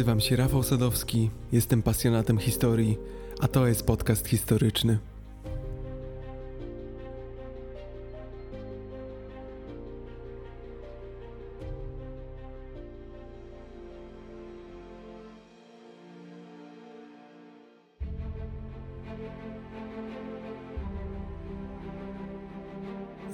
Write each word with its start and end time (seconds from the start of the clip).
Nazywam 0.00 0.20
się 0.20 0.36
Rafał 0.36 0.62
Sadowski, 0.62 1.30
jestem 1.52 1.82
pasjonatem 1.82 2.38
historii, 2.38 2.98
a 3.40 3.48
to 3.48 3.66
jest 3.66 3.86
podcast 3.86 4.28
historyczny. 4.28 4.98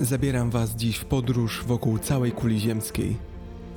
Zabieram 0.01 0.51
Was 0.51 0.77
dziś 0.77 0.97
w 0.97 1.05
podróż 1.05 1.65
wokół 1.65 1.99
całej 1.99 2.33
kuli 2.33 2.61
ziemskiej. 2.61 3.17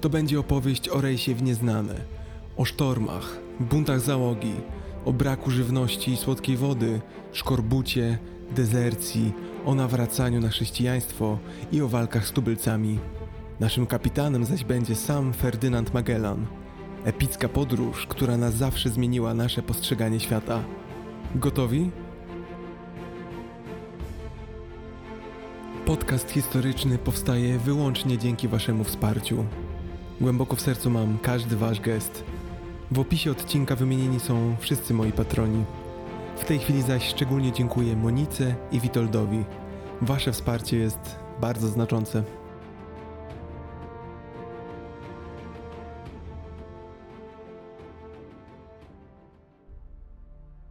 To 0.01 0.09
będzie 0.09 0.39
opowieść 0.39 0.89
o 0.89 1.01
rejsie 1.01 1.35
w 1.35 1.43
nieznane, 1.43 2.19
o 2.57 2.65
sztormach, 2.65 3.37
buntach 3.59 3.99
załogi, 3.99 4.53
o 5.05 5.13
braku 5.13 5.51
żywności 5.51 6.11
i 6.11 6.17
słodkiej 6.17 6.57
wody, 6.57 7.01
szkorbucie, 7.31 8.17
dezercji, 8.55 9.33
o 9.65 9.75
nawracaniu 9.75 10.39
na 10.41 10.49
chrześcijaństwo 10.49 11.39
i 11.71 11.81
o 11.81 11.87
walkach 11.87 12.27
z 12.27 12.31
tubylcami. 12.31 12.99
Naszym 13.59 13.85
kapitanem 13.85 14.45
zaś 14.45 14.63
będzie 14.63 14.95
sam 14.95 15.33
Ferdynand 15.33 15.93
Magellan. 15.93 16.45
Epicka 17.05 17.49
podróż, 17.49 18.07
która 18.07 18.37
na 18.37 18.51
zawsze 18.51 18.89
zmieniła 18.89 19.33
nasze 19.33 19.61
postrzeganie 19.61 20.19
świata. 20.19 20.63
Gotowi? 21.35 21.91
Podcast 25.85 26.31
historyczny 26.31 26.97
powstaje 26.97 27.59
wyłącznie 27.59 28.17
dzięki 28.17 28.47
Waszemu 28.47 28.83
wsparciu. 28.83 29.45
Głęboko 30.21 30.55
w 30.55 30.61
sercu 30.61 30.89
mam 30.89 31.17
każdy 31.17 31.55
Wasz 31.55 31.81
gest. 31.81 32.23
W 32.91 32.99
opisie 32.99 33.31
odcinka 33.31 33.75
wymienieni 33.75 34.19
są 34.19 34.55
wszyscy 34.59 34.93
moi 34.93 35.11
patroni. 35.11 35.63
W 36.37 36.45
tej 36.45 36.59
chwili 36.59 36.81
zaś 36.81 37.09
szczególnie 37.09 37.51
dziękuję 37.51 37.95
Monice 37.95 38.55
i 38.71 38.79
Witoldowi. 38.79 39.43
Wasze 40.01 40.31
wsparcie 40.31 40.77
jest 40.77 41.15
bardzo 41.41 41.67
znaczące. 41.67 42.23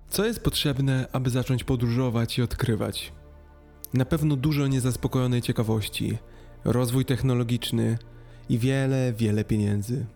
Co 0.08 0.24
jest 0.24 0.44
potrzebne, 0.44 1.06
aby 1.12 1.30
zacząć 1.30 1.64
podróżować 1.64 2.38
i 2.38 2.42
odkrywać? 2.42 3.12
Na 3.94 4.04
pewno 4.04 4.36
dużo 4.36 4.66
niezaspokojonej 4.66 5.42
ciekawości, 5.42 6.18
rozwój 6.64 7.04
technologiczny 7.04 7.98
i 8.48 8.58
wiele, 8.58 9.12
wiele 9.12 9.44
pieniędzy. 9.44 10.06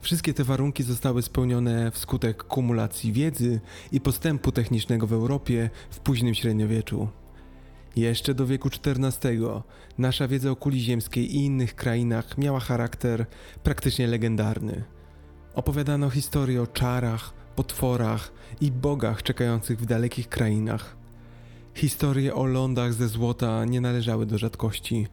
Wszystkie 0.00 0.34
te 0.34 0.44
warunki 0.44 0.82
zostały 0.82 1.22
spełnione 1.22 1.90
wskutek 1.90 2.44
kumulacji 2.44 3.12
wiedzy 3.12 3.60
i 3.92 4.00
postępu 4.00 4.52
technicznego 4.52 5.06
w 5.06 5.12
Europie 5.12 5.70
w 5.90 5.98
późnym 5.98 6.34
średniowieczu. 6.34 7.08
Jeszcze 7.96 8.34
do 8.34 8.46
wieku 8.46 8.68
XIV 8.86 9.62
nasza 9.98 10.28
wiedza 10.28 10.50
o 10.50 10.56
kuli 10.56 10.80
ziemskiej 10.80 11.36
i 11.36 11.44
innych 11.44 11.74
krainach 11.74 12.38
miała 12.38 12.60
charakter 12.60 13.26
praktycznie 13.62 14.06
legendarny. 14.06 14.84
Opowiadano 15.54 16.10
historie 16.10 16.62
o 16.62 16.66
czarach, 16.66 17.34
potworach 17.56 18.32
i 18.60 18.72
bogach 18.72 19.22
czekających 19.22 19.80
w 19.80 19.86
dalekich 19.86 20.28
krainach. 20.28 20.96
Historie 21.74 22.34
o 22.34 22.44
lądach 22.46 22.92
ze 22.92 23.08
złota 23.08 23.64
nie 23.64 23.80
należały 23.80 24.26
do 24.26 24.38
rzadkości, 24.38 25.06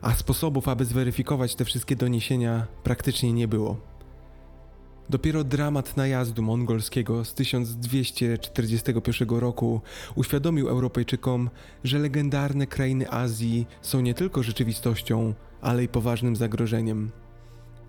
a 0.00 0.14
sposobów, 0.14 0.68
aby 0.68 0.84
zweryfikować 0.84 1.54
te 1.54 1.64
wszystkie 1.64 1.96
doniesienia, 1.96 2.66
praktycznie 2.82 3.32
nie 3.32 3.48
było. 3.48 3.91
Dopiero 5.12 5.44
dramat 5.44 5.96
najazdu 5.96 6.42
mongolskiego 6.42 7.24
z 7.24 7.34
1241 7.34 9.28
roku 9.28 9.80
uświadomił 10.14 10.68
Europejczykom, 10.68 11.50
że 11.84 11.98
legendarne 11.98 12.66
krainy 12.66 13.10
Azji 13.10 13.66
są 13.82 14.00
nie 14.00 14.14
tylko 14.14 14.42
rzeczywistością, 14.42 15.34
ale 15.60 15.84
i 15.84 15.88
poważnym 15.88 16.36
zagrożeniem. 16.36 17.10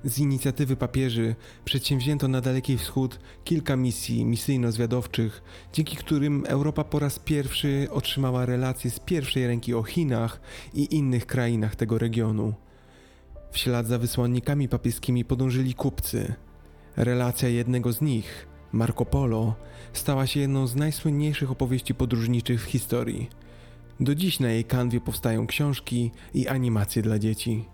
Z 0.04 0.20
inicjatywy 0.20 0.76
papieży 0.76 1.36
przedsięwzięto 1.66 2.28
na 2.28 2.42
Daleki 2.42 2.78
Wschód 2.78 3.20
kilka 3.44 3.76
misji 3.76 4.26
misyjno-zwiadowczych, 4.26 5.42
dzięki 5.74 5.96
którym 5.98 6.44
Europa 6.48 6.84
po 6.84 7.00
raz 7.00 7.20
pierwszy 7.20 7.88
otrzymała 7.92 8.46
relacje 8.46 8.92
z 8.92 9.00
pierwszej 9.00 9.48
ręki 9.48 9.74
o 9.74 9.84
Chinach 9.84 10.42
i 10.74 10.96
innych 10.96 11.26
krainach 11.26 11.76
tego 11.76 11.98
regionu. 11.98 12.54
W 13.52 13.58
ślad 13.58 13.88
za 13.88 13.98
wysłannikami 14.00 14.70
papieskimi 14.70 15.26
podążyli 15.26 15.74
kupcy. 15.74 16.36
Relacja 16.98 17.50
jednego 17.50 17.94
z 17.94 18.02
nich, 18.02 18.48
Marco 18.72 19.06
Polo, 19.06 19.56
stała 19.94 20.28
się 20.28 20.40
jedną 20.40 20.68
z 20.68 20.76
najsłynniejszych 20.76 21.52
opowieści 21.52 21.96
podróżniczych 21.96 22.62
w 22.62 22.66
historii. 22.66 23.30
Do 24.00 24.16
dziś 24.16 24.40
na 24.40 24.50
jej 24.50 24.66
kanwie 24.66 25.02
powstają 25.02 25.48
książki 25.48 26.12
i 26.34 26.48
animacje 26.48 27.02
dla 27.02 27.20
dzieci. 27.20 27.66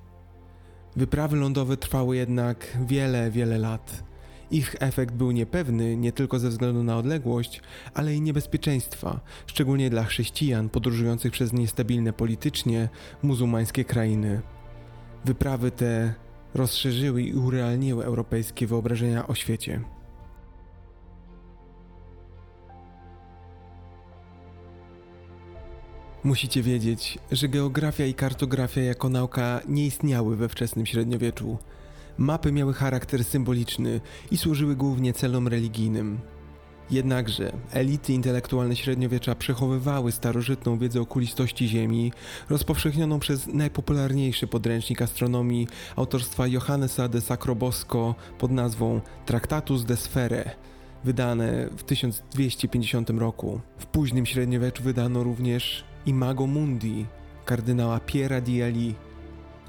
Wyprawy 0.96 1.38
lądowe 1.38 1.78
trwały 1.78 2.18
jednak 2.18 2.78
wiele, 2.86 3.32
wiele 3.32 3.58
lat. 3.58 4.04
Ich 4.52 4.76
efekt 4.80 5.16
był 5.16 5.32
niepewny 5.32 5.98
nie 5.98 6.12
tylko 6.12 6.40
ze 6.40 6.50
względu 6.50 6.84
na 6.84 6.98
odległość, 6.98 7.62
ale 7.94 8.16
i 8.16 8.22
niebezpieczeństwa, 8.22 9.20
szczególnie 9.46 9.90
dla 9.90 10.04
chrześcijan 10.04 10.70
podróżujących 10.70 11.32
przez 11.32 11.54
niestabilne 11.54 12.14
politycznie 12.14 12.90
muzułmańskie 13.24 13.86
krainy. 13.86 14.42
Wyprawy 15.26 15.72
te 15.72 16.14
rozszerzyły 16.54 17.22
i 17.24 17.34
urealniły 17.34 18.06
europejskie 18.06 18.68
wyobrażenia 18.68 19.28
o 19.28 19.36
świecie. 19.36 19.82
Musicie 26.24 26.64
wiedzieć, 26.64 27.20
że 27.32 27.48
geografia 27.48 28.06
i 28.06 28.14
kartografia 28.14 28.82
jako 28.82 29.10
nauka 29.10 29.62
nie 29.68 29.86
istniały 29.86 30.36
we 30.36 30.50
wczesnym 30.50 30.86
średniowieczu. 30.86 31.58
Mapy 32.18 32.52
miały 32.52 32.74
charakter 32.74 33.24
symboliczny 33.24 34.02
i 34.32 34.38
służyły 34.38 34.76
głównie 34.76 35.14
celom 35.14 35.48
religijnym. 35.48 36.20
Jednakże 36.92 37.52
elity 37.72 38.14
intelektualne 38.14 38.76
średniowiecza 38.76 39.36
przechowywały 39.36 40.12
starożytną 40.12 40.78
wiedzę 40.78 41.02
o 41.02 41.06
kulistości 41.06 41.68
Ziemi, 41.68 42.14
rozpowszechnioną 42.50 43.20
przez 43.20 43.48
najpopularniejszy 43.48 44.48
podręcznik 44.48 45.02
astronomii 45.02 45.68
autorstwa 45.96 46.48
Johannesa 46.48 47.08
de 47.08 47.22
Sacrobosco 47.22 48.16
pod 48.38 48.52
nazwą 48.52 49.02
Tractatus 49.26 49.86
de 49.86 49.98
Sfere, 49.98 50.52
wydane 51.04 51.70
w 51.78 51.84
1250 51.84 53.10
roku. 53.10 53.62
W 53.78 53.86
późnym 53.86 54.26
średniowieczu 54.26 54.84
wydano 54.84 55.24
również 55.24 55.84
Imago 56.06 56.48
Mundi 56.48 57.06
kardynała 57.46 58.00
Piera 58.00 58.42
di 58.42 58.64
Ali. 58.64 58.96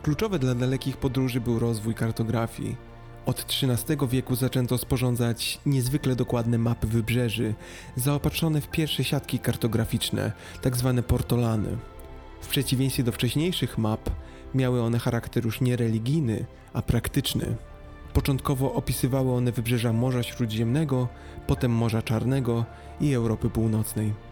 Kluczowe 0.02 0.38
dla 0.38 0.54
dalekich 0.54 0.96
podróży 0.96 1.40
był 1.40 1.58
rozwój 1.58 1.94
kartografii. 1.94 2.89
Od 3.26 3.40
XIII 3.40 4.08
wieku 4.08 4.36
zaczęto 4.36 4.78
sporządzać 4.78 5.60
niezwykle 5.66 6.16
dokładne 6.16 6.58
mapy 6.58 6.86
wybrzeży, 6.86 7.54
zaopatrzone 7.96 8.60
w 8.60 8.68
pierwsze 8.68 9.04
siatki 9.04 9.38
kartograficzne, 9.38 10.32
tzw. 10.62 10.92
Tak 10.96 11.06
portolany. 11.06 11.76
W 12.40 12.48
przeciwieństwie 12.48 13.02
do 13.02 13.12
wcześniejszych 13.12 13.78
map, 13.78 14.10
miały 14.54 14.82
one 14.82 14.98
charakter 14.98 15.44
już 15.44 15.60
nie 15.60 15.76
religijny, 15.76 16.46
a 16.72 16.82
praktyczny. 16.82 17.56
Początkowo 18.12 18.74
opisywały 18.74 19.32
one 19.32 19.52
wybrzeża 19.52 19.92
Morza 19.92 20.22
Śródziemnego, 20.22 21.08
potem 21.46 21.72
Morza 21.72 22.02
Czarnego 22.02 22.64
i 23.00 23.14
Europy 23.14 23.50
Północnej. 23.50 24.29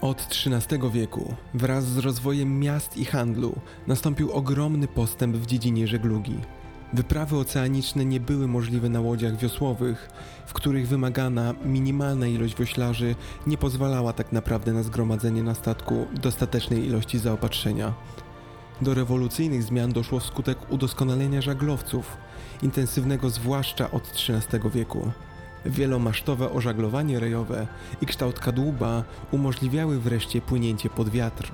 Od 0.00 0.20
XIII 0.20 0.90
wieku, 0.92 1.34
wraz 1.54 1.84
z 1.84 1.98
rozwojem 1.98 2.60
miast 2.60 2.96
i 2.96 3.04
handlu, 3.04 3.54
nastąpił 3.86 4.32
ogromny 4.32 4.88
postęp 4.88 5.36
w 5.36 5.46
dziedzinie 5.46 5.86
żeglugi. 5.86 6.38
Wyprawy 6.92 7.36
oceaniczne 7.36 8.04
nie 8.04 8.20
były 8.20 8.48
możliwe 8.48 8.88
na 8.88 9.00
łodziach 9.00 9.36
wiosłowych, 9.36 10.10
w 10.46 10.52
których 10.52 10.88
wymagana 10.88 11.54
minimalna 11.64 12.26
ilość 12.26 12.56
wioślarzy 12.56 13.14
nie 13.46 13.58
pozwalała 13.58 14.12
tak 14.12 14.32
naprawdę 14.32 14.72
na 14.72 14.82
zgromadzenie 14.82 15.42
na 15.42 15.54
statku 15.54 16.06
dostatecznej 16.22 16.86
ilości 16.86 17.18
zaopatrzenia. 17.18 17.94
Do 18.82 18.94
rewolucyjnych 18.94 19.62
zmian 19.62 19.92
doszło 19.92 20.20
wskutek 20.20 20.58
udoskonalenia 20.72 21.40
żaglowców, 21.40 22.16
intensywnego 22.62 23.30
zwłaszcza 23.30 23.90
od 23.90 24.12
XIII 24.12 24.70
wieku. 24.74 25.10
Wielomasztowe 25.66 26.50
ożaglowanie 26.50 27.20
rejowe 27.20 27.66
i 28.00 28.06
kształt 28.06 28.40
kadłuba 28.40 29.04
umożliwiały 29.30 30.00
wreszcie 30.00 30.40
płynięcie 30.40 30.90
pod 30.90 31.08
wiatr. 31.08 31.52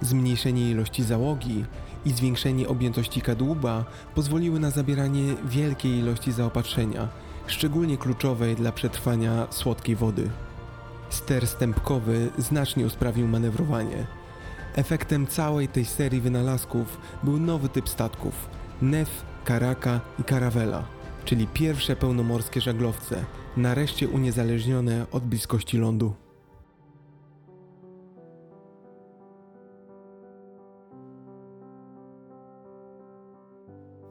Zmniejszenie 0.00 0.70
ilości 0.70 1.02
załogi 1.02 1.64
i 2.04 2.12
zwiększenie 2.12 2.68
objętości 2.68 3.20
kadłuba 3.20 3.84
pozwoliły 4.14 4.60
na 4.60 4.70
zabieranie 4.70 5.34
wielkiej 5.44 5.98
ilości 5.98 6.32
zaopatrzenia, 6.32 7.08
szczególnie 7.46 7.96
kluczowej 7.96 8.56
dla 8.56 8.72
przetrwania 8.72 9.46
słodkiej 9.50 9.96
wody. 9.96 10.30
Ster 11.10 11.46
stępkowy 11.46 12.30
znacznie 12.38 12.86
usprawnił 12.86 13.28
manewrowanie. 13.28 14.06
Efektem 14.74 15.26
całej 15.26 15.68
tej 15.68 15.84
serii 15.84 16.20
wynalazków 16.20 16.98
był 17.22 17.38
nowy 17.40 17.68
typ 17.68 17.88
statków 17.88 18.48
Nef, 18.82 19.08
Karaka 19.44 20.00
i 20.18 20.24
Caravela, 20.24 20.84
czyli 21.24 21.46
pierwsze 21.46 21.96
pełnomorskie 21.96 22.60
żaglowce, 22.60 23.24
nareszcie 23.56 24.08
uniezależnione 24.08 25.06
od 25.12 25.24
bliskości 25.24 25.78
lądu. 25.78 26.12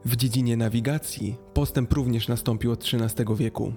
W 0.04 0.16
dziedzinie 0.16 0.56
nawigacji 0.56 1.36
postęp 1.54 1.92
również 1.92 2.28
nastąpił 2.28 2.72
od 2.72 2.84
XIII 2.84 3.36
wieku. 3.36 3.72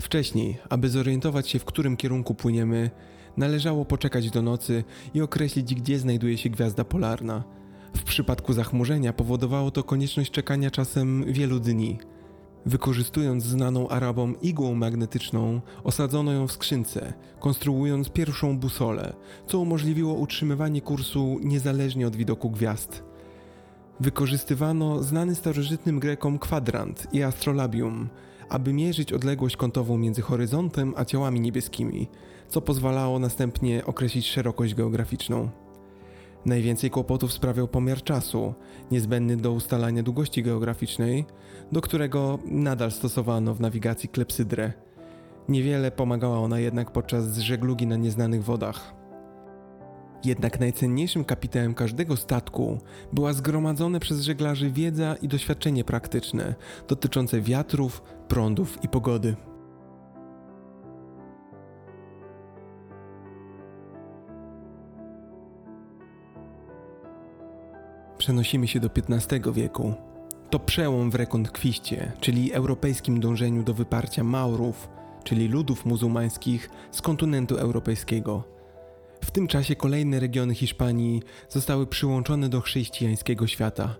Wcześniej, 0.00 0.58
aby 0.68 0.88
zorientować 0.88 1.48
się, 1.48 1.58
w 1.58 1.64
którym 1.64 1.96
kierunku 1.96 2.34
płyniemy, 2.34 2.90
należało 3.36 3.84
poczekać 3.84 4.30
do 4.30 4.42
nocy 4.42 4.84
i 5.14 5.20
określić, 5.20 5.74
gdzie 5.74 5.98
znajduje 5.98 6.38
się 6.38 6.50
gwiazda 6.50 6.84
polarna. 6.84 7.44
W 7.96 8.02
przypadku 8.02 8.52
zachmurzenia 8.52 9.12
powodowało 9.12 9.70
to 9.70 9.82
konieczność 9.82 10.30
czekania 10.30 10.70
czasem 10.70 11.24
wielu 11.32 11.60
dni. 11.60 11.98
Wykorzystując 12.66 13.44
znaną 13.44 13.88
Arabom 13.88 14.40
igłą 14.42 14.74
magnetyczną, 14.74 15.60
osadzono 15.84 16.32
ją 16.32 16.46
w 16.46 16.52
skrzynce, 16.52 17.12
konstruując 17.40 18.10
pierwszą 18.10 18.58
busolę, 18.58 19.12
co 19.46 19.58
umożliwiło 19.58 20.14
utrzymywanie 20.14 20.80
kursu 20.80 21.38
niezależnie 21.42 22.06
od 22.06 22.16
widoku 22.16 22.50
gwiazd. 22.50 23.02
Wykorzystywano 24.00 25.02
znany 25.02 25.34
starożytnym 25.34 26.00
Grekom 26.00 26.38
kwadrant 26.38 27.06
i 27.12 27.22
astrolabium, 27.22 28.08
aby 28.48 28.72
mierzyć 28.72 29.12
odległość 29.12 29.56
kątową 29.56 29.98
między 29.98 30.22
horyzontem 30.22 30.94
a 30.96 31.04
ciałami 31.04 31.40
niebieskimi, 31.40 32.08
co 32.48 32.60
pozwalało 32.60 33.18
następnie 33.18 33.84
określić 33.84 34.26
szerokość 34.26 34.74
geograficzną. 34.74 35.65
Najwięcej 36.46 36.90
kłopotów 36.90 37.32
sprawiał 37.32 37.68
pomiar 37.68 38.02
czasu, 38.02 38.54
niezbędny 38.90 39.36
do 39.36 39.52
ustalania 39.52 40.02
długości 40.02 40.42
geograficznej, 40.42 41.24
do 41.72 41.80
którego 41.80 42.38
nadal 42.44 42.92
stosowano 42.92 43.54
w 43.54 43.60
nawigacji 43.60 44.08
klepsydrę. 44.08 44.72
Niewiele 45.48 45.90
pomagała 45.90 46.38
ona 46.38 46.58
jednak 46.58 46.90
podczas 46.90 47.38
żeglugi 47.38 47.86
na 47.86 47.96
nieznanych 47.96 48.44
wodach. 48.44 48.94
Jednak 50.24 50.60
najcenniejszym 50.60 51.24
kapitałem 51.24 51.74
każdego 51.74 52.16
statku 52.16 52.78
była 53.12 53.32
zgromadzone 53.32 54.00
przez 54.00 54.20
żeglarzy 54.20 54.70
wiedza 54.70 55.16
i 55.22 55.28
doświadczenie 55.28 55.84
praktyczne 55.84 56.54
dotyczące 56.88 57.40
wiatrów, 57.40 58.02
prądów 58.28 58.84
i 58.84 58.88
pogody. 58.88 59.36
Przenosimy 68.18 68.68
się 68.68 68.80
do 68.80 68.90
XV 69.08 69.52
wieku. 69.52 69.94
To 70.50 70.58
przełom 70.58 71.10
w 71.10 71.14
rekonkwiście, 71.14 72.12
czyli 72.20 72.52
europejskim 72.52 73.20
dążeniu 73.20 73.62
do 73.62 73.74
wyparcia 73.74 74.24
Maurów, 74.24 74.88
czyli 75.24 75.48
ludów 75.48 75.86
muzułmańskich 75.86 76.70
z 76.90 77.02
kontynentu 77.02 77.56
europejskiego. 77.56 78.44
W 79.24 79.30
tym 79.30 79.46
czasie 79.46 79.76
kolejne 79.76 80.20
regiony 80.20 80.54
Hiszpanii 80.54 81.22
zostały 81.48 81.86
przyłączone 81.86 82.48
do 82.48 82.60
chrześcijańskiego 82.60 83.46
świata. 83.46 83.96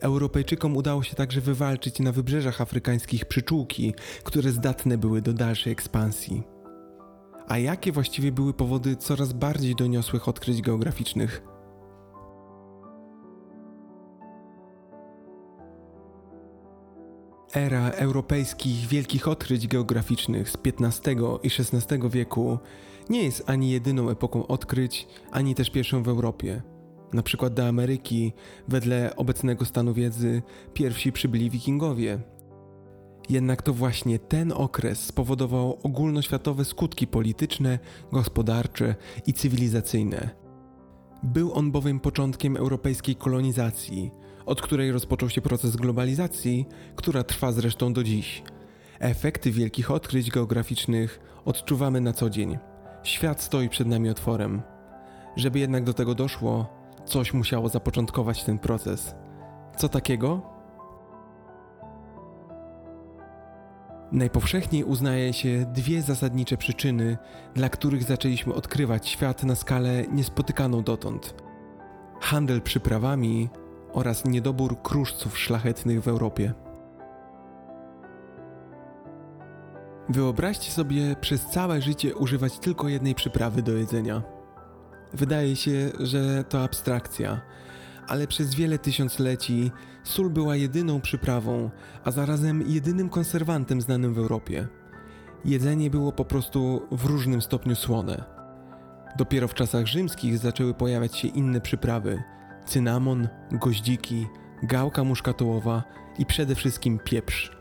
Europejczykom 0.00 0.76
udało 0.76 1.02
się 1.02 1.14
także 1.16 1.40
wywalczyć 1.40 1.98
na 1.98 2.12
wybrzeżach 2.12 2.60
afrykańskich 2.60 3.24
przyczółki, 3.24 3.94
które 4.24 4.50
zdatne 4.50 4.98
były 4.98 5.22
do 5.22 5.32
dalszej 5.32 5.72
ekspansji. 5.72 6.42
A 7.48 7.58
jakie 7.58 7.92
właściwie 7.92 8.32
były 8.32 8.54
powody 8.54 8.96
coraz 8.96 9.32
bardziej 9.32 9.74
doniosłych 9.74 10.28
odkryć 10.28 10.62
geograficznych? 10.62 11.51
Era 17.54 17.90
europejskich 17.90 18.86
wielkich 18.86 19.28
odkryć 19.28 19.68
geograficznych 19.68 20.50
z 20.50 20.56
XV 20.66 21.16
i 21.42 21.48
XVI 21.48 22.10
wieku 22.10 22.58
nie 23.10 23.22
jest 23.22 23.50
ani 23.50 23.70
jedyną 23.70 24.10
epoką 24.10 24.46
odkryć, 24.46 25.06
ani 25.30 25.54
też 25.54 25.70
pierwszą 25.70 26.02
w 26.02 26.08
Europie. 26.08 26.62
Na 27.12 27.22
przykład 27.22 27.54
do 27.54 27.66
Ameryki, 27.66 28.32
wedle 28.68 29.16
obecnego 29.16 29.64
stanu 29.64 29.94
wiedzy, 29.94 30.42
pierwsi 30.74 31.12
przybyli 31.12 31.50
wikingowie. 31.50 32.18
Jednak 33.28 33.62
to 33.62 33.72
właśnie 33.72 34.18
ten 34.18 34.52
okres 34.52 35.00
spowodował 35.00 35.78
ogólnoświatowe 35.82 36.64
skutki 36.64 37.06
polityczne, 37.06 37.78
gospodarcze 38.12 38.94
i 39.26 39.32
cywilizacyjne. 39.32 40.30
Był 41.22 41.52
on 41.52 41.70
bowiem 41.70 42.00
początkiem 42.00 42.56
europejskiej 42.56 43.16
kolonizacji, 43.16 44.10
od 44.46 44.62
której 44.62 44.92
rozpoczął 44.92 45.30
się 45.30 45.40
proces 45.40 45.76
globalizacji, 45.76 46.66
która 46.96 47.24
trwa 47.24 47.52
zresztą 47.52 47.92
do 47.92 48.04
dziś. 48.04 48.42
Efekty 48.98 49.50
wielkich 49.50 49.90
odkryć 49.90 50.30
geograficznych 50.30 51.20
odczuwamy 51.44 52.00
na 52.00 52.12
co 52.12 52.30
dzień. 52.30 52.58
Świat 53.02 53.42
stoi 53.42 53.68
przed 53.68 53.88
nami 53.88 54.10
otworem. 54.10 54.62
Żeby 55.36 55.58
jednak 55.58 55.84
do 55.84 55.94
tego 55.94 56.14
doszło, 56.14 56.82
coś 57.04 57.34
musiało 57.34 57.68
zapoczątkować 57.68 58.44
ten 58.44 58.58
proces. 58.58 59.14
Co 59.76 59.88
takiego? 59.88 60.42
Najpowszechniej 64.12 64.84
uznaje 64.84 65.32
się 65.32 65.66
dwie 65.72 66.02
zasadnicze 66.02 66.56
przyczyny, 66.56 67.18
dla 67.54 67.68
których 67.68 68.02
zaczęliśmy 68.02 68.54
odkrywać 68.54 69.08
świat 69.08 69.44
na 69.44 69.54
skalę 69.54 70.04
niespotykaną 70.12 70.82
dotąd: 70.82 71.34
handel 72.20 72.62
przyprawami 72.62 73.48
oraz 73.92 74.24
niedobór 74.24 74.82
kruszców 74.82 75.38
szlachetnych 75.38 76.02
w 76.02 76.08
Europie. 76.08 76.52
Wyobraźcie 80.08 80.70
sobie 80.70 81.16
przez 81.20 81.46
całe 81.46 81.82
życie 81.82 82.14
używać 82.14 82.58
tylko 82.58 82.88
jednej 82.88 83.14
przyprawy 83.14 83.62
do 83.62 83.72
jedzenia. 83.72 84.22
Wydaje 85.12 85.56
się, 85.56 85.90
że 86.00 86.44
to 86.44 86.62
abstrakcja, 86.62 87.40
ale 88.08 88.26
przez 88.26 88.54
wiele 88.54 88.78
tysiącleci 88.78 89.70
sól 90.04 90.30
była 90.30 90.56
jedyną 90.56 91.00
przyprawą, 91.00 91.70
a 92.04 92.10
zarazem 92.10 92.62
jedynym 92.66 93.08
konserwantem 93.08 93.80
znanym 93.80 94.14
w 94.14 94.18
Europie. 94.18 94.68
Jedzenie 95.44 95.90
było 95.90 96.12
po 96.12 96.24
prostu 96.24 96.82
w 96.90 97.04
różnym 97.04 97.42
stopniu 97.42 97.74
słone. 97.74 98.24
Dopiero 99.16 99.48
w 99.48 99.54
czasach 99.54 99.86
rzymskich 99.86 100.38
zaczęły 100.38 100.74
pojawiać 100.74 101.16
się 101.16 101.28
inne 101.28 101.60
przyprawy: 101.60 102.22
cynamon, 102.66 103.28
goździki, 103.52 104.26
gałka 104.62 105.04
muszkatołowa 105.04 105.82
i 106.18 106.26
przede 106.26 106.54
wszystkim 106.54 106.98
pieprz. 106.98 107.56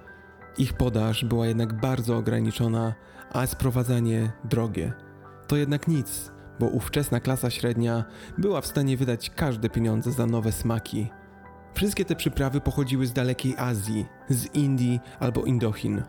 Ich 0.57 0.73
podaż 0.73 1.25
była 1.25 1.47
jednak 1.47 1.81
bardzo 1.81 2.17
ograniczona, 2.17 2.93
a 3.33 3.47
sprowadzanie 3.47 4.31
drogie. 4.43 4.93
To 5.47 5.55
jednak 5.55 5.87
nic, 5.87 6.31
bo 6.59 6.65
ówczesna 6.65 7.19
klasa 7.19 7.49
średnia 7.49 8.03
była 8.37 8.61
w 8.61 8.67
stanie 8.67 8.97
wydać 8.97 9.29
każde 9.29 9.69
pieniądze 9.69 10.11
za 10.11 10.25
nowe 10.25 10.51
smaki. 10.51 11.07
Wszystkie 11.73 12.05
te 12.05 12.15
przyprawy 12.15 12.61
pochodziły 12.61 13.07
z 13.07 13.13
dalekiej 13.13 13.55
Azji, 13.57 14.05
z 14.29 14.55
Indii 14.55 14.99
albo 15.19 15.43
Indochin. 15.43 16.03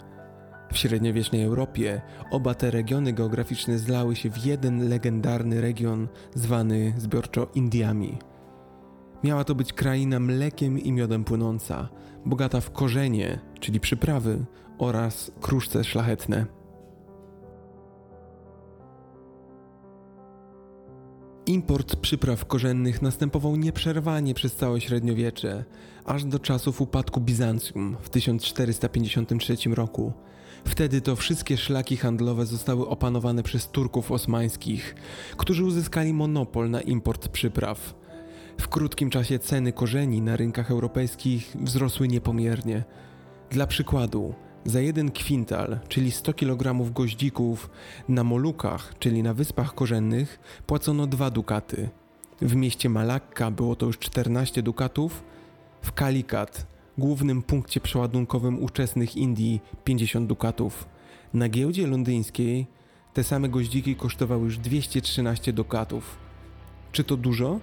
W 0.73 0.79
średniowiecznej 0.79 1.43
Europie 1.43 2.01
oba 2.31 2.55
te 2.55 2.71
regiony 2.71 3.13
geograficzne 3.13 3.79
zlały 3.79 4.17
się 4.17 4.31
w 4.31 4.45
jeden 4.45 4.89
legendarny 4.89 5.61
region 5.61 6.09
zwany 6.35 6.95
zbiorczo 6.97 7.49
Indiami. 7.55 8.19
Miała 9.25 9.45
to 9.45 9.55
być 9.55 9.73
kraina 9.73 10.21
mlekiem 10.21 10.79
i 10.79 10.93
miodem 10.93 11.25
płynąca, 11.25 11.89
bogata 12.27 12.61
w 12.61 12.71
korzenie, 12.71 13.41
czyli 13.61 13.81
przyprawy, 13.81 14.45
oraz 14.79 15.31
kruszce 15.41 15.85
szlachetne. 15.85 16.47
Import 21.47 21.97
przypraw 21.97 22.47
korzennych 22.47 23.03
następował 23.03 23.57
nieprzerwanie 23.57 24.35
przez 24.35 24.57
całe 24.57 24.81
średniowiecze, 24.81 25.65
aż 26.05 26.25
do 26.25 26.39
czasów 26.39 26.81
upadku 26.81 27.21
Bizancjum 27.21 27.97
w 28.01 28.09
1453 28.11 29.57
roku. 29.71 30.13
Wtedy 30.65 31.01
to 31.01 31.17
wszystkie 31.17 31.57
szlaki 31.57 31.97
handlowe 31.97 32.47
zostały 32.47 32.89
opanowane 32.89 33.43
przez 33.43 33.69
Turków 33.69 34.13
osmańskich, 34.13 34.95
którzy 35.37 35.65
uzyskali 35.65 36.13
monopol 36.13 36.71
na 36.71 36.81
import 36.81 37.29
przypraw. 37.29 38.02
W 38.61 38.69
krótkim 38.69 39.11
czasie 39.11 39.39
ceny 39.39 39.73
korzeni 39.73 40.23
na 40.23 40.37
rynkach 40.37 40.71
europejskich 40.71 41.57
wzrosły 41.61 42.09
niepomiernie. 42.09 42.85
Dla 43.51 43.67
przykładu, 43.67 44.35
za 44.65 44.81
jeden 44.81 45.11
kwintal, 45.11 45.79
czyli 45.89 46.11
100 46.11 46.35
kg 46.35 46.93
goździków, 46.93 47.71
na 48.09 48.25
Molukach, 48.25 48.95
czyli 48.99 49.23
na 49.23 49.35
Wyspach 49.35 49.75
Korzennych, 49.75 50.41
płacono 50.67 51.07
2 51.07 51.31
dukaty. 51.31 51.89
W 52.43 52.57
mieście 52.57 52.89
Malakka 52.89 53.51
było 53.51 53.77
to 53.77 53.87
już 53.87 53.99
14 53.99 54.63
dukatów, 54.63 55.25
w 55.83 55.93
Kalikat, 55.93 56.67
głównym 56.99 57.43
punkcie 57.43 57.81
przeładunkowym 57.81 58.63
ówczesnych 58.63 59.17
Indii, 59.17 59.61
50 59.85 60.29
dukatów. 60.29 60.89
Na 61.35 61.49
giełdzie 61.49 61.87
londyńskiej 61.87 62.67
te 63.15 63.25
same 63.25 63.49
goździki 63.49 63.97
kosztowały 63.97 64.45
już 64.45 64.59
213 64.59 65.53
dukatów. 65.53 66.19
Czy 66.93 67.05
to 67.05 67.17
dużo? 67.17 67.61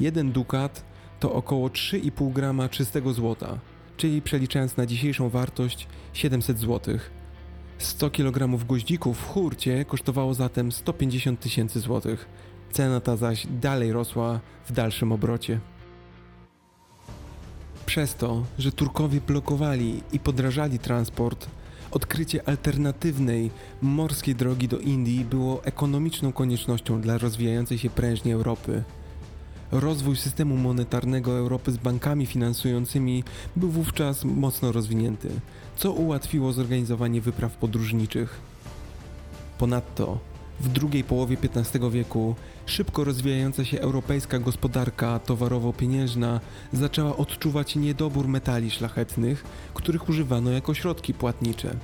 Jeden 0.00 0.32
dukat 0.32 0.84
to 1.20 1.32
około 1.32 1.68
3,5 1.68 2.32
grama 2.32 2.68
czystego 2.68 3.12
złota, 3.12 3.58
czyli 3.96 4.22
przeliczając 4.22 4.76
na 4.76 4.86
dzisiejszą 4.86 5.28
wartość 5.28 5.88
700 6.12 6.58
zł. 6.58 6.98
100 7.78 8.10
kg 8.10 8.66
goździków 8.66 9.18
w 9.18 9.26
hurcie 9.26 9.84
kosztowało 9.84 10.34
zatem 10.34 10.72
150 10.72 11.40
tysięcy 11.40 11.80
złotych. 11.80 12.28
Cena 12.72 13.00
ta 13.00 13.16
zaś 13.16 13.46
dalej 13.46 13.92
rosła 13.92 14.40
w 14.66 14.72
dalszym 14.72 15.12
obrocie. 15.12 15.60
Przez 17.86 18.14
to, 18.14 18.44
że 18.58 18.72
Turkowie 18.72 19.20
blokowali 19.20 20.02
i 20.12 20.18
podrażali 20.18 20.78
transport, 20.78 21.46
odkrycie 21.90 22.48
alternatywnej 22.48 23.50
morskiej 23.82 24.34
drogi 24.34 24.68
do 24.68 24.78
Indii 24.78 25.24
było 25.24 25.64
ekonomiczną 25.64 26.32
koniecznością 26.32 27.00
dla 27.00 27.18
rozwijającej 27.18 27.78
się 27.78 27.90
prężnie 27.90 28.34
Europy. 28.34 28.84
Rozwój 29.72 30.16
systemu 30.16 30.56
monetarnego 30.56 31.38
Europy 31.38 31.72
z 31.72 31.76
bankami 31.76 32.26
finansującymi 32.26 33.24
był 33.56 33.68
wówczas 33.68 34.24
mocno 34.24 34.72
rozwinięty, 34.72 35.28
co 35.76 35.92
ułatwiło 35.92 36.52
zorganizowanie 36.52 37.20
wypraw 37.20 37.56
podróżniczych. 37.56 38.40
Ponadto 39.58 40.18
w 40.60 40.68
drugiej 40.68 41.04
połowie 41.04 41.36
XV 41.42 41.90
wieku 41.90 42.34
szybko 42.66 43.04
rozwijająca 43.04 43.64
się 43.64 43.80
europejska 43.80 44.38
gospodarka 44.38 45.18
towarowo-pieniężna 45.18 46.40
zaczęła 46.72 47.16
odczuwać 47.16 47.76
niedobór 47.76 48.28
metali 48.28 48.70
szlachetnych, 48.70 49.44
których 49.74 50.08
używano 50.08 50.50
jako 50.50 50.74
środki 50.74 51.14
płatnicze. 51.14 51.76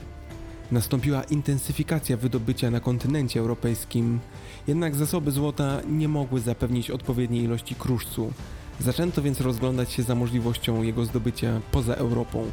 Nastąpiła 0.73 1.23
intensyfikacja 1.23 2.16
wydobycia 2.16 2.70
na 2.70 2.80
kontynencie 2.80 3.40
europejskim, 3.40 4.20
jednak 4.66 4.94
zasoby 4.94 5.30
złota 5.30 5.80
nie 5.88 6.08
mogły 6.08 6.40
zapewnić 6.40 6.90
odpowiedniej 6.90 7.42
ilości 7.42 7.75
kruszcu. 7.75 8.32
Zaczęto 8.80 9.23
więc 9.23 9.40
rozglądać 9.40 9.92
się 9.92 10.02
za 10.02 10.14
możliwością 10.14 10.82
jego 10.82 11.04
zdobycia 11.04 11.61
poza 11.73 11.94
Europą. 11.94 12.50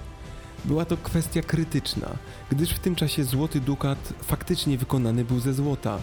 Była 0.65 0.85
to 0.85 0.97
kwestia 0.97 1.41
krytyczna, 1.41 2.09
gdyż 2.51 2.69
w 2.69 2.79
tym 2.79 2.95
czasie 2.95 3.23
złoty 3.23 3.61
dukat 3.61 4.13
faktycznie 4.23 4.77
wykonany 4.77 5.25
był 5.25 5.39
ze 5.39 5.53
złota. 5.53 5.99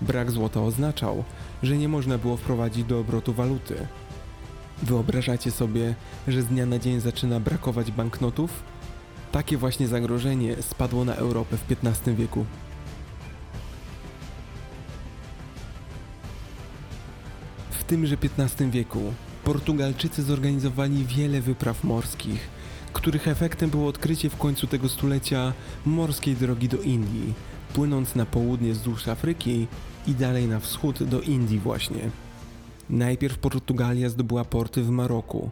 Brak 0.00 0.30
złota 0.30 0.60
oznaczał, 0.62 1.24
że 1.62 1.76
nie 1.76 1.88
można 1.88 2.18
było 2.18 2.36
wprowadzić 2.36 2.84
do 2.84 2.98
obrotu 2.98 3.32
waluty. 3.32 3.76
Wyobrażacie 4.82 5.50
sobie, 5.50 5.94
że 6.28 6.42
z 6.42 6.46
dnia 6.46 6.66
na 6.66 6.78
dzień 6.78 7.00
zaczyna 7.00 7.40
brakować 7.40 7.90
banknotów? 7.90 8.62
Takie 9.34 9.56
właśnie 9.56 9.88
zagrożenie 9.88 10.62
spadło 10.62 11.04
na 11.04 11.14
Europę 11.14 11.56
w 11.56 11.72
XV 11.72 12.14
wieku. 12.14 12.44
W 17.70 17.84
tymże 17.84 18.16
XV 18.38 18.70
wieku 18.70 19.00
Portugalczycy 19.44 20.22
zorganizowali 20.22 21.04
wiele 21.04 21.40
wypraw 21.40 21.84
morskich, 21.84 22.48
których 22.92 23.28
efektem 23.28 23.70
było 23.70 23.88
odkrycie 23.88 24.30
w 24.30 24.36
końcu 24.36 24.66
tego 24.66 24.88
stulecia 24.88 25.52
morskiej 25.86 26.34
drogi 26.34 26.68
do 26.68 26.82
Indii, 26.82 27.34
płynąc 27.72 28.14
na 28.14 28.26
południe 28.26 28.72
wzdłuż 28.72 29.08
Afryki 29.08 29.66
i 30.06 30.14
dalej 30.14 30.48
na 30.48 30.60
wschód 30.60 31.02
do 31.02 31.20
Indii 31.20 31.58
właśnie. 31.58 32.10
Najpierw 32.90 33.38
Portugalia 33.38 34.08
zdobyła 34.08 34.44
porty 34.44 34.82
w 34.82 34.90
Maroku, 34.90 35.50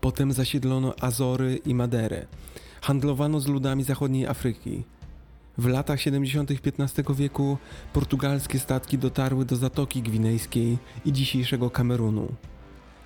potem 0.00 0.32
zasiedlono 0.32 0.94
Azory 1.00 1.60
i 1.66 1.74
Maderę. 1.74 2.26
Handlowano 2.80 3.40
z 3.40 3.46
ludami 3.46 3.84
zachodniej 3.84 4.26
Afryki. 4.26 4.82
W 5.58 5.66
latach 5.66 6.00
70. 6.00 6.50
XV 6.50 7.14
wieku 7.14 7.58
portugalskie 7.92 8.58
statki 8.58 8.98
dotarły 8.98 9.44
do 9.44 9.56
Zatoki 9.56 10.02
Gwinejskiej 10.02 10.78
i 11.04 11.12
dzisiejszego 11.12 11.70
Kamerunu. 11.70 12.28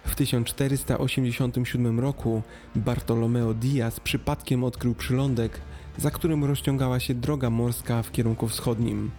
W 0.04 0.14
1487 0.14 2.00
roku 2.00 2.42
Bartolomeo 2.76 3.54
Diaz 3.54 4.00
przypadkiem 4.00 4.64
odkrył 4.64 4.94
przylądek, 4.94 5.60
za 5.98 6.10
którym 6.10 6.44
rozciągała 6.44 7.00
się 7.00 7.14
droga 7.14 7.50
morska 7.50 8.02
w 8.02 8.12
kierunku 8.12 8.48
wschodnim. 8.48 9.10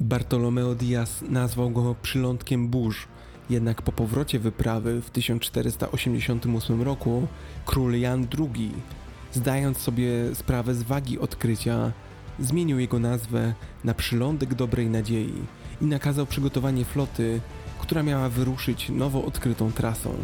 Bartolomeo 0.00 0.74
Diaz 0.74 1.24
nazwał 1.28 1.70
go 1.70 1.94
przylądkiem 2.02 2.68
burz, 2.68 3.08
jednak 3.50 3.82
po 3.82 3.92
powrocie 3.92 4.38
wyprawy 4.38 5.02
w 5.02 5.10
1488 5.10 6.82
roku 6.82 7.26
król 7.66 8.00
Jan 8.00 8.26
II, 8.38 8.72
zdając 9.32 9.78
sobie 9.78 10.34
sprawę 10.34 10.74
z 10.74 10.82
wagi 10.82 11.18
odkrycia, 11.18 11.92
zmienił 12.38 12.78
jego 12.78 12.98
nazwę 12.98 13.54
na 13.84 13.94
przylądek 13.94 14.54
dobrej 14.54 14.90
nadziei 14.90 15.42
i 15.80 15.84
nakazał 15.84 16.26
przygotowanie 16.26 16.84
floty, 16.84 17.40
która 17.78 18.02
miała 18.02 18.28
wyruszyć 18.28 18.88
nowo 18.88 19.24
odkrytą 19.24 19.72
trasą. 19.72 20.14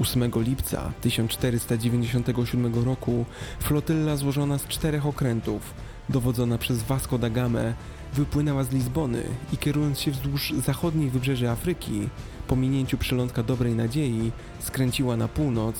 8 0.00 0.30
lipca 0.36 0.92
1497 1.00 2.84
roku 2.84 3.24
flotylla 3.60 4.16
złożona 4.16 4.58
z 4.58 4.66
czterech 4.66 5.06
okrętów, 5.06 5.74
dowodzona 6.08 6.58
przez 6.58 6.82
Vasco 6.82 7.18
da 7.18 7.30
Gamę, 7.30 7.74
wypłynęła 8.14 8.64
z 8.64 8.70
Lizbony 8.70 9.22
i 9.52 9.56
kierując 9.56 10.00
się 10.00 10.10
wzdłuż 10.10 10.52
zachodniej 10.66 11.10
wybrzeży 11.10 11.50
Afryki, 11.50 12.08
po 12.48 12.56
minięciu 12.56 12.98
przylądka 12.98 13.42
Dobrej 13.42 13.74
Nadziei, 13.74 14.32
skręciła 14.60 15.16
na 15.16 15.28
północ 15.28 15.76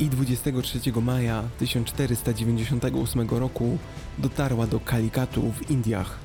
i 0.00 0.08
23 0.08 0.92
maja 1.02 1.42
1498 1.58 3.30
roku 3.30 3.78
dotarła 4.18 4.66
do 4.66 4.80
Kalikatu 4.80 5.52
w 5.52 5.70
Indiach. 5.70 6.18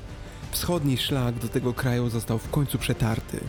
Wschodni 0.50 0.96
szlak 0.96 1.38
do 1.38 1.48
tego 1.48 1.74
kraju 1.74 2.10
został 2.10 2.38
w 2.38 2.50
końcu 2.50 2.78
przetarty. 2.78 3.40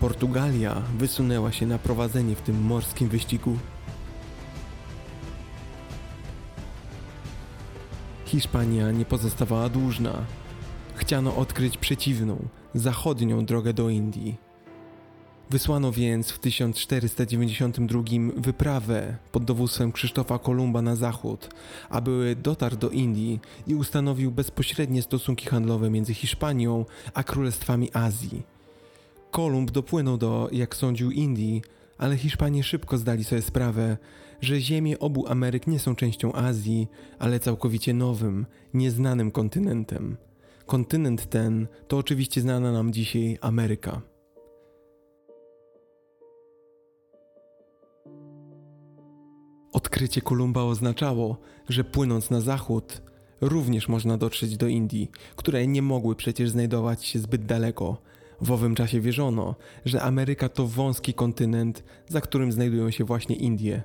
Portugalia 0.00 0.82
wysunęła 0.98 1.52
się 1.52 1.66
na 1.66 1.78
prowadzenie 1.78 2.36
w 2.36 2.40
tym 2.40 2.62
morskim 2.62 3.08
wyścigu. 3.08 3.58
Hiszpania 8.24 8.90
nie 8.90 9.04
pozostawała 9.04 9.68
dłużna. 9.68 10.12
Chciano 10.94 11.36
odkryć 11.36 11.76
przeciwną, 11.76 12.48
zachodnią 12.74 13.44
drogę 13.44 13.72
do 13.72 13.88
Indii. 13.88 14.49
Wysłano 15.50 15.92
więc 15.92 16.30
w 16.30 16.38
1492 16.38 18.02
wyprawę 18.36 19.16
pod 19.32 19.44
dowództwem 19.44 19.92
Krzysztofa 19.92 20.38
Kolumba 20.38 20.82
na 20.82 20.96
zachód, 20.96 21.48
aby 21.88 22.36
dotarł 22.42 22.76
do 22.76 22.90
Indii 22.90 23.40
i 23.66 23.74
ustanowił 23.74 24.30
bezpośrednie 24.30 25.02
stosunki 25.02 25.46
handlowe 25.46 25.90
między 25.90 26.14
Hiszpanią 26.14 26.84
a 27.14 27.22
królestwami 27.22 27.90
Azji. 27.92 28.42
Kolumb 29.30 29.70
dopłynął 29.70 30.18
do, 30.18 30.48
jak 30.52 30.76
sądził, 30.76 31.10
Indii, 31.10 31.62
ale 31.98 32.16
Hiszpanie 32.16 32.64
szybko 32.64 32.98
zdali 32.98 33.24
sobie 33.24 33.42
sprawę, 33.42 33.96
że 34.40 34.60
ziemie 34.60 34.98
obu 34.98 35.26
Ameryk 35.28 35.66
nie 35.66 35.78
są 35.78 35.94
częścią 35.94 36.32
Azji, 36.32 36.88
ale 37.18 37.40
całkowicie 37.40 37.94
nowym, 37.94 38.46
nieznanym 38.74 39.30
kontynentem. 39.30 40.16
Kontynent 40.66 41.30
ten 41.30 41.66
to 41.88 41.98
oczywiście 41.98 42.40
znana 42.40 42.72
nam 42.72 42.92
dzisiaj 42.92 43.38
Ameryka. 43.40 44.02
Odkrycie 49.72 50.20
Kolumba 50.20 50.62
oznaczało, 50.62 51.36
że 51.68 51.84
płynąc 51.84 52.30
na 52.30 52.40
zachód, 52.40 53.02
również 53.40 53.88
można 53.88 54.16
dotrzeć 54.16 54.56
do 54.56 54.68
Indii, 54.68 55.10
które 55.36 55.66
nie 55.66 55.82
mogły 55.82 56.16
przecież 56.16 56.50
znajdować 56.50 57.04
się 57.04 57.18
zbyt 57.18 57.46
daleko. 57.46 58.02
W 58.40 58.50
owym 58.52 58.74
czasie 58.74 59.00
wierzono, 59.00 59.54
że 59.84 60.02
Ameryka 60.02 60.48
to 60.48 60.66
wąski 60.66 61.14
kontynent, 61.14 61.84
za 62.08 62.20
którym 62.20 62.52
znajdują 62.52 62.90
się 62.90 63.04
właśnie 63.04 63.36
Indie. 63.36 63.82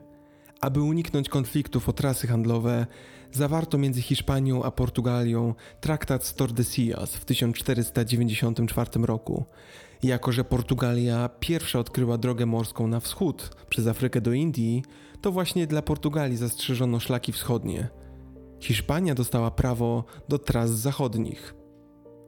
Aby 0.62 0.82
uniknąć 0.82 1.30
konfliktów 1.30 1.90
o 1.90 1.94
trasy 1.94 2.28
handlowe, 2.28 2.88
zawarto 3.32 3.78
między 3.78 4.02
Hiszpanią 4.02 4.64
a 4.64 4.72
Portugalią 4.72 5.54
traktat 5.82 6.26
z 6.26 6.34
Tordesillas 6.34 7.16
w 7.16 7.26
1494 7.26 8.90
roku. 9.06 9.46
Jako, 10.04 10.32
że 10.32 10.44
Portugalia 10.44 11.30
pierwsza 11.40 11.80
odkryła 11.80 12.18
drogę 12.18 12.46
morską 12.46 12.88
na 12.88 13.00
wschód 13.00 13.56
przez 13.70 13.88
Afrykę 13.88 14.22
do 14.22 14.34
Indii, 14.34 14.84
to 15.26 15.32
właśnie 15.32 15.68
dla 15.68 15.82
Portugalii 15.82 16.38
zastrzeżono 16.38 17.00
szlaki 17.00 17.32
wschodnie. 17.32 17.88
Hiszpania 18.60 19.16
dostała 19.16 19.52
prawo 19.52 20.04
do 20.30 20.40
tras 20.40 20.72
zachodnich. 20.72 21.56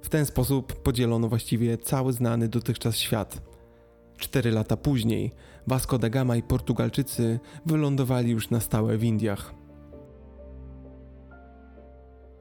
W 0.01 0.09
ten 0.09 0.25
sposób 0.25 0.73
podzielono 0.73 1.29
właściwie 1.29 1.77
cały 1.77 2.13
znany 2.13 2.49
dotychczas 2.49 2.97
świat. 2.97 3.41
Cztery 4.17 4.51
lata 4.51 4.77
później 4.77 5.31
Vasco 5.67 5.97
da 5.97 6.09
Gama 6.09 6.35
i 6.35 6.43
Portugalczycy 6.43 7.39
wylądowali 7.65 8.31
już 8.31 8.49
na 8.49 8.59
stałe 8.59 8.97
w 8.97 9.03
Indiach. 9.03 9.53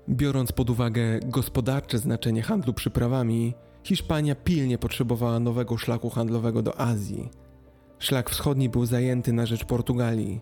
Biorąc 0.08 0.52
pod 0.52 0.70
uwagę 0.70 1.20
gospodarcze 1.20 1.98
znaczenie 1.98 2.42
handlu 2.42 2.72
przyprawami, 2.72 3.54
Hiszpania 3.84 4.34
pilnie 4.34 4.78
potrzebowała 4.78 5.40
nowego 5.40 5.76
szlaku 5.76 6.10
handlowego 6.10 6.62
do 6.62 6.80
Azji. 6.80 7.30
Szlak 7.98 8.30
wschodni 8.30 8.68
był 8.68 8.86
zajęty 8.86 9.32
na 9.32 9.46
rzecz 9.46 9.64
Portugalii. 9.64 10.40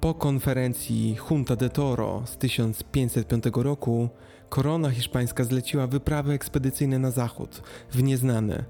Po 0.00 0.14
konferencji 0.14 1.16
Junta 1.30 1.56
de 1.56 1.68
Toro 1.68 2.22
z 2.26 2.36
1505 2.36 3.44
roku 3.54 4.08
korona 4.48 4.90
hiszpańska 4.90 5.44
zleciła 5.44 5.86
wyprawy 5.86 6.32
ekspedycyjne 6.32 6.98
na 6.98 7.10
zachód, 7.10 7.62
w 7.90 8.02
nieznane. 8.02 8.64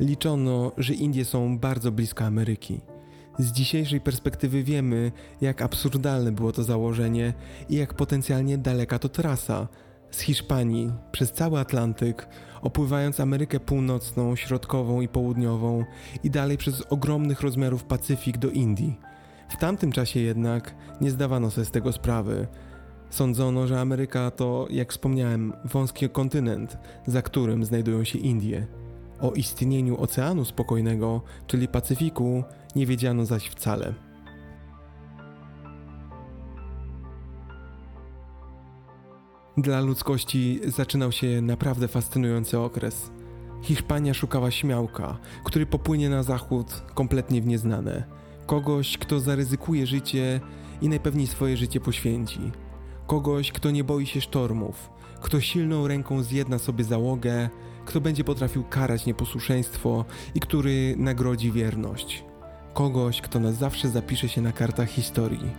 Liczono, 0.00 0.72
że 0.76 0.94
Indie 0.94 1.24
są 1.24 1.58
bardzo 1.58 1.92
blisko 1.92 2.24
Ameryki. 2.24 2.80
Z 3.38 3.52
dzisiejszej 3.52 4.00
perspektywy 4.00 4.62
wiemy, 4.62 5.12
jak 5.40 5.62
absurdalne 5.62 6.32
było 6.32 6.52
to 6.52 6.62
założenie 6.64 7.34
i 7.68 7.76
jak 7.76 7.94
potencjalnie 7.94 8.58
daleka 8.58 8.98
to 8.98 9.08
trasa 9.08 9.68
z 10.10 10.20
Hiszpanii 10.20 10.92
przez 11.12 11.32
cały 11.32 11.60
Atlantyk, 11.60 12.28
opływając 12.62 13.20
Amerykę 13.20 13.60
Północną, 13.60 14.36
Środkową 14.36 15.00
i 15.00 15.08
Południową 15.08 15.84
i 16.24 16.30
dalej 16.30 16.56
przez 16.56 16.82
ogromnych 16.82 17.40
rozmiarów 17.40 17.84
Pacyfik 17.84 18.38
do 18.38 18.50
Indii. 18.50 19.00
W 19.48 19.56
tamtym 19.56 19.92
czasie 19.92 20.20
jednak 20.20 20.74
nie 21.00 21.10
zdawano 21.10 21.50
sobie 21.50 21.64
z 21.64 21.70
tego 21.70 21.92
sprawy. 21.92 22.46
Sądzono, 23.10 23.66
że 23.66 23.80
Ameryka 23.80 24.30
to, 24.30 24.66
jak 24.70 24.92
wspomniałem, 24.92 25.52
wąski 25.64 26.08
kontynent, 26.08 26.78
za 27.06 27.22
którym 27.22 27.64
znajdują 27.64 28.04
się 28.04 28.18
Indie. 28.18 28.66
O 29.20 29.32
istnieniu 29.32 30.00
Oceanu 30.00 30.44
Spokojnego, 30.44 31.22
czyli 31.46 31.68
Pacyfiku, 31.68 32.44
nie 32.76 32.86
wiedziano 32.86 33.26
zaś 33.26 33.46
wcale. 33.46 34.07
Dla 39.58 39.80
ludzkości 39.80 40.60
zaczynał 40.66 41.12
się 41.12 41.42
naprawdę 41.42 41.88
fascynujący 41.88 42.58
okres. 42.58 43.10
Hiszpania 43.62 44.14
szukała 44.14 44.50
śmiałka, 44.50 45.18
który 45.44 45.66
popłynie 45.66 46.10
na 46.10 46.22
zachód 46.22 46.82
kompletnie 46.94 47.42
w 47.42 47.46
nieznane. 47.46 48.04
Kogoś, 48.46 48.98
kto 48.98 49.20
zaryzykuje 49.20 49.86
życie 49.86 50.40
i 50.82 50.88
najpewniej 50.88 51.26
swoje 51.26 51.56
życie 51.56 51.80
poświęci. 51.80 52.40
Kogoś, 53.06 53.52
kto 53.52 53.70
nie 53.70 53.84
boi 53.84 54.06
się 54.06 54.20
sztormów, 54.20 54.90
kto 55.20 55.40
silną 55.40 55.88
ręką 55.88 56.22
zjedna 56.22 56.58
sobie 56.58 56.84
załogę, 56.84 57.48
kto 57.84 58.00
będzie 58.00 58.24
potrafił 58.24 58.64
karać 58.64 59.06
nieposłuszeństwo 59.06 60.04
i 60.34 60.40
który 60.40 60.94
nagrodzi 60.98 61.52
wierność. 61.52 62.24
Kogoś, 62.74 63.20
kto 63.20 63.40
na 63.40 63.52
zawsze 63.52 63.88
zapisze 63.88 64.28
się 64.28 64.40
na 64.40 64.52
kartach 64.52 64.88
historii. 64.88 65.50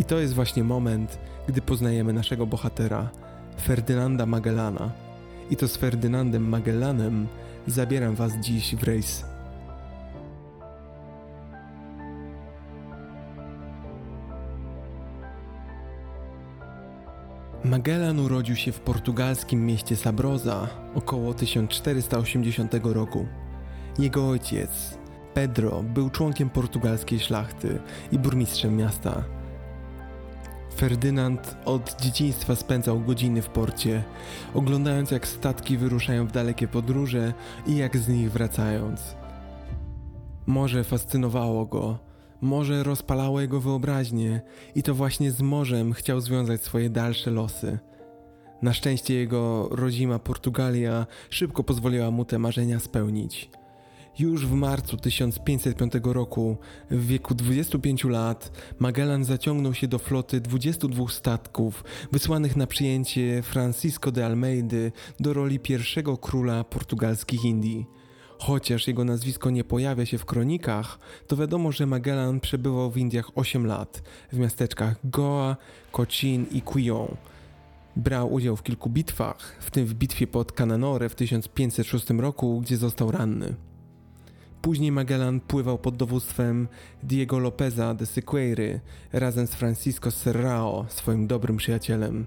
I 0.00 0.04
to 0.04 0.18
jest 0.18 0.34
właśnie 0.34 0.64
moment, 0.64 1.18
gdy 1.50 1.62
poznajemy 1.62 2.12
naszego 2.12 2.46
bohatera, 2.46 3.10
Ferdynanda 3.60 4.26
Magellana. 4.26 4.90
I 5.50 5.56
to 5.56 5.68
z 5.68 5.76
Ferdynandem 5.76 6.48
Magellanem 6.48 7.26
zabieram 7.66 8.14
Was 8.14 8.32
dziś 8.40 8.76
w 8.76 8.82
rejs. 8.82 9.24
Magellan 17.64 18.18
urodził 18.18 18.56
się 18.56 18.72
w 18.72 18.80
portugalskim 18.80 19.66
mieście 19.66 19.96
Sabrosa 19.96 20.68
około 20.94 21.34
1480 21.34 22.72
roku. 22.82 23.26
Jego 23.98 24.28
ojciec, 24.28 24.98
Pedro, 25.34 25.82
był 25.82 26.10
członkiem 26.10 26.50
portugalskiej 26.50 27.20
szlachty 27.20 27.78
i 28.12 28.18
burmistrzem 28.18 28.76
miasta. 28.76 29.39
Ferdynand 30.76 31.56
od 31.64 32.00
dzieciństwa 32.00 32.56
spędzał 32.56 33.00
godziny 33.00 33.42
w 33.42 33.48
porcie, 33.48 34.04
oglądając 34.54 35.10
jak 35.10 35.28
statki 35.28 35.76
wyruszają 35.76 36.26
w 36.26 36.32
dalekie 36.32 36.68
podróże 36.68 37.34
i 37.66 37.76
jak 37.76 37.96
z 37.96 38.08
nich 38.08 38.32
wracając. 38.32 39.16
Morze 40.46 40.84
fascynowało 40.84 41.66
go, 41.66 41.98
morze 42.40 42.82
rozpalało 42.82 43.40
jego 43.40 43.60
wyobraźnię 43.60 44.40
i 44.74 44.82
to 44.82 44.94
właśnie 44.94 45.30
z 45.30 45.42
morzem 45.42 45.92
chciał 45.92 46.20
związać 46.20 46.62
swoje 46.62 46.90
dalsze 46.90 47.30
losy. 47.30 47.78
Na 48.62 48.72
szczęście 48.72 49.14
jego 49.14 49.68
rodzima 49.70 50.18
Portugalia 50.18 51.06
szybko 51.30 51.64
pozwoliła 51.64 52.10
mu 52.10 52.24
te 52.24 52.38
marzenia 52.38 52.80
spełnić. 52.80 53.50
Już 54.18 54.46
w 54.46 54.52
marcu 54.52 54.96
1505 54.96 55.92
roku, 56.04 56.56
w 56.90 57.06
wieku 57.06 57.34
25 57.34 58.04
lat, 58.04 58.52
Magellan 58.78 59.24
zaciągnął 59.24 59.74
się 59.74 59.88
do 59.88 59.98
floty 59.98 60.40
22 60.40 61.08
statków 61.08 61.84
wysłanych 62.12 62.56
na 62.56 62.66
przyjęcie 62.66 63.42
Francisco 63.42 64.12
de 64.12 64.26
Almeidy 64.26 64.92
do 65.20 65.32
roli 65.32 65.58
pierwszego 65.58 66.16
króla 66.16 66.64
portugalskich 66.64 67.44
Indii. 67.44 67.86
Chociaż 68.38 68.88
jego 68.88 69.04
nazwisko 69.04 69.50
nie 69.50 69.64
pojawia 69.64 70.06
się 70.06 70.18
w 70.18 70.24
kronikach, 70.24 70.98
to 71.26 71.36
wiadomo, 71.36 71.72
że 71.72 71.86
Magellan 71.86 72.40
przebywał 72.40 72.90
w 72.90 72.96
Indiach 72.96 73.30
8 73.34 73.66
lat 73.66 74.02
w 74.32 74.38
miasteczkach 74.38 74.96
Goa, 75.04 75.56
Cochin 75.92 76.46
i 76.52 76.62
Quillon. 76.62 77.16
Brał 77.96 78.32
udział 78.32 78.56
w 78.56 78.62
kilku 78.62 78.90
bitwach, 78.90 79.56
w 79.60 79.70
tym 79.70 79.86
w 79.86 79.94
bitwie 79.94 80.26
pod 80.26 80.52
Cananore 80.52 81.08
w 81.08 81.14
1506 81.14 82.10
roku, 82.10 82.60
gdzie 82.60 82.76
został 82.76 83.10
ranny. 83.10 83.69
Później 84.62 84.92
Magellan 84.92 85.40
pływał 85.40 85.78
pod 85.78 85.96
dowództwem 85.96 86.68
Diego 87.02 87.38
Lopeza 87.38 87.94
de 87.94 88.06
Siqueiry 88.06 88.80
razem 89.12 89.46
z 89.46 89.54
Francisco 89.54 90.10
Serrao, 90.10 90.86
swoim 90.88 91.26
dobrym 91.26 91.56
przyjacielem. 91.56 92.26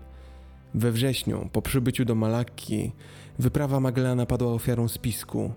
We 0.74 0.92
wrześniu, 0.92 1.50
po 1.52 1.62
przybyciu 1.62 2.06
do 2.06 2.16
Malakki, 2.16 2.92
wyprawa 3.40 3.80
Magellana 3.80 4.26
padła 4.26 4.54
ofiarą 4.54 4.88
spisku. 4.88 5.54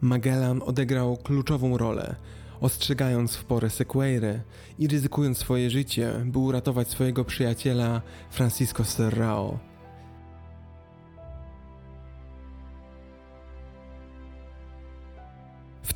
Magellan 0.00 0.62
odegrał 0.62 1.16
kluczową 1.16 1.78
rolę, 1.78 2.16
ostrzegając 2.60 3.36
w 3.36 3.44
porę 3.44 3.70
Sequeirę 3.70 4.40
i 4.78 4.88
ryzykując 4.88 5.38
swoje 5.38 5.70
życie, 5.70 6.12
by 6.24 6.38
uratować 6.38 6.88
swojego 6.88 7.24
przyjaciela 7.24 8.02
Francisco 8.30 8.84
Serrao. 8.84 9.69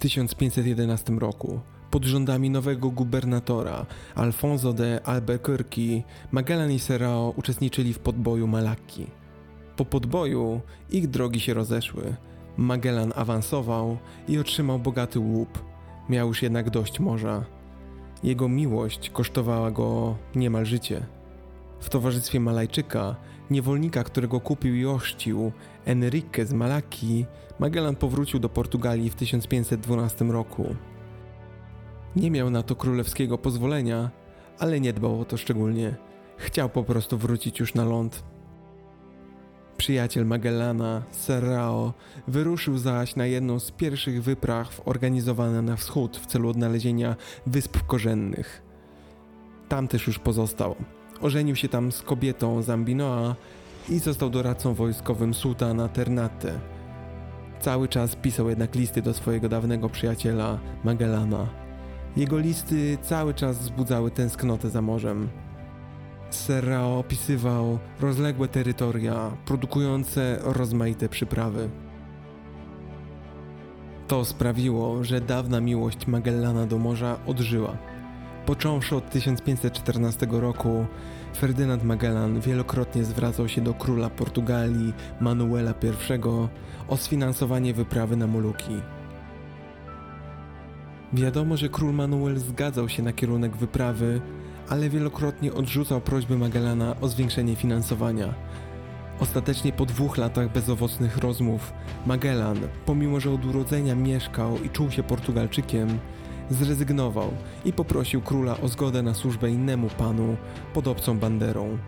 1511 0.04 1.12
roku, 1.12 1.60
pod 1.90 2.04
rządami 2.04 2.50
nowego 2.50 2.90
gubernatora 2.90 3.86
Alfonso 4.14 4.72
de 4.72 5.00
Albuquerque, 5.04 6.02
Magellan 6.32 6.72
i 6.72 6.78
Serrao 6.78 7.32
uczestniczyli 7.36 7.92
w 7.92 7.98
podboju 7.98 8.46
Malakki. 8.46 9.06
Po 9.76 9.84
podboju 9.84 10.60
ich 10.90 11.08
drogi 11.08 11.40
się 11.40 11.54
rozeszły. 11.54 12.16
Magellan 12.56 13.12
awansował 13.16 13.98
i 14.28 14.38
otrzymał 14.38 14.78
bogaty 14.78 15.18
łup. 15.18 15.64
Miał 16.08 16.28
już 16.28 16.42
jednak 16.42 16.70
dość 16.70 17.00
morza. 17.00 17.44
Jego 18.22 18.48
miłość 18.48 19.10
kosztowała 19.10 19.70
go 19.70 20.16
niemal 20.34 20.66
życie. 20.66 21.06
W 21.80 21.90
towarzystwie 21.90 22.40
Malajczyka, 22.40 23.16
niewolnika, 23.50 24.04
którego 24.04 24.40
kupił 24.40 24.74
i 24.74 24.86
ościł, 24.86 25.52
Enrique 25.84 26.46
z 26.46 26.52
Malaki, 26.52 27.26
Magellan 27.58 27.96
powrócił 27.96 28.40
do 28.40 28.48
Portugalii 28.48 29.10
w 29.10 29.14
1512 29.14 30.24
roku. 30.24 30.76
Nie 32.16 32.30
miał 32.30 32.50
na 32.50 32.62
to 32.62 32.76
królewskiego 32.76 33.38
pozwolenia, 33.38 34.10
ale 34.58 34.80
nie 34.80 34.92
dbał 34.92 35.20
o 35.20 35.24
to 35.24 35.36
szczególnie. 35.36 35.94
Chciał 36.36 36.68
po 36.68 36.84
prostu 36.84 37.18
wrócić 37.18 37.60
już 37.60 37.74
na 37.74 37.84
ląd. 37.84 38.22
Przyjaciel 39.76 40.26
Magellana, 40.26 41.02
Serrao, 41.10 41.92
wyruszył 42.28 42.78
zaś 42.78 43.16
na 43.16 43.26
jedną 43.26 43.60
z 43.60 43.70
pierwszych 43.70 44.22
wypraw 44.22 44.80
organizowane 44.84 45.62
na 45.62 45.76
wschód 45.76 46.16
w 46.16 46.26
celu 46.26 46.48
odnalezienia 46.48 47.16
wysp 47.46 47.78
korzennych. 47.86 48.62
Tam 49.68 49.88
też 49.88 50.06
już 50.06 50.18
pozostał. 50.18 50.74
Ożenił 51.20 51.56
się 51.56 51.68
tam 51.68 51.92
z 51.92 52.02
kobietą 52.02 52.62
Zambinoa 52.62 53.36
i 53.88 53.98
został 53.98 54.30
doradcą 54.30 54.74
wojskowym 54.74 55.34
sułtana 55.34 55.88
Ternate. 55.88 56.73
Cały 57.64 57.88
czas 57.88 58.16
pisał 58.16 58.48
jednak 58.48 58.74
listy 58.74 59.03
do 59.03 59.14
swojego 59.14 59.48
dawnego 59.48 59.88
przyjaciela 59.88 60.59
Magellana. 60.85 61.46
Jego 62.16 62.38
listy 62.38 62.98
cały 63.03 63.35
czas 63.35 63.59
wzbudzały 63.59 64.11
tęsknotę 64.11 64.70
za 64.70 64.83
morzem. 64.83 65.29
Serrao 66.31 66.98
opisywał 66.98 67.79
rozległe 68.00 68.48
terytoria 68.48 69.31
produkujące 69.46 70.38
rozmaite 70.42 71.09
przyprawy. 71.09 71.70
To 74.09 74.24
sprawiło, 74.24 75.05
że 75.05 75.20
dawna 75.20 75.61
miłość 75.61 76.07
Magellana 76.07 76.66
do 76.66 76.79
morza 76.79 77.18
odżyła. 77.27 77.77
Począwszy 78.46 78.96
od 78.96 79.11
1514 79.11 80.27
roku, 80.31 80.87
Ferdynand 81.36 81.84
Magellan 81.84 82.40
wielokrotnie 82.40 83.04
zwracał 83.04 83.48
się 83.48 83.60
do 83.60 83.74
króla 83.74 84.10
Portugalii 84.10 84.92
Manuela 85.20 85.74
I 85.82 86.18
o 86.88 86.96
sfinansowanie 86.96 87.74
wyprawy 87.74 88.16
na 88.16 88.26
Moluki. 88.26 88.80
Wiadomo, 91.12 91.56
że 91.56 91.68
król 91.68 91.94
Manuel 91.94 92.38
zgadzał 92.38 92.88
się 92.88 93.02
na 93.02 93.12
kierunek 93.12 93.56
wyprawy, 93.56 94.20
ale 94.68 94.88
wielokrotnie 94.88 95.54
odrzucał 95.54 96.00
prośby 96.00 96.38
Magellana 96.38 96.96
o 97.00 97.08
zwiększenie 97.08 97.56
finansowania. 97.56 98.34
Ostatecznie 99.20 99.72
po 99.72 99.86
dwóch 99.86 100.16
latach 100.16 100.52
bezowocnych 100.52 101.16
rozmów, 101.16 101.72
Magellan, 102.06 102.58
pomimo 102.86 103.20
że 103.20 103.30
od 103.30 103.44
urodzenia 103.44 103.94
mieszkał 103.94 104.62
i 104.62 104.70
czuł 104.70 104.90
się 104.90 105.02
Portugalczykiem, 105.02 105.98
zrezygnował 106.50 107.30
i 107.64 107.72
poprosił 107.72 108.20
króla 108.22 108.61
o 108.61 108.68
zgodę 108.68 109.02
na 109.02 109.14
służbę 109.14 109.50
innemu 109.50 109.88
panu 109.88 110.37
pod 110.74 110.88
obcą 110.88 111.18
banderą. 111.18 111.78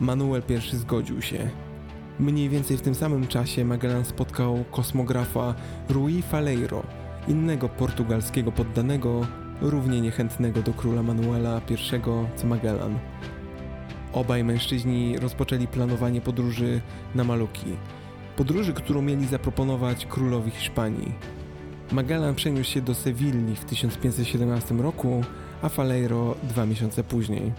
Manuel 0.00 0.42
I 0.72 0.76
zgodził 0.76 1.22
się. 1.22 1.50
Mniej 2.18 2.48
więcej 2.48 2.76
w 2.76 2.82
tym 2.82 2.94
samym 2.94 3.26
czasie 3.26 3.64
Magellan 3.64 4.04
spotkał 4.04 4.64
kosmografa 4.70 5.54
Rui 5.88 6.22
Faleiro 6.22 6.82
innego 7.28 7.68
portugalskiego 7.68 8.52
poddanego, 8.52 9.26
równie 9.60 10.00
niechętnego 10.00 10.62
do 10.62 10.72
króla 10.72 11.02
Manuela 11.02 11.60
I 11.70 11.76
co 12.36 12.46
Magellan. 12.46 12.98
Obaj 14.12 14.44
mężczyźni 14.44 15.18
rozpoczęli 15.18 15.66
planowanie 15.66 16.20
podróży 16.20 16.80
na 17.14 17.24
Maluki. 17.24 17.66
Podróży, 18.36 18.72
którą 18.72 19.02
mieli 19.02 19.26
zaproponować 19.26 20.06
królowi 20.06 20.50
Hiszpanii. 20.50 21.37
Magellan 21.92 22.34
przeniósł 22.34 22.70
się 22.70 22.80
do 22.80 22.94
Sewilli 22.94 23.56
w 23.56 23.64
1517 23.64 24.74
roku, 24.74 25.24
a 25.62 25.68
Faleiro 25.68 26.34
dwa 26.42 26.66
miesiące 26.66 27.04
później. 27.04 27.52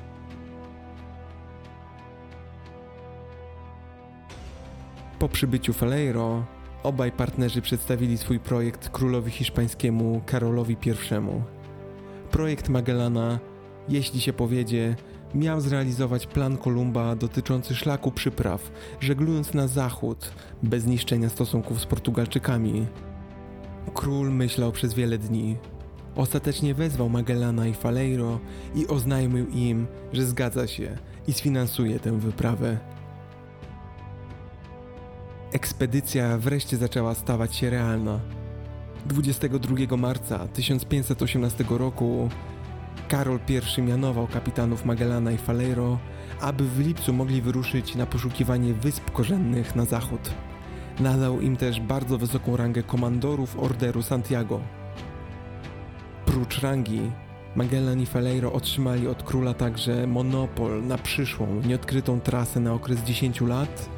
Po 5.19 5.29
przybyciu 5.29 5.73
Faleiro, 5.73 6.45
obaj 6.83 7.11
partnerzy 7.11 7.61
przedstawili 7.61 8.17
swój 8.17 8.39
projekt 8.39 8.89
królowi 8.89 9.31
hiszpańskiemu 9.31 10.21
Karolowi 10.25 10.77
I. 10.85 10.93
Projekt 12.31 12.69
Magellana, 12.69 13.39
jeśli 13.89 14.21
się 14.21 14.33
powiedzie, 14.33 14.95
miał 15.35 15.61
zrealizować 15.61 16.27
plan 16.27 16.57
Kolumba 16.57 17.15
dotyczący 17.15 17.75
szlaku 17.75 18.11
przypraw, 18.11 18.71
żeglując 18.99 19.53
na 19.53 19.67
zachód, 19.67 20.31
bez 20.63 20.85
niszczenia 20.85 21.29
stosunków 21.29 21.81
z 21.81 21.85
Portugalczykami. 21.85 22.87
Król 23.89 24.31
myślał 24.31 24.71
przez 24.71 24.93
wiele 24.93 25.17
dni. 25.17 25.57
Ostatecznie 26.15 26.73
wezwał 26.73 27.09
Magellana 27.09 27.67
i 27.67 27.73
Faleiro 27.73 28.39
i 28.75 28.87
oznajmił 28.87 29.47
im, 29.47 29.87
że 30.13 30.25
zgadza 30.25 30.67
się 30.67 30.97
i 31.27 31.33
sfinansuje 31.33 31.99
tę 31.99 32.19
wyprawę. 32.19 32.77
Ekspedycja 35.51 36.37
wreszcie 36.37 36.77
zaczęła 36.77 37.15
stawać 37.15 37.55
się 37.55 37.69
realna. 37.69 38.19
22 39.05 39.97
marca 39.97 40.47
1518 40.47 41.65
roku 41.69 42.29
Karol 43.07 43.39
I 43.77 43.81
mianował 43.81 44.27
kapitanów 44.27 44.85
Magellana 44.85 45.31
i 45.31 45.37
Faleiro, 45.37 45.99
aby 46.41 46.63
w 46.63 46.79
lipcu 46.79 47.13
mogli 47.13 47.41
wyruszyć 47.41 47.95
na 47.95 48.05
poszukiwanie 48.05 48.73
wysp 48.73 49.11
korzennych 49.11 49.75
na 49.75 49.85
zachód. 49.85 50.29
Nadał 50.99 51.41
im 51.41 51.57
też 51.57 51.79
bardzo 51.79 52.17
wysoką 52.17 52.57
rangę 52.57 52.83
komandorów 52.83 53.59
Orderu 53.59 54.03
Santiago. 54.03 54.59
Prócz 56.25 56.59
rangi, 56.59 57.11
Magellan 57.55 58.01
i 58.01 58.05
Faleiro 58.05 58.53
otrzymali 58.53 59.07
od 59.07 59.23
króla 59.23 59.53
także 59.53 60.07
monopol 60.07 60.87
na 60.87 60.97
przyszłą, 60.97 61.61
nieodkrytą 61.67 62.19
trasę 62.19 62.59
na 62.59 62.73
okres 62.73 63.03
10 63.03 63.41
lat, 63.41 63.89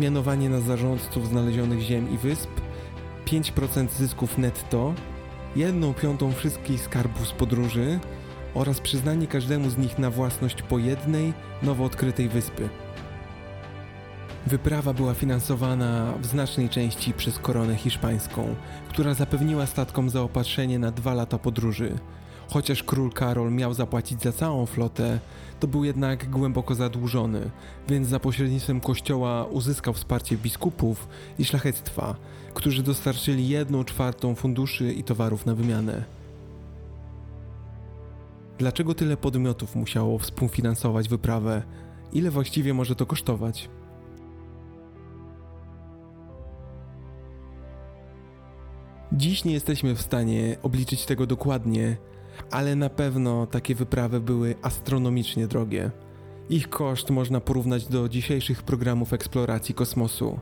mianowanie 0.00 0.48
na 0.48 0.60
zarządców 0.60 1.28
znalezionych 1.28 1.80
ziem 1.80 2.14
i 2.14 2.18
wysp, 2.18 2.50
5% 3.26 3.90
zysków 3.90 4.38
netto, 4.38 4.94
1 5.56 5.94
piątą 5.94 6.32
wszystkich 6.32 6.80
skarbów 6.80 7.28
z 7.28 7.32
podróży 7.32 8.00
oraz 8.54 8.80
przyznanie 8.80 9.26
każdemu 9.26 9.70
z 9.70 9.78
nich 9.78 9.98
na 9.98 10.10
własność 10.10 10.62
po 10.62 10.78
jednej 10.78 11.32
nowo 11.62 11.84
odkrytej 11.84 12.28
wyspy. 12.28 12.68
Wyprawa 14.46 14.92
była 14.92 15.14
finansowana 15.14 16.14
w 16.20 16.26
znacznej 16.26 16.68
części 16.68 17.12
przez 17.12 17.38
koronę 17.38 17.76
hiszpańską, 17.76 18.54
która 18.88 19.14
zapewniła 19.14 19.66
statkom 19.66 20.10
zaopatrzenie 20.10 20.78
na 20.78 20.90
dwa 20.90 21.14
lata 21.14 21.38
podróży. 21.38 21.98
Chociaż 22.48 22.82
król 22.82 23.12
Karol 23.12 23.52
miał 23.52 23.74
zapłacić 23.74 24.22
za 24.22 24.32
całą 24.32 24.66
flotę, 24.66 25.18
to 25.60 25.66
był 25.66 25.84
jednak 25.84 26.30
głęboko 26.30 26.74
zadłużony, 26.74 27.50
więc 27.88 28.08
za 28.08 28.20
pośrednictwem 28.20 28.80
kościoła 28.80 29.44
uzyskał 29.44 29.94
wsparcie 29.94 30.36
biskupów 30.36 31.08
i 31.38 31.44
szlachectwa, 31.44 32.16
którzy 32.54 32.82
dostarczyli 32.82 33.48
jedną 33.48 33.84
czwartą 33.84 34.34
funduszy 34.34 34.92
i 34.92 35.04
towarów 35.04 35.46
na 35.46 35.54
wymianę. 35.54 36.04
Dlaczego 38.58 38.94
tyle 38.94 39.16
podmiotów 39.16 39.76
musiało 39.76 40.18
współfinansować 40.18 41.08
wyprawę? 41.08 41.62
Ile 42.12 42.30
właściwie 42.30 42.74
może 42.74 42.96
to 42.96 43.06
kosztować? 43.06 43.68
Dziś 49.16 49.44
nie 49.44 49.52
jesteśmy 49.52 49.94
w 49.94 50.02
stanie 50.02 50.56
obliczyć 50.62 51.06
tego 51.06 51.26
dokładnie, 51.26 51.96
ale 52.50 52.76
na 52.76 52.90
pewno 52.90 53.46
takie 53.46 53.74
wyprawy 53.74 54.20
były 54.20 54.54
astronomicznie 54.62 55.46
drogie. 55.46 55.90
Ich 56.50 56.68
koszt 56.68 57.10
można 57.10 57.40
porównać 57.40 57.86
do 57.86 58.08
dzisiejszych 58.08 58.62
programów 58.62 59.12
eksploracji 59.12 59.74
kosmosu. 59.74 60.40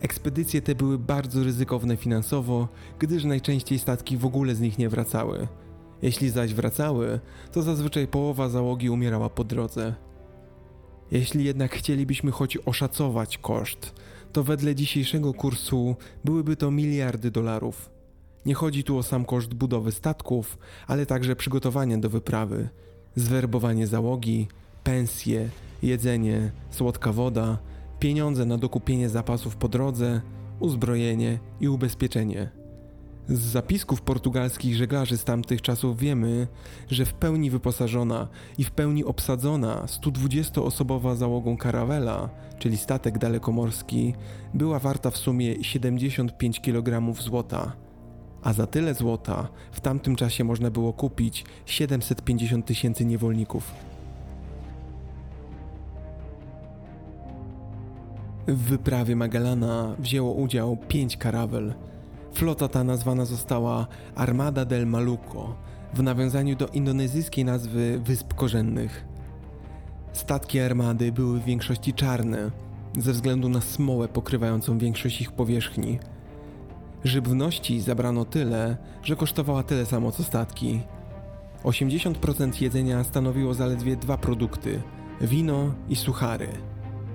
Ekspedycje 0.00 0.62
te 0.62 0.74
były 0.74 0.98
bardzo 0.98 1.44
ryzykowne 1.44 1.96
finansowo, 1.96 2.68
gdyż 2.98 3.24
najczęściej 3.24 3.78
statki 3.78 4.16
w 4.16 4.26
ogóle 4.26 4.54
z 4.54 4.60
nich 4.60 4.78
nie 4.78 4.88
wracały. 4.88 5.48
Jeśli 6.02 6.30
zaś 6.30 6.54
wracały, 6.54 7.20
to 7.52 7.62
zazwyczaj 7.62 8.08
połowa 8.08 8.48
załogi 8.48 8.90
umierała 8.90 9.30
po 9.30 9.44
drodze. 9.44 9.94
Jeśli 11.10 11.44
jednak 11.44 11.74
chcielibyśmy 11.74 12.30
choć 12.30 12.58
oszacować 12.64 13.38
koszt, 13.38 13.94
to 14.32 14.44
wedle 14.44 14.74
dzisiejszego 14.74 15.34
kursu 15.34 15.96
byłyby 16.24 16.56
to 16.56 16.70
miliardy 16.70 17.30
dolarów. 17.30 17.90
Nie 18.46 18.54
chodzi 18.54 18.84
tu 18.84 18.98
o 18.98 19.02
sam 19.02 19.24
koszt 19.24 19.54
budowy 19.54 19.92
statków, 19.92 20.58
ale 20.86 21.06
także 21.06 21.36
przygotowania 21.36 21.98
do 21.98 22.10
wyprawy, 22.10 22.68
zwerbowanie 23.16 23.86
załogi, 23.86 24.48
pensje, 24.84 25.48
jedzenie, 25.82 26.50
słodka 26.70 27.12
woda, 27.12 27.58
pieniądze 28.00 28.44
na 28.44 28.58
dokupienie 28.58 29.08
zapasów 29.08 29.56
po 29.56 29.68
drodze, 29.68 30.20
uzbrojenie 30.60 31.38
i 31.60 31.68
ubezpieczenie. 31.68 32.55
Z 33.28 33.38
zapisków 33.40 34.02
portugalskich 34.02 34.76
żeglarzy 34.76 35.16
z 35.16 35.24
tamtych 35.24 35.62
czasów 35.62 35.98
wiemy, 35.98 36.46
że 36.90 37.04
w 37.04 37.14
pełni 37.14 37.50
wyposażona 37.50 38.28
i 38.58 38.64
w 38.64 38.70
pełni 38.70 39.04
obsadzona 39.04 39.82
120-osobowa 39.86 41.16
załogą 41.16 41.56
karawela, 41.56 42.28
czyli 42.58 42.76
statek 42.76 43.18
dalekomorski, 43.18 44.14
była 44.54 44.78
warta 44.78 45.10
w 45.10 45.16
sumie 45.16 45.64
75 45.64 46.60
kg 46.60 47.14
złota. 47.22 47.72
A 48.42 48.52
za 48.52 48.66
tyle 48.66 48.94
złota 48.94 49.48
w 49.72 49.80
tamtym 49.80 50.16
czasie 50.16 50.44
można 50.44 50.70
było 50.70 50.92
kupić 50.92 51.44
750 51.66 52.66
tysięcy 52.66 53.04
niewolników. 53.04 53.72
W 58.48 58.56
wyprawie 58.56 59.16
Magellana 59.16 59.94
wzięło 59.98 60.32
udział 60.32 60.76
pięć 60.88 61.16
karawel– 61.16 61.74
Flota 62.36 62.68
ta 62.68 62.84
nazwana 62.84 63.24
została 63.24 63.86
Armada 64.14 64.64
del 64.64 64.86
Maluco 64.86 65.56
w 65.94 66.02
nawiązaniu 66.02 66.56
do 66.56 66.68
indonezyjskiej 66.68 67.44
nazwy 67.44 68.00
Wysp 68.04 68.34
Korzennych. 68.34 69.04
Statki 70.12 70.60
armady 70.60 71.12
były 71.12 71.40
w 71.40 71.44
większości 71.44 71.94
czarne, 71.94 72.50
ze 72.98 73.12
względu 73.12 73.48
na 73.48 73.60
smołę 73.60 74.08
pokrywającą 74.08 74.78
większość 74.78 75.20
ich 75.20 75.32
powierzchni. 75.32 75.98
Żywności 77.04 77.80
zabrano 77.80 78.24
tyle, 78.24 78.76
że 79.02 79.16
kosztowała 79.16 79.62
tyle 79.62 79.86
samo 79.86 80.12
co 80.12 80.22
statki. 80.22 80.80
80% 81.64 82.62
jedzenia 82.62 83.04
stanowiło 83.04 83.54
zaledwie 83.54 83.96
dwa 83.96 84.18
produkty: 84.18 84.82
wino 85.20 85.74
i 85.88 85.96
suchary. 85.96 86.48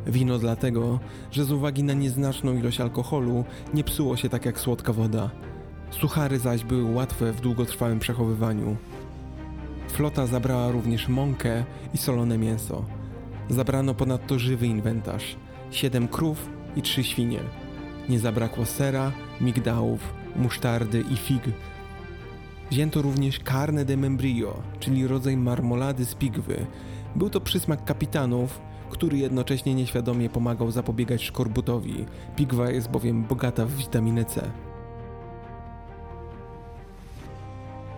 Wino 0.08 0.38
dlatego, 0.38 1.00
że 1.32 1.46
z 1.46 1.52
uwagi 1.52 1.84
na 1.84 1.94
nieznaczną 1.94 2.54
ilość 2.54 2.82
alkoholu 2.82 3.46
nie 3.74 3.84
psuło 3.84 4.18
się 4.18 4.30
tak 4.30 4.46
jak 4.46 4.60
słodka 4.60 4.94
woda. 4.94 5.30
Suchary 5.92 6.40
zaś 6.40 6.64
były 6.64 6.94
łatwe 6.94 7.32
w 7.32 7.42
długotrwałym 7.42 8.00
przechowywaniu. 8.00 8.76
Flota 9.88 10.28
zabrała 10.28 10.72
również 10.72 11.08
mąkę 11.08 11.64
i 11.94 11.98
solone 11.98 12.38
mięso. 12.38 12.86
Zabrano 13.50 13.94
ponadto 13.94 14.40
żywy 14.40 14.68
inwentarz: 14.68 15.36
siedem 15.72 16.08
krów 16.08 16.50
i 16.76 16.82
trzy 16.82 17.04
świnie. 17.04 17.40
Nie 18.10 18.20
zabrakło 18.20 18.66
sera, 18.66 19.12
migdałów, 19.42 20.14
musztardy 20.36 21.04
i 21.12 21.18
fig. 21.18 21.44
Wzięto 22.72 23.02
również 23.02 23.40
carne 23.40 23.86
de 23.86 23.98
membrillo, 23.98 24.62
czyli 24.80 25.08
rodzaj 25.08 25.38
marmolady 25.38 26.06
z 26.06 26.16
pigwy. 26.16 26.66
Był 27.16 27.30
to 27.30 27.42
przysmak 27.42 27.86
kapitanów, 27.86 28.62
który 28.92 29.18
jednocześnie 29.18 29.76
nieświadomie 29.76 30.30
pomagał 30.30 30.72
zapobiegać 30.72 31.24
szkorbutowi. 31.24 32.06
Pigwa 32.36 32.70
jest 32.70 32.90
bowiem 32.90 33.24
bogata 33.24 33.66
w 33.66 33.72
witaminę 33.72 34.26
C. 34.26 34.52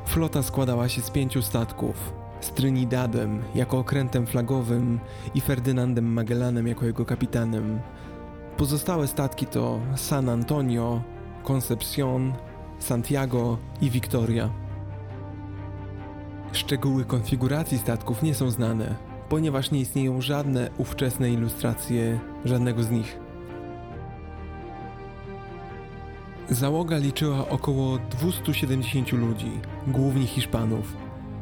Flota 0.06 0.44
składała 0.44 0.90
się 0.90 1.02
z 1.02 1.12
pięciu 1.12 1.42
statków. 1.42 2.14
Z 2.42 2.52
Trinidadem 2.52 3.42
jako 3.56 3.80
okrętem 3.80 4.28
flagowym 4.28 5.00
i 5.36 5.42
Ferdynandem 5.42 6.14
Magellanem 6.14 6.68
jako 6.68 6.86
jego 6.86 7.06
kapitanem. 7.06 7.80
Pozostałe 8.58 9.08
statki 9.08 9.46
to 9.46 9.80
San 9.96 10.30
Antonio, 10.30 11.02
Concepcion, 11.44 12.34
Santiago 12.80 13.58
i 13.82 13.90
Victoria. 13.90 14.50
Szczegóły 16.52 17.06
konfiguracji 17.06 17.78
statków 17.78 18.24
nie 18.24 18.34
są 18.34 18.50
znane, 18.50 19.13
ponieważ 19.34 19.72
nie 19.72 19.80
istnieją 19.80 20.22
żadne 20.22 20.70
ówczesne 20.78 21.32
ilustracje 21.32 22.20
żadnego 22.46 22.84
z 22.84 22.92
nich. 22.92 23.20
Załoga 26.50 26.98
liczyła 26.98 27.50
około 27.50 27.98
270 27.98 29.12
ludzi, 29.12 29.52
głównie 29.88 30.28
Hiszpanów. 30.28 30.98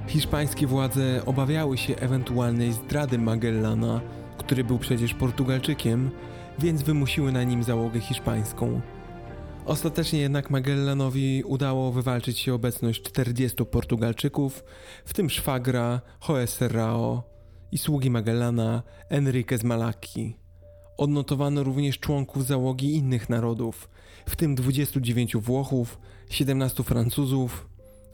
Hiszpańskie 0.08 0.68
władze 0.68 1.26
obawiały 1.26 1.78
się 1.78 1.96
ewentualnej 1.96 2.74
zdrady 2.74 3.18
Magellana, 3.18 4.02
który 4.38 4.64
był 4.64 4.80
przecież 4.80 5.14
Portugalczykiem, 5.14 6.12
więc 6.60 6.82
wymusiły 6.82 7.32
na 7.32 7.44
nim 7.44 7.64
załogę 7.64 8.00
hiszpańską. 8.00 8.82
Ostatecznie 9.66 10.20
jednak 10.20 10.50
Magellanowi 10.50 11.44
udało 11.46 11.92
wywalczyć 11.92 12.40
się 12.40 12.54
obecność 12.54 13.02
40 13.02 13.66
Portugalczyków, 13.66 14.64
w 15.06 15.14
tym 15.14 15.30
szwagra 15.30 16.02
Joe 16.30 16.48
Serrao 16.48 17.31
i 17.72 17.78
sługi 17.78 18.10
Magellana 18.10 18.84
Enriquez 19.10 19.64
Malaki. 19.64 20.36
Odnotowano 20.98 21.64
również 21.64 22.00
członków 22.00 22.46
załogi 22.46 22.96
innych 22.96 23.30
narodów, 23.30 23.90
w 24.26 24.36
tym 24.36 24.56
29 24.56 25.36
Włochów, 25.36 26.00
17 26.30 26.84
Francuzów 26.84 27.70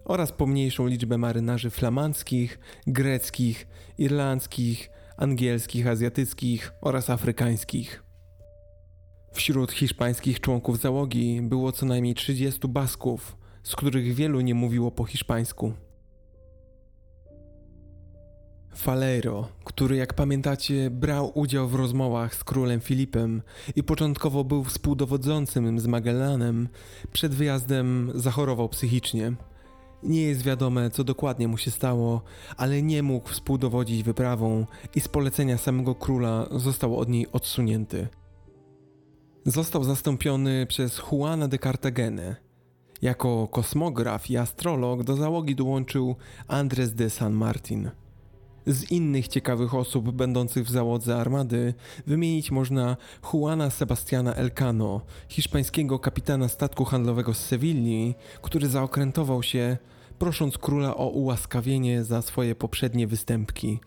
oraz 0.05 0.31
pomniejszą 0.31 0.87
liczbę 0.87 1.17
marynarzy 1.17 1.69
flamandzkich, 1.69 2.59
greckich, 2.87 3.67
irlandzkich, 3.97 4.89
angielskich, 5.17 5.87
azjatyckich 5.87 6.71
oraz 6.81 7.09
afrykańskich. 7.09 8.03
Wśród 9.33 9.71
hiszpańskich 9.71 10.39
członków 10.39 10.79
załogi 10.79 11.41
było 11.41 11.71
co 11.71 11.85
najmniej 11.85 12.15
30 12.15 12.67
Basków, 12.67 13.37
z 13.63 13.75
których 13.75 14.15
wielu 14.15 14.41
nie 14.41 14.55
mówiło 14.55 14.91
po 14.91 15.05
hiszpańsku. 15.05 15.73
Faleiro, 18.77 19.47
który 19.63 19.95
jak 19.95 20.13
pamiętacie 20.13 20.89
brał 20.89 21.31
udział 21.39 21.67
w 21.67 21.75
rozmowach 21.75 22.35
z 22.35 22.43
królem 22.43 22.79
Filipem 22.79 23.41
i 23.75 23.83
początkowo 23.83 24.43
był 24.43 24.63
współdowodzącym 24.63 25.79
z 25.79 25.87
Magellanem, 25.87 26.69
przed 27.13 27.35
wyjazdem 27.35 28.11
zachorował 28.15 28.69
psychicznie. 28.69 29.33
Nie 30.03 30.21
jest 30.21 30.41
wiadome, 30.41 30.89
co 30.89 31.03
dokładnie 31.03 31.47
mu 31.47 31.57
się 31.57 31.71
stało, 31.71 32.21
ale 32.57 32.81
nie 32.81 33.03
mógł 33.03 33.29
współdowodzić 33.29 34.03
wyprawą 34.03 34.65
i 34.95 35.01
z 35.01 35.07
polecenia 35.07 35.57
samego 35.57 35.95
króla 35.95 36.47
został 36.51 36.97
od 36.97 37.09
niej 37.09 37.31
odsunięty. 37.31 38.07
Został 39.45 39.83
zastąpiony 39.83 40.65
przez 40.65 41.01
Juana 41.11 41.47
de 41.47 41.57
Cartagena. 41.57 42.35
Jako 43.01 43.47
kosmograf 43.47 44.29
i 44.29 44.37
astrolog 44.37 45.03
do 45.03 45.15
załogi 45.15 45.55
dołączył 45.55 46.15
Andres 46.47 46.93
de 46.93 47.09
San 47.09 47.33
Martin. 47.33 47.91
Z 48.67 48.91
innych 48.91 49.27
ciekawych 49.27 49.75
osób 49.75 50.11
będących 50.11 50.65
w 50.65 50.71
załodze 50.71 51.15
armady 51.15 51.73
wymienić 52.07 52.51
można 52.51 52.97
Juana 53.33 53.69
Sebastiana 53.69 54.33
Elcano, 54.33 55.01
hiszpańskiego 55.29 55.99
kapitana 55.99 56.47
statku 56.47 56.85
handlowego 56.85 57.33
z 57.33 57.37
Sewilli, 57.37 58.15
który 58.41 58.67
zaokrętował 58.67 59.43
się, 59.43 59.77
prosząc 60.19 60.57
króla 60.57 60.95
o 60.95 61.07
ułaskawienie 61.09 62.03
za 62.03 62.21
swoje 62.21 62.55
poprzednie 62.55 63.07
występki. 63.07 63.79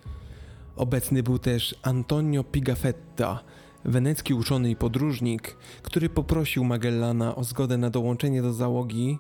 Obecny 0.77 1.23
był 1.23 1.39
też 1.39 1.75
Antonio 1.83 2.45
Pigafetta, 2.45 3.41
wenecki 3.85 4.35
uczony 4.35 4.71
i 4.71 4.77
podróżnik, 4.77 5.57
który 5.83 6.09
poprosił 6.09 6.65
Magellana 6.65 7.37
o 7.37 7.45
zgodę 7.45 7.79
na 7.79 7.91
dołączenie 7.91 8.43
do 8.43 8.53
załogi 8.53 9.19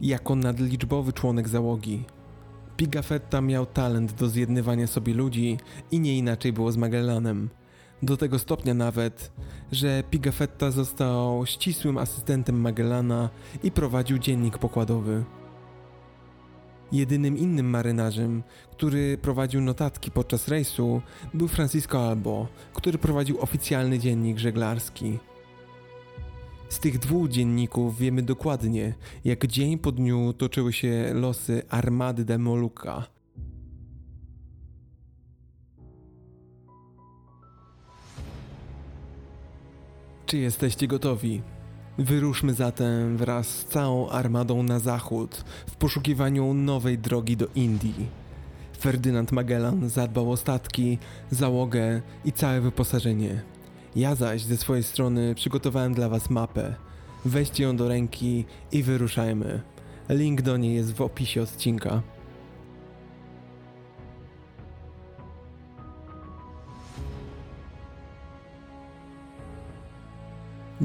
jako 0.00 0.36
nadliczbowy 0.36 1.12
członek 1.12 1.48
załogi. 1.48 2.04
Pigafetta 2.82 3.40
miał 3.40 3.66
talent 3.66 4.12
do 4.12 4.28
zjednywania 4.28 4.86
sobie 4.86 5.14
ludzi 5.14 5.58
i 5.90 6.00
nie 6.00 6.18
inaczej 6.18 6.52
było 6.52 6.72
z 6.72 6.76
Magellanem. 6.76 7.50
Do 8.02 8.16
tego 8.16 8.38
stopnia 8.38 8.74
nawet, 8.74 9.32
że 9.72 10.02
Pigafetta 10.10 10.70
został 10.70 11.46
ścisłym 11.46 11.98
asystentem 11.98 12.60
Magellana 12.60 13.30
i 13.62 13.70
prowadził 13.70 14.18
dziennik 14.18 14.58
pokładowy. 14.58 15.24
Jedynym 16.92 17.38
innym 17.38 17.70
marynarzem, 17.70 18.42
który 18.70 19.18
prowadził 19.18 19.60
notatki 19.60 20.10
podczas 20.10 20.48
rejsu, 20.48 21.02
był 21.34 21.48
Francisco 21.48 22.08
Albo, 22.08 22.48
który 22.74 22.98
prowadził 22.98 23.40
oficjalny 23.40 23.98
dziennik 23.98 24.38
żeglarski. 24.38 25.18
Z 26.72 26.78
tych 26.78 26.98
dwóch 26.98 27.28
dzienników 27.28 27.98
wiemy 27.98 28.22
dokładnie, 28.22 28.94
jak 29.24 29.46
dzień 29.46 29.78
po 29.78 29.92
dniu 29.92 30.32
toczyły 30.32 30.72
się 30.72 31.10
losy 31.14 31.62
armady 31.68 32.24
de 32.24 32.38
Molucca. 32.38 33.06
Czy 40.26 40.38
jesteście 40.38 40.88
gotowi? 40.88 41.42
Wyruszmy 41.98 42.54
zatem 42.54 43.16
wraz 43.16 43.48
z 43.48 43.64
całą 43.64 44.08
armadą 44.08 44.62
na 44.62 44.78
zachód 44.78 45.44
w 45.66 45.76
poszukiwaniu 45.76 46.54
nowej 46.54 46.98
drogi 46.98 47.36
do 47.36 47.46
Indii. 47.54 48.06
Ferdynand 48.78 49.32
Magellan 49.32 49.88
zadbał 49.88 50.30
o 50.30 50.36
statki, 50.36 50.98
załogę 51.30 52.02
i 52.24 52.32
całe 52.32 52.60
wyposażenie. 52.60 53.51
Ja 53.96 54.14
zaś 54.14 54.42
ze 54.42 54.56
swojej 54.56 54.82
strony 54.82 55.34
przygotowałem 55.34 55.94
dla 55.94 56.08
Was 56.08 56.30
mapę. 56.30 56.74
Weźcie 57.24 57.64
ją 57.64 57.76
do 57.76 57.88
ręki 57.88 58.44
i 58.72 58.82
wyruszajmy. 58.82 59.60
Link 60.08 60.42
do 60.42 60.56
niej 60.56 60.74
jest 60.74 60.92
w 60.92 61.00
opisie 61.00 61.42
odcinka. 61.42 62.02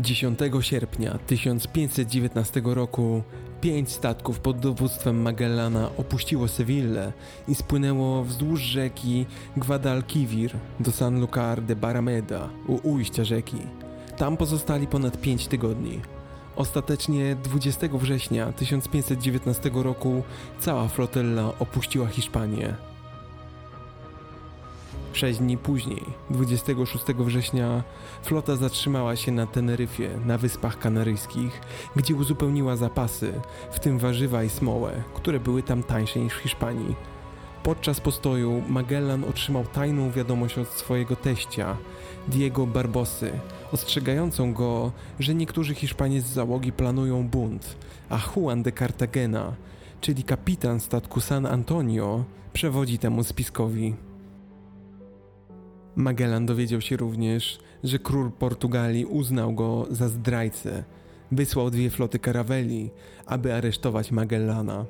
10 0.01 0.39
sierpnia 0.61 1.19
1519 1.27 2.61
roku 2.65 3.23
pięć 3.61 3.91
statków 3.91 4.39
pod 4.39 4.59
dowództwem 4.59 5.21
Magellana 5.21 5.89
opuściło 5.97 6.47
Sewillę 6.47 7.13
i 7.47 7.55
spłynęło 7.55 8.23
wzdłuż 8.23 8.61
rzeki 8.61 9.25
Guadalquivir 9.57 10.51
do 10.79 10.91
Sanlúcar 10.91 11.61
de 11.61 11.75
Barrameda 11.75 12.49
u 12.67 12.89
ujścia 12.93 13.23
rzeki. 13.23 13.57
Tam 14.17 14.37
pozostali 14.37 14.87
ponad 14.87 15.21
pięć 15.21 15.47
tygodni. 15.47 16.01
Ostatecznie 16.55 17.35
20 17.35 17.87
września 17.93 18.51
1519 18.51 19.71
roku 19.73 20.23
cała 20.59 20.87
flotilla 20.87 21.53
opuściła 21.59 22.07
Hiszpanię. 22.07 22.96
Sześć 25.17 25.39
dni 25.39 25.57
później, 25.57 26.03
26 26.29 27.05
września, 27.05 27.83
flota 28.23 28.55
zatrzymała 28.55 29.15
się 29.15 29.31
na 29.31 29.47
Teneryfie, 29.47 30.09
na 30.25 30.37
Wyspach 30.37 30.79
Kanaryjskich, 30.79 31.61
gdzie 31.95 32.15
uzupełniła 32.15 32.75
zapasy, 32.75 33.33
w 33.71 33.79
tym 33.79 33.99
warzywa 33.99 34.43
i 34.43 34.49
smołę, 34.49 35.03
które 35.13 35.39
były 35.39 35.63
tam 35.63 35.83
tańsze 35.83 36.19
niż 36.19 36.33
w 36.33 36.37
Hiszpanii. 36.37 36.95
Podczas 37.63 38.01
postoju 38.01 38.63
Magellan 38.69 39.23
otrzymał 39.23 39.65
tajną 39.65 40.11
wiadomość 40.11 40.57
od 40.57 40.67
swojego 40.67 41.15
teścia, 41.15 41.77
Diego 42.27 42.67
Barbosy, 42.67 43.31
ostrzegającą 43.71 44.53
go, 44.53 44.91
że 45.19 45.35
niektórzy 45.35 45.75
Hiszpanie 45.75 46.21
z 46.21 46.25
załogi 46.25 46.71
planują 46.71 47.27
bunt, 47.27 47.77
a 48.09 48.19
Juan 48.35 48.63
de 48.63 48.71
Cartagena, 48.71 49.53
czyli 50.01 50.23
kapitan 50.23 50.79
statku 50.79 51.21
San 51.21 51.45
Antonio, 51.45 52.23
przewodzi 52.53 52.99
temu 52.99 53.23
spiskowi. 53.23 54.06
Magellan 55.97 56.45
dowiedział 56.45 56.81
się 56.81 56.97
również, 56.97 57.59
że 57.83 57.99
król 57.99 58.31
Portugalii 58.31 59.05
uznał 59.05 59.53
go 59.53 59.87
za 59.89 60.09
zdrajcę. 60.09 60.83
Wysłał 61.31 61.69
dwie 61.69 61.89
floty 61.89 62.19
karaweli, 62.19 62.89
aby 63.25 63.53
aresztować 63.53 64.11
Magellana. 64.11 64.85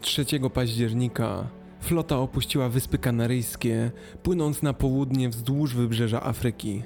3 0.00 0.24
października 0.54 1.48
flota 1.80 2.18
opuściła 2.18 2.68
Wyspy 2.68 2.98
Kanaryjskie, 2.98 3.90
płynąc 4.22 4.62
na 4.62 4.72
południe 4.72 5.28
wzdłuż 5.28 5.74
wybrzeża 5.74 6.22
Afryki. 6.22 6.82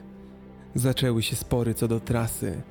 Zaczęły 0.75 1.23
się 1.23 1.37
spory 1.37 1.75
co 1.75 1.89
do 1.89 2.01
trasy. 2.01 2.63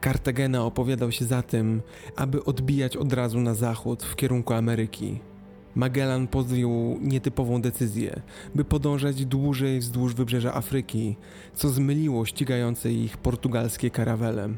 Kartagena 0.00 0.64
opowiadał 0.64 1.12
się 1.12 1.24
za 1.24 1.42
tym, 1.42 1.82
aby 2.16 2.44
odbijać 2.44 2.96
od 2.96 3.12
razu 3.12 3.40
na 3.40 3.54
zachód 3.54 4.02
w 4.02 4.16
kierunku 4.16 4.54
Ameryki. 4.54 5.29
Magellan 5.74 6.26
podjął 6.26 6.98
nietypową 7.00 7.62
decyzję, 7.62 8.20
by 8.54 8.64
podążać 8.64 9.26
dłużej 9.26 9.80
wzdłuż 9.80 10.14
wybrzeża 10.14 10.54
Afryki, 10.54 11.16
co 11.54 11.68
zmyliło 11.68 12.24
ścigające 12.24 12.92
ich 12.92 13.16
portugalskie 13.16 13.90
karawele. 13.90 14.48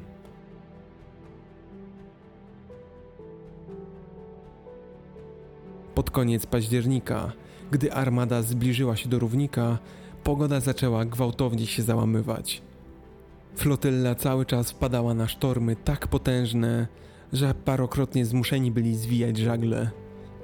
Pod 5.94 6.11
koniec 6.11 6.46
października, 6.46 7.33
gdy 7.70 7.92
armada 7.92 8.42
zbliżyła 8.42 8.96
się 8.96 9.09
do 9.09 9.18
równika, 9.18 9.79
pogoda 10.25 10.61
zaczęła 10.61 11.05
gwałtownie 11.05 11.66
się 11.66 11.83
załamywać. 11.83 12.62
Flotylla 13.57 14.14
cały 14.14 14.46
czas 14.46 14.70
wpadała 14.70 15.14
na 15.14 15.29
sztormy 15.29 15.77
tak 15.77 16.09
potężne, 16.09 16.87
że 17.33 17.55
parokrotnie 17.55 18.27
zmuszeni 18.27 18.70
byli 18.70 18.96
zwijać 18.96 19.38
żagle. 19.38 19.90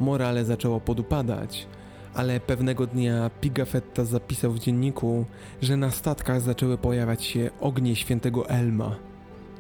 Morale 0.00 0.44
zaczęło 0.44 0.80
podupadać, 0.80 1.66
ale 2.14 2.40
pewnego 2.40 2.86
dnia 2.86 3.30
Pigafetta 3.40 4.04
zapisał 4.04 4.52
w 4.52 4.58
dzienniku, 4.58 5.24
że 5.62 5.76
na 5.76 5.90
statkach 5.90 6.40
zaczęły 6.40 6.78
pojawiać 6.78 7.24
się 7.24 7.50
ognie 7.60 7.96
świętego 7.96 8.48
Elma. 8.48 8.96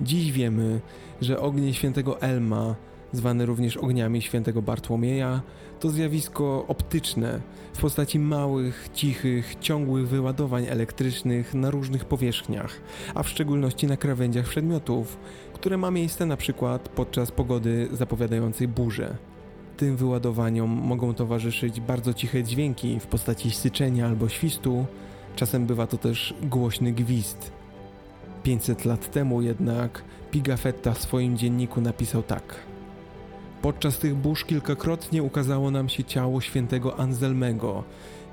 Dziś 0.00 0.32
wiemy, 0.32 0.80
że 1.20 1.40
ognie 1.40 1.74
świętego 1.74 2.20
Elma, 2.20 2.74
zwane 3.12 3.46
również 3.46 3.76
ogniami 3.76 4.22
świętego 4.22 4.62
Bartłomieja, 4.62 5.42
to 5.80 5.90
zjawisko 5.90 6.64
optyczne 6.68 7.40
w 7.72 7.80
postaci 7.80 8.18
małych, 8.18 8.88
cichych, 8.94 9.56
ciągłych 9.60 10.08
wyładowań 10.08 10.66
elektrycznych 10.68 11.54
na 11.54 11.70
różnych 11.70 12.04
powierzchniach, 12.04 12.80
a 13.14 13.22
w 13.22 13.28
szczególności 13.28 13.86
na 13.86 13.96
krawędziach 13.96 14.48
przedmiotów, 14.48 15.16
które 15.54 15.76
ma 15.76 15.90
miejsce 15.90 16.26
na 16.26 16.36
przykład 16.36 16.88
podczas 16.88 17.30
pogody 17.30 17.88
zapowiadającej 17.92 18.68
burzę. 18.68 19.16
Tym 19.78 19.96
wyładowaniom 19.96 20.70
mogą 20.70 21.14
towarzyszyć 21.14 21.80
bardzo 21.80 22.14
ciche 22.14 22.44
dźwięki 22.44 23.00
w 23.00 23.06
postaci 23.06 23.50
syczenia 23.50 24.06
albo 24.06 24.28
świstu, 24.28 24.86
czasem 25.36 25.66
bywa 25.66 25.86
to 25.86 25.98
też 25.98 26.34
głośny 26.42 26.92
gwizd. 26.92 27.52
500 28.42 28.84
lat 28.84 29.10
temu 29.10 29.42
jednak 29.42 30.04
Pigafetta 30.30 30.92
w 30.94 31.02
swoim 31.02 31.36
dzienniku 31.36 31.80
napisał 31.80 32.22
tak. 32.22 32.54
Podczas 33.62 33.98
tych 33.98 34.14
burz 34.14 34.44
kilkakrotnie 34.44 35.22
ukazało 35.22 35.70
nam 35.70 35.88
się 35.88 36.04
ciało 36.04 36.40
świętego 36.40 36.98
Anselmego, 36.98 37.84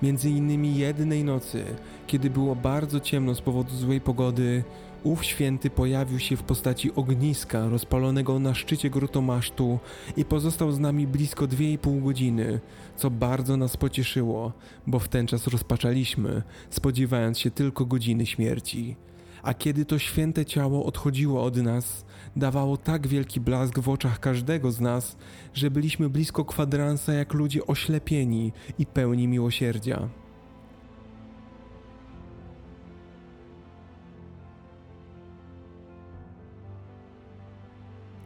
między 0.06 0.30
innymi 0.30 0.76
jednej 0.76 1.24
nocy, 1.24 1.65
kiedy 2.08 2.30
było 2.30 2.56
bardzo 2.56 3.00
ciemno 3.00 3.36
z 3.36 3.41
powodu 3.41 3.76
złej 3.76 4.02
pogody, 4.02 4.63
ów 5.04 5.26
święty 5.26 5.70
pojawił 5.70 6.20
się 6.20 6.38
w 6.38 6.44
postaci 6.44 6.96
ogniska 6.96 7.70
rozpalonego 7.70 8.39
na 8.39 8.54
szczycie 8.54 8.89
grutomasztu 8.89 9.80
i 10.18 10.26
pozostał 10.26 10.72
z 10.72 10.80
nami 10.80 11.08
blisko 11.08 11.46
2,5 11.46 12.04
godziny, 12.04 12.60
co 12.96 13.10
bardzo 13.10 13.58
nas 13.58 13.78
pocieszyło, 13.78 14.52
bo 14.88 15.00
w 15.00 15.08
ten 15.08 15.28
czas 15.28 15.48
rozpaczaliśmy, 15.48 16.44
spodziewając 16.70 17.39
się 17.39 17.52
tylko 17.52 17.86
godziny 17.86 18.26
śmierci. 18.26 18.96
A 19.44 19.54
kiedy 19.54 19.86
to 19.86 20.00
święte 20.00 20.46
ciało 20.46 20.86
odchodziło 20.86 21.44
od 21.44 21.58
nas, 21.58 22.06
dawało 22.36 22.78
tak 22.78 23.08
wielki 23.08 23.39
blask 23.39 23.80
w 23.80 23.89
oczach 23.89 24.19
każdego 24.19 24.71
z 24.71 24.82
nas, 24.82 25.17
że 25.54 25.71
byliśmy 25.71 26.10
blisko 26.10 26.45
kwadransa 26.45 27.13
jak 27.13 27.34
ludzie 27.34 27.67
oślepieni 27.67 28.54
i 28.80 28.86
pełni 28.86 29.28
miłosierdzia. 29.28 30.10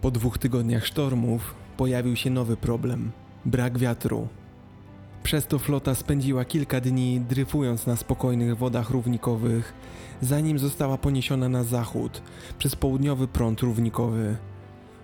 Po 0.01 0.11
dwóch 0.11 0.37
tygodniach 0.37 0.85
sztormów 0.85 1.55
pojawił 1.77 2.15
się 2.15 2.29
nowy 2.29 2.57
problem 2.57 3.11
brak 3.45 3.77
wiatru. 3.77 4.27
Przez 5.23 5.47
to 5.47 5.59
flota 5.59 5.95
spędziła 5.95 6.45
kilka 6.45 6.81
dni 6.81 7.21
dryfując 7.29 7.87
na 7.87 7.95
spokojnych 7.95 8.57
wodach 8.57 8.89
równikowych, 8.89 9.73
zanim 10.21 10.59
została 10.59 10.97
poniesiona 10.97 11.49
na 11.49 11.63
zachód 11.63 12.21
przez 12.57 12.75
południowy 12.75 13.27
prąd 13.27 13.61
równikowy. 13.61 14.37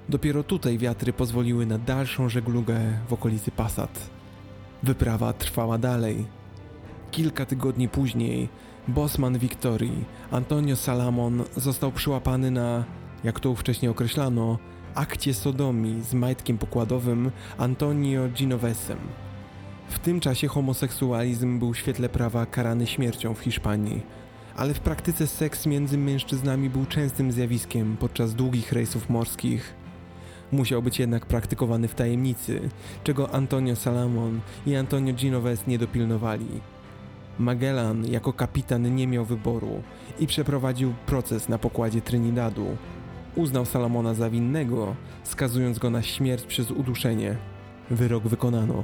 Dopiero 0.10 0.44
tutaj 0.44 0.78
wiatry 0.78 1.14
pozwoliły 1.14 1.66
na 1.66 1.78
dalszą 1.78 2.30
żeglugę 2.30 2.80
w 3.08 3.14
okolicy 3.14 3.52
Passat. 3.52 4.10
Wyprawa 4.84 5.34
trwała 5.34 5.78
dalej. 5.78 6.26
Kilka 7.12 7.46
tygodni 7.46 7.90
później 7.90 8.50
bosman 8.88 9.38
Wiktorii, 9.38 10.06
Antonio 10.32 10.76
Salamon, 10.76 11.44
został 11.58 11.92
przyłapany 11.92 12.52
na, 12.52 12.84
jak 13.24 13.40
to 13.40 13.56
wcześniej 13.56 13.92
określano, 13.92 14.58
akcie 14.96 15.34
sodomii 15.34 16.02
z 16.02 16.14
majtkiem 16.14 16.58
pokładowym 16.58 17.32
Antonio 17.58 18.30
Ginovesem. 18.30 18.98
W 19.90 20.00
tym 20.00 20.20
czasie 20.20 20.48
homoseksualizm 20.48 21.60
był 21.60 21.74
w 21.74 21.78
świetle 21.78 22.10
prawa 22.10 22.46
karany 22.46 22.88
śmiercią 22.88 23.34
w 23.34 23.40
Hiszpanii, 23.40 24.02
ale 24.56 24.74
w 24.74 24.80
praktyce 24.80 25.28
seks 25.28 25.66
między 25.66 25.98
mężczyznami 25.98 26.70
był 26.70 26.86
częstym 26.86 27.32
zjawiskiem 27.32 27.98
podczas 27.98 28.36
długich 28.36 28.72
rejsów 28.72 29.10
morskich. 29.10 29.74
Musiał 30.52 30.82
być 30.82 31.00
jednak 31.00 31.26
praktykowany 31.26 31.88
w 31.88 31.96
tajemnicy, 31.96 32.70
czego 33.04 33.34
Antonio 33.34 33.76
Salamon 33.76 34.40
i 34.66 34.76
Antonio 34.76 35.14
Ginoves 35.14 35.68
nie 35.68 35.78
dopilnowali. 35.78 36.48
Magellan 37.40 38.06
jako 38.06 38.34
kapitan 38.34 38.96
nie 38.96 39.08
miał 39.08 39.26
wyboru 39.26 39.84
i 40.20 40.28
przeprowadził 40.28 40.94
proces 41.06 41.50
na 41.50 41.58
pokładzie 41.58 42.02
Trinidadu. 42.02 42.78
Uznał 43.36 43.66
Salamona 43.66 44.14
za 44.14 44.30
winnego, 44.30 44.96
skazując 45.24 45.80
go 45.80 45.90
na 45.90 46.02
śmierć 46.02 46.46
przez 46.46 46.72
uduszenie. 46.72 47.36
Wyrok 47.92 48.28
wykonano. 48.28 48.84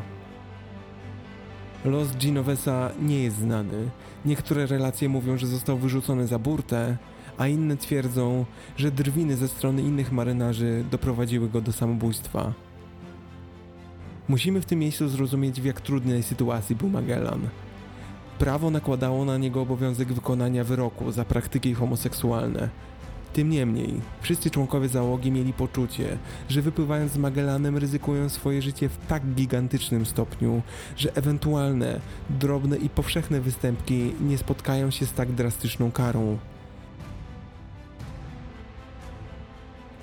Los 1.85 2.17
Ginovesa 2.17 2.91
nie 3.01 3.23
jest 3.23 3.37
znany. 3.37 3.89
Niektóre 4.25 4.65
relacje 4.65 5.09
mówią, 5.09 5.37
że 5.37 5.47
został 5.47 5.77
wyrzucony 5.77 6.27
za 6.27 6.39
burtę, 6.39 6.97
a 7.37 7.47
inne 7.47 7.77
twierdzą, 7.77 8.45
że 8.77 8.91
drwiny 8.91 9.35
ze 9.37 9.47
strony 9.47 9.81
innych 9.81 10.11
marynarzy 10.11 10.83
doprowadziły 10.91 11.49
go 11.49 11.61
do 11.61 11.71
samobójstwa. 11.71 12.53
Musimy 14.27 14.61
w 14.61 14.65
tym 14.65 14.79
miejscu 14.79 15.09
zrozumieć, 15.09 15.61
w 15.61 15.65
jak 15.65 15.81
trudnej 15.81 16.23
sytuacji 16.23 16.75
był 16.75 16.89
Magellan. 16.89 17.49
Prawo 18.39 18.69
nakładało 18.69 19.25
na 19.25 19.37
niego 19.37 19.61
obowiązek 19.61 20.13
wykonania 20.13 20.63
wyroku 20.63 21.11
za 21.11 21.25
praktyki 21.25 21.73
homoseksualne, 21.73 22.69
tym 23.33 23.49
niemniej, 23.49 24.01
wszyscy 24.21 24.49
członkowie 24.49 24.89
załogi 24.89 25.31
mieli 25.31 25.53
poczucie, 25.53 26.17
że 26.49 26.61
wypływając 26.61 27.11
z 27.11 27.17
Magellanem 27.17 27.77
ryzykują 27.77 28.29
swoje 28.29 28.61
życie 28.61 28.89
w 28.89 28.97
tak 29.07 29.23
gigantycznym 29.25 30.05
stopniu, 30.05 30.61
że 30.97 31.15
ewentualne, 31.15 31.99
drobne 32.29 32.77
i 32.77 32.89
powszechne 32.89 33.41
występki 33.41 34.13
nie 34.21 34.37
spotkają 34.37 34.91
się 34.91 35.05
z 35.05 35.13
tak 35.13 35.31
drastyczną 35.31 35.91
karą. 35.91 36.37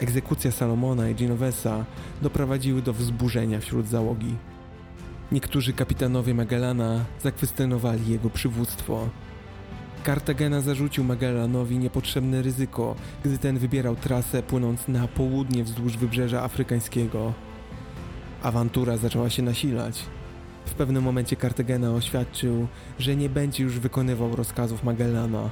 Egzekucja 0.01 0.53
Salomona 0.53 1.09
i 1.09 1.14
Genovesa 1.14 1.85
doprowadziły 2.23 2.83
do 2.83 2.93
wzburzenia 2.93 3.61
wśród 3.61 3.87
załogi. 3.87 4.35
Niektórzy 5.33 5.73
kapitanowie 5.73 6.35
Magellana 6.35 7.05
zakwestionowali 7.23 8.12
jego 8.12 8.31
przywództwo, 8.31 9.09
Kartagena 10.04 10.61
zarzucił 10.61 11.04
Magellanowi 11.04 11.78
niepotrzebne 11.78 12.42
ryzyko, 12.42 12.94
gdy 13.24 13.38
ten 13.38 13.58
wybierał 13.58 13.96
trasę 13.96 14.42
płynąc 14.42 14.88
na 14.88 15.08
południe 15.08 15.64
wzdłuż 15.64 15.96
wybrzeża 15.96 16.42
afrykańskiego. 16.42 17.32
Awantura 18.42 18.96
zaczęła 18.96 19.30
się 19.30 19.42
nasilać. 19.42 20.04
W 20.66 20.74
pewnym 20.74 21.02
momencie 21.02 21.37
Kartagena 21.37 21.90
oświadczył, 21.90 22.66
że 22.98 23.16
nie 23.16 23.28
będzie 23.28 23.64
już 23.64 23.78
wykonywał 23.78 24.37
rozkazów 24.37 24.84
Magellana. 24.84 25.50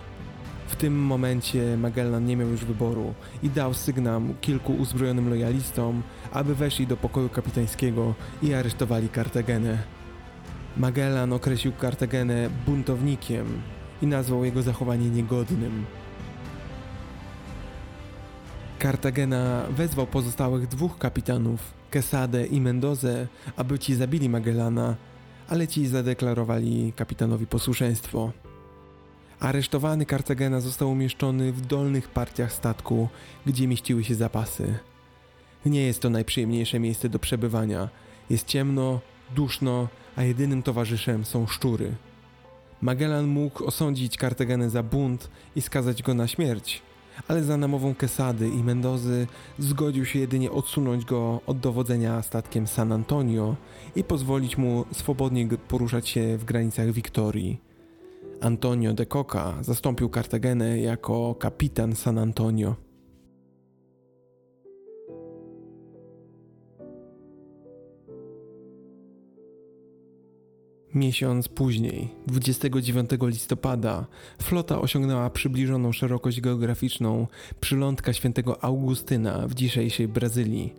W 0.66 0.76
tym 0.76 0.98
momencie 0.98 1.76
Magellan 1.76 2.26
nie 2.26 2.36
miał 2.36 2.48
już 2.48 2.64
wyboru 2.64 3.14
i 3.42 3.50
dał 3.50 3.74
sygnał 3.74 4.22
kilku 4.40 4.72
uzbrojonym 4.72 5.28
lojalistom, 5.28 6.02
aby 6.32 6.54
weszli 6.54 6.86
do 6.86 6.96
pokoju 6.96 7.28
kapitańskiego 7.28 8.14
i 8.42 8.54
aresztowali 8.54 9.08
Kartagenę. 9.08 9.78
Magellan 10.76 11.32
określił 11.32 11.72
Kartagenę 11.72 12.50
buntownikiem 12.66 13.62
i 14.02 14.06
nazwał 14.06 14.44
jego 14.44 14.62
zachowanie 14.62 15.10
niegodnym. 15.10 15.84
Kartagena 18.78 19.66
wezwał 19.70 20.06
pozostałych 20.06 20.66
dwóch 20.68 20.98
kapitanów, 20.98 21.74
Quesade 21.90 22.46
i 22.46 22.60
Mendoze, 22.60 23.26
aby 23.56 23.78
ci 23.78 23.94
zabili 23.94 24.28
Magellana, 24.28 24.96
ale 25.48 25.68
ci 25.68 25.86
zadeklarowali 25.86 26.92
kapitanowi 26.96 27.46
posłuszeństwo. 27.46 28.32
Aresztowany 29.40 30.06
Kartagena 30.06 30.60
został 30.60 30.90
umieszczony 30.90 31.52
w 31.52 31.60
dolnych 31.60 32.08
partiach 32.08 32.52
statku, 32.52 33.08
gdzie 33.46 33.68
mieściły 33.68 34.04
się 34.04 34.14
zapasy. 34.14 34.78
Nie 35.66 35.82
jest 35.82 36.02
to 36.02 36.10
najprzyjemniejsze 36.10 36.78
miejsce 36.80 37.08
do 37.08 37.18
przebywania. 37.18 37.88
Jest 38.30 38.46
ciemno, 38.46 39.00
duszno, 39.34 39.88
a 40.16 40.22
jedynym 40.22 40.62
towarzyszem 40.62 41.24
są 41.24 41.46
szczury. 41.46 41.92
Magellan 42.80 43.26
mógł 43.26 43.64
osądzić 43.64 44.16
Kartagenę 44.16 44.70
za 44.70 44.82
bunt 44.82 45.30
i 45.56 45.62
skazać 45.62 46.02
go 46.02 46.14
na 46.14 46.26
śmierć, 46.26 46.82
ale 47.28 47.44
za 47.44 47.56
namową 47.56 47.94
Quesady 47.94 48.48
i 48.48 48.64
Mendozy 48.64 49.26
zgodził 49.58 50.04
się 50.04 50.18
jedynie 50.18 50.50
odsunąć 50.50 51.04
go 51.04 51.40
od 51.46 51.58
dowodzenia 51.58 52.22
statkiem 52.22 52.66
San 52.66 52.92
Antonio 52.92 53.56
i 53.96 54.04
pozwolić 54.04 54.58
mu 54.58 54.84
swobodnie 54.92 55.48
poruszać 55.68 56.08
się 56.08 56.38
w 56.38 56.44
granicach 56.44 56.92
Wiktorii. 56.92 57.60
Antonio 58.40 58.92
de 58.92 59.06
Coca 59.06 59.54
zastąpił 59.60 60.08
Kartagenę 60.08 60.80
jako 60.80 61.34
kapitan 61.34 61.94
San 61.94 62.18
Antonio. 62.18 62.85
Miesiąc 70.94 71.48
później, 71.48 72.08
29 72.26 73.10
listopada, 73.22 74.06
flota 74.42 74.80
osiągnęła 74.80 75.30
przybliżoną 75.30 75.92
szerokość 75.92 76.40
geograficzną 76.40 77.26
przylądka 77.60 78.12
świętego 78.12 78.64
Augustyna 78.64 79.48
w 79.48 79.54
dzisiejszej 79.54 80.08
Brazylii. 80.08 80.74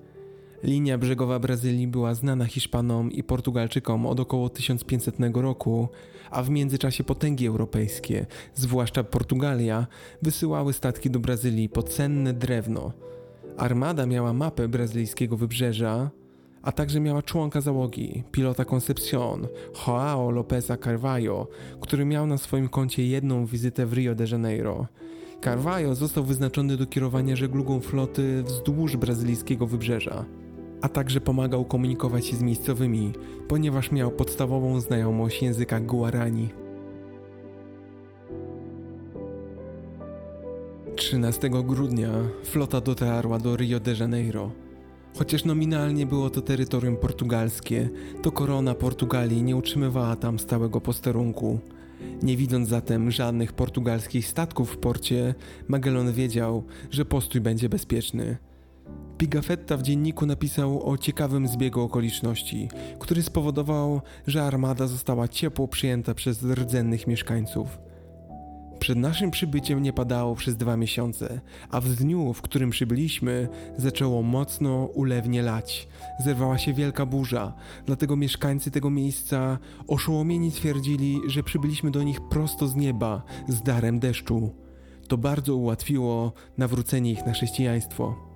Linia 0.63 0.97
brzegowa 0.97 1.39
Brazylii 1.39 1.87
była 1.87 2.13
znana 2.13 2.45
Hiszpanom 2.45 3.11
i 3.11 3.23
Portugalczykom 3.23 4.05
od 4.05 4.19
około 4.19 4.49
1500 4.49 5.15
roku, 5.33 5.89
a 6.31 6.43
w 6.43 6.49
międzyczasie 6.49 7.03
potęgi 7.03 7.47
europejskie, 7.47 8.25
zwłaszcza 8.53 9.03
Portugalia, 9.03 9.87
wysyłały 10.21 10.73
statki 10.73 11.09
do 11.09 11.19
Brazylii 11.19 11.69
po 11.69 11.83
cenne 11.83 12.33
drewno. 12.33 12.91
Armada 13.57 14.05
miała 14.05 14.33
mapę 14.33 14.67
brazylijskiego 14.67 15.37
wybrzeża, 15.37 16.09
a 16.61 16.71
także 16.71 16.99
miała 16.99 17.21
członka 17.21 17.61
załogi, 17.61 18.23
pilota 18.31 18.65
Concepcion, 18.65 19.47
Joao 19.87 20.31
Lopeza 20.31 20.77
Carvalho, 20.77 21.47
który 21.81 22.05
miał 22.05 22.27
na 22.27 22.37
swoim 22.37 22.69
koncie 22.69 23.07
jedną 23.07 23.45
wizytę 23.45 23.85
w 23.85 23.93
Rio 23.93 24.15
de 24.15 24.25
Janeiro. 24.31 24.87
Carvalho 25.43 25.95
został 25.95 26.23
wyznaczony 26.23 26.77
do 26.77 26.85
kierowania 26.85 27.35
żeglugą 27.35 27.79
floty 27.79 28.43
wzdłuż 28.43 28.97
brazylijskiego 28.97 29.67
wybrzeża, 29.67 30.25
a 30.81 30.89
także 30.89 31.21
pomagał 31.21 31.65
komunikować 31.65 32.25
się 32.25 32.35
z 32.35 32.41
miejscowymi, 32.41 33.13
ponieważ 33.47 33.91
miał 33.91 34.11
podstawową 34.11 34.79
znajomość 34.79 35.41
języka 35.41 35.79
Guarani. 35.79 36.49
13 40.95 41.49
grudnia 41.49 42.09
flota 42.43 42.81
dotarła 42.81 43.39
do 43.39 43.55
Rio 43.55 43.79
de 43.79 43.93
Janeiro. 43.93 44.51
Chociaż 45.17 45.45
nominalnie 45.45 46.05
było 46.05 46.29
to 46.29 46.41
terytorium 46.41 46.97
portugalskie, 46.97 47.89
to 48.21 48.31
korona 48.31 48.75
Portugalii 48.75 49.43
nie 49.43 49.55
utrzymywała 49.55 50.15
tam 50.15 50.39
stałego 50.39 50.81
posterunku. 50.81 51.59
Nie 52.21 52.37
widząc 52.37 52.69
zatem 52.69 53.11
żadnych 53.11 53.53
portugalskich 53.53 54.27
statków 54.27 54.71
w 54.71 54.77
porcie, 54.77 55.35
Magellan 55.67 56.13
wiedział, 56.13 56.63
że 56.91 57.05
postój 57.05 57.41
będzie 57.41 57.69
bezpieczny. 57.69 58.37
Pigafetta 59.17 59.77
w 59.77 59.81
dzienniku 59.81 60.25
napisał 60.25 60.89
o 60.89 60.97
ciekawym 60.97 61.47
zbiegu 61.47 61.81
okoliczności, 61.81 62.69
który 62.99 63.23
spowodował, 63.23 64.01
że 64.27 64.43
armada 64.43 64.87
została 64.87 65.27
ciepło 65.27 65.67
przyjęta 65.67 66.13
przez 66.13 66.43
rdzennych 66.43 67.07
mieszkańców. 67.07 67.86
Przed 68.79 68.97
naszym 68.97 69.31
przybyciem 69.31 69.83
nie 69.83 69.93
padało 69.93 70.35
przez 70.35 70.57
dwa 70.57 70.77
miesiące, 70.77 71.41
a 71.69 71.81
w 71.81 71.89
dniu, 71.89 72.33
w 72.33 72.41
którym 72.41 72.69
przybyliśmy, 72.69 73.47
zaczęło 73.77 74.21
mocno 74.21 74.85
ulewnie 74.85 75.41
lać. 75.41 75.87
Zerwała 76.19 76.57
się 76.57 76.73
wielka 76.73 77.05
burza, 77.05 77.53
dlatego 77.85 78.15
mieszkańcy 78.15 78.71
tego 78.71 78.89
miejsca 78.89 79.57
oszołomieni 79.87 80.51
twierdzili, 80.51 81.19
że 81.27 81.43
przybyliśmy 81.43 81.91
do 81.91 82.03
nich 82.03 82.21
prosto 82.29 82.67
z 82.67 82.75
nieba, 82.75 83.23
z 83.47 83.61
darem 83.61 83.99
deszczu. 83.99 84.51
To 85.07 85.17
bardzo 85.17 85.55
ułatwiło 85.55 86.33
nawrócenie 86.57 87.11
ich 87.11 87.25
na 87.25 87.33
chrześcijaństwo. 87.33 88.27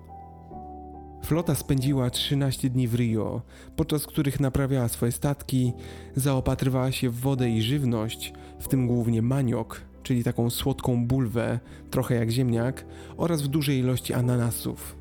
Flota 1.24 1.54
spędziła 1.54 2.10
13 2.10 2.70
dni 2.70 2.88
w 2.88 2.94
Rio, 2.94 3.42
podczas 3.76 4.06
których 4.06 4.40
naprawiała 4.40 4.88
swoje 4.88 5.12
statki, 5.12 5.72
zaopatrywała 6.16 6.92
się 6.92 7.10
w 7.10 7.20
wodę 7.20 7.50
i 7.50 7.62
żywność, 7.62 8.32
w 8.58 8.68
tym 8.68 8.86
głównie 8.86 9.22
maniok, 9.22 9.91
czyli 10.02 10.24
taką 10.24 10.50
słodką 10.50 11.06
bulwę, 11.06 11.58
trochę 11.90 12.14
jak 12.14 12.30
ziemniak, 12.30 12.84
oraz 13.16 13.42
w 13.42 13.48
dużej 13.48 13.78
ilości 13.78 14.14
ananasów. 14.14 14.96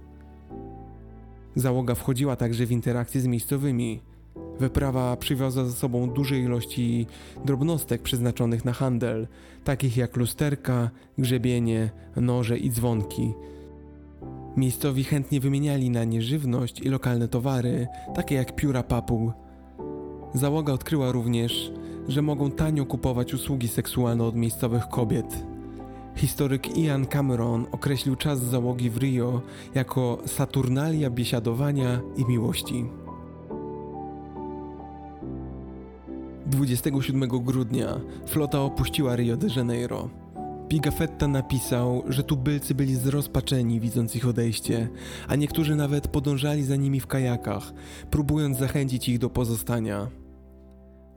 Załoga 1.55 1.95
wchodziła 1.95 2.35
także 2.35 2.65
w 2.65 2.71
interakcje 2.71 3.21
z 3.21 3.27
miejscowymi. 3.27 4.01
Wyprawa 4.59 5.17
przywiozła 5.17 5.63
ze 5.63 5.71
sobą 5.71 6.09
duże 6.09 6.39
ilości 6.39 7.07
drobnostek 7.45 8.01
przeznaczonych 8.01 8.65
na 8.65 8.73
handel, 8.73 9.27
takich 9.63 9.97
jak 9.97 10.17
lusterka, 10.17 10.89
grzebienie, 11.17 11.89
noże 12.15 12.57
i 12.57 12.69
dzwonki. 12.69 13.33
Miejscowi 14.57 15.03
chętnie 15.03 15.39
wymieniali 15.39 15.89
na 15.89 16.03
nie 16.03 16.21
żywność 16.21 16.79
i 16.79 16.89
lokalne 16.89 17.27
towary, 17.27 17.87
takie 18.15 18.35
jak 18.35 18.55
pióra 18.55 18.83
papug. 18.83 19.33
Załoga 20.33 20.73
odkryła 20.73 21.11
również, 21.11 21.71
że 22.07 22.21
mogą 22.21 22.51
tanio 22.51 22.85
kupować 22.85 23.33
usługi 23.33 23.67
seksualne 23.67 24.23
od 24.23 24.35
miejscowych 24.35 24.87
kobiet. 24.87 25.45
Historyk 26.15 26.77
Ian 26.77 27.05
Cameron 27.05 27.65
określił 27.71 28.15
czas 28.15 28.39
załogi 28.39 28.89
w 28.89 28.97
Rio 28.97 29.41
jako 29.75 30.17
Saturnalia 30.25 31.09
biesiadowania 31.09 32.01
i 32.17 32.25
miłości. 32.25 32.85
27 36.45 37.27
grudnia 37.27 37.99
flota 38.27 38.61
opuściła 38.61 39.15
Rio 39.15 39.37
de 39.37 39.47
Janeiro. 39.55 40.09
Pigafetta 40.67 41.27
napisał, 41.27 42.03
że 42.07 42.23
tubylcy 42.23 42.75
byli 42.75 42.95
zrozpaczeni 42.95 43.79
widząc 43.79 44.15
ich 44.15 44.27
odejście, 44.27 44.89
a 45.27 45.35
niektórzy 45.35 45.75
nawet 45.75 46.07
podążali 46.07 46.63
za 46.63 46.75
nimi 46.75 46.99
w 46.99 47.07
kajakach, 47.07 47.73
próbując 48.09 48.57
zachęcić 48.57 49.09
ich 49.09 49.19
do 49.19 49.29
pozostania. 49.29 50.20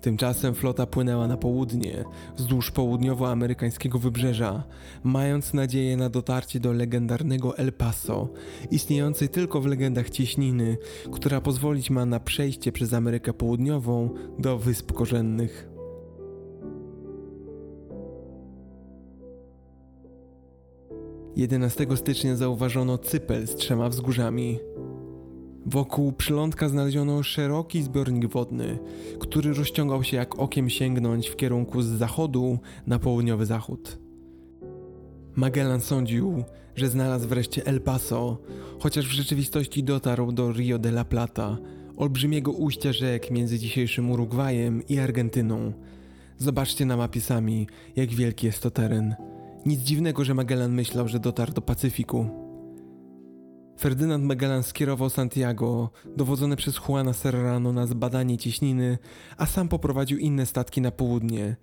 Tymczasem 0.04 0.54
flota 0.54 0.86
płynęła 0.86 1.28
na 1.28 1.36
południe, 1.36 2.04
wzdłuż 2.36 2.70
południowoamerykańskiego 2.70 3.98
wybrzeża, 3.98 4.64
mając 5.04 5.54
nadzieję 5.54 5.96
na 5.96 6.08
dotarcie 6.10 6.60
do 6.60 6.72
legendarnego 6.72 7.58
El 7.58 7.72
Paso, 7.72 8.28
istniejącej 8.70 9.28
tylko 9.28 9.60
w 9.60 9.66
legendach 9.66 10.10
cieśniny, 10.10 10.76
która 11.12 11.40
pozwolić 11.40 11.90
ma 11.90 12.06
na 12.06 12.20
przejście 12.20 12.72
przez 12.72 12.92
Amerykę 12.92 13.32
Południową 13.32 14.10
do 14.38 14.58
Wysp 14.58 14.92
Korzennych. 14.92 15.68
Jedenastego 21.36 21.96
stycznia 21.96 22.36
zauważono 22.36 22.98
cypel 22.98 23.46
z 23.46 23.56
trzema 23.56 23.88
wzgórzami. 23.88 24.58
Wokół 25.66 26.12
przylądka 26.12 26.68
znaleziono 26.68 27.22
szeroki 27.22 27.82
zbiornik 27.82 28.26
wodny, 28.26 28.78
który 29.20 29.54
rozciągał 29.54 30.04
się 30.04 30.16
jak 30.16 30.38
okiem 30.38 30.70
sięgnąć 30.70 31.28
w 31.28 31.36
kierunku 31.36 31.82
z 31.82 31.86
zachodu 31.86 32.58
na 32.86 32.98
południowy 32.98 33.46
zachód. 33.46 33.98
Magellan 35.34 35.80
sądził, 35.80 36.44
że 36.76 36.88
znalazł 36.88 37.28
wreszcie 37.28 37.66
El 37.66 37.80
Paso, 37.80 38.38
chociaż 38.78 39.08
w 39.08 39.12
rzeczywistości 39.12 39.84
dotarł 39.84 40.32
do 40.32 40.52
Rio 40.52 40.78
de 40.78 40.88
la 40.88 41.04
Plata, 41.04 41.58
olbrzymiego 41.96 42.52
ujścia 42.52 42.92
rzek 42.92 43.30
między 43.30 43.58
dzisiejszym 43.58 44.10
Urugwajem 44.10 44.82
i 44.88 44.98
Argentyną. 44.98 45.72
Zobaczcie 46.38 46.86
na 46.86 46.96
mapie 46.96 47.20
sami, 47.20 47.66
jak 47.96 48.08
wielki 48.08 48.46
jest 48.46 48.62
to 48.62 48.70
teren. 48.70 49.14
Nic 49.66 49.80
dziwnego, 49.80 50.24
że 50.24 50.34
Magellan 50.34 50.72
myślał, 50.72 51.08
że 51.08 51.20
dotarł 51.20 51.52
do 51.52 51.62
Pacyfiku. 51.62 52.43
Ferdynand 53.78 54.24
Magellan 54.24 54.62
skierował 54.62 55.10
Santiago, 55.10 55.90
dowodzone 56.16 56.56
przez 56.56 56.80
Juana 56.88 57.12
Serrano 57.12 57.72
na 57.72 57.86
zbadanie 57.86 58.38
cieśniny, 58.38 58.98
a 59.36 59.46
sam 59.46 59.68
poprowadził 59.68 60.18
inne 60.18 60.46
statki 60.46 60.80
na 60.80 60.90
południe, 60.90 61.56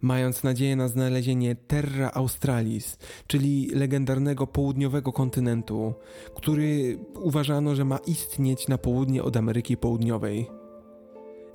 mając 0.00 0.42
nadzieję 0.42 0.76
na 0.76 0.88
znalezienie 0.88 1.54
Terra 1.54 2.10
Australis, 2.14 2.98
czyli 3.26 3.70
legendarnego 3.74 4.46
południowego 4.46 5.12
kontynentu, 5.12 5.94
który 6.34 6.98
uważano, 7.14 7.74
że 7.74 7.84
ma 7.84 7.98
istnieć 7.98 8.68
na 8.68 8.78
południe 8.78 9.22
od 9.22 9.36
Ameryki 9.36 9.76
Południowej. 9.76 10.46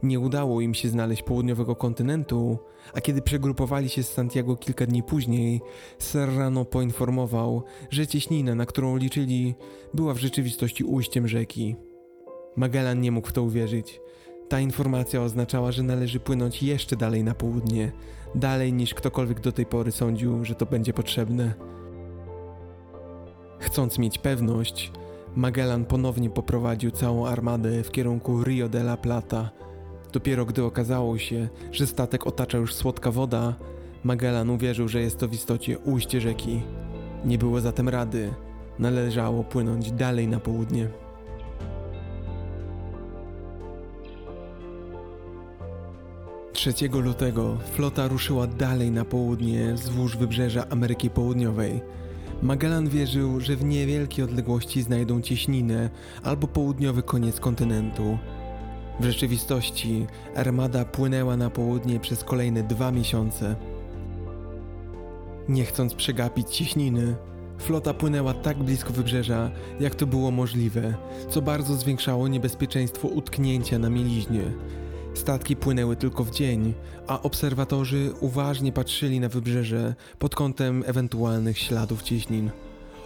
Nie 0.04 0.20
udało 0.20 0.62
im 0.62 0.74
się 0.74 0.90
znaleźć 0.90 1.24
południowego 1.24 1.76
kontynentu, 1.76 2.58
a 2.94 3.02
kiedy 3.02 3.22
przegrupowali 3.22 3.90
się 3.90 4.04
z 4.04 4.14
Santiago 4.14 4.56
kilka 4.56 4.86
dni 4.86 5.04
później, 5.04 5.62
Serrano 6.00 6.66
poinformował, 6.66 7.64
że 7.90 8.08
cieśnina, 8.08 8.56
na 8.56 8.66
którą 8.66 8.98
liczyli, 8.98 9.56
była 9.94 10.14
w 10.14 10.18
rzeczywistości 10.18 10.84
ujściem 10.84 11.28
rzeki. 11.28 11.76
Magellan 12.56 13.02
nie 13.02 13.12
mógł 13.12 13.28
w 13.28 13.34
to 13.34 13.44
uwierzyć. 13.44 14.02
Ta 14.50 14.60
informacja 14.60 15.22
oznaczała, 15.22 15.72
że 15.72 15.84
należy 15.84 16.20
płynąć 16.20 16.64
jeszcze 16.64 16.96
dalej 16.96 17.24
na 17.24 17.34
południe, 17.34 17.92
dalej 18.36 18.74
niż 18.74 18.94
ktokolwiek 18.94 19.40
do 19.40 19.52
tej 19.52 19.66
pory 19.66 19.92
sądził, 19.92 20.46
że 20.46 20.56
to 20.56 20.66
będzie 20.66 20.94
potrzebne. 20.94 21.54
Chcąc 23.60 24.00
mieć 24.00 24.18
pewność, 24.18 24.92
Magellan 25.36 25.86
ponownie 25.86 26.30
poprowadził 26.30 26.92
całą 26.92 27.28
armadę 27.28 27.84
w 27.84 27.92
kierunku 27.92 28.44
Rio 28.44 28.70
de 28.70 28.80
la 28.80 28.98
Plata– 28.98 29.50
Dopiero 30.14 30.46
gdy 30.46 30.64
okazało 30.64 31.18
się, 31.18 31.50
że 31.72 31.88
statek 31.88 32.28
otacza 32.28 32.58
już 32.58 32.76
słodka 32.76 33.12
woda, 33.12 33.56
Magellan 34.04 34.50
uwierzył, 34.50 34.88
że 34.88 35.02
jest 35.02 35.18
to 35.18 35.28
w 35.28 35.34
istocie 35.34 35.80
ujście 35.80 36.22
rzeki. 36.22 36.62
Nie 37.26 37.38
było 37.38 37.62
zatem 37.62 37.90
rady, 37.90 38.34
należało 38.80 39.44
płynąć 39.44 39.92
dalej 39.92 40.28
na 40.28 40.40
południe. 40.40 40.88
Trzeciego 46.54 47.00
lutego 47.00 47.58
flota 47.74 48.08
ruszyła 48.08 48.48
dalej 48.48 48.92
na 48.92 49.06
południe 49.06 49.74
wzdłuż 49.74 50.18
wybrzeża 50.18 50.66
Ameryki 50.70 51.10
Południowej. 51.10 51.82
Magellan 52.42 52.90
wierzył, 52.90 53.40
że 53.40 53.56
w 53.56 53.66
niewielkiej 53.66 54.26
odległości 54.26 54.82
znajdą 54.82 55.22
cieśninę 55.22 55.90
albo 56.24 56.48
południowy 56.48 57.04
koniec 57.04 57.40
kontynentu, 57.40 58.18
w 59.02 59.06
rzeczywistości 59.06 60.08
armada 60.36 60.86
płynęła 60.86 61.38
na 61.38 61.50
południe 61.50 62.00
przez 62.00 62.24
kolejne 62.24 62.64
dwa 62.64 62.92
miesiące. 62.92 63.56
Nie 65.50 65.66
chcąc 65.66 65.94
przegapić 65.94 66.50
ciśniny, 66.50 67.16
Flota 67.58 67.94
płynęła 67.94 68.34
tak 68.34 68.58
blisko 68.58 68.94
wybrzeża, 68.94 69.52
jak 69.80 69.96
to 69.96 70.08
było 70.08 70.32
możliwe, 70.32 70.94
co 71.30 71.42
bardzo 71.42 71.76
zwiększało 71.76 72.28
niebezpieczeństwo 72.28 73.08
utknięcia 73.08 73.80
na 73.80 73.90
mieliźnie. 73.90 74.44
Statki 75.14 75.56
płynęły 75.56 75.96
tylko 75.96 76.24
w 76.24 76.32
dzień, 76.32 76.74
a 77.08 77.22
obserwatorzy 77.22 78.12
uważnie 78.20 78.72
patrzyli 78.72 79.20
na 79.20 79.30
wybrzeże 79.30 79.96
pod 80.20 80.36
kątem 80.36 80.84
ewentualnych 80.88 81.58
śladów 81.58 82.04
cieśnin. 82.04 82.50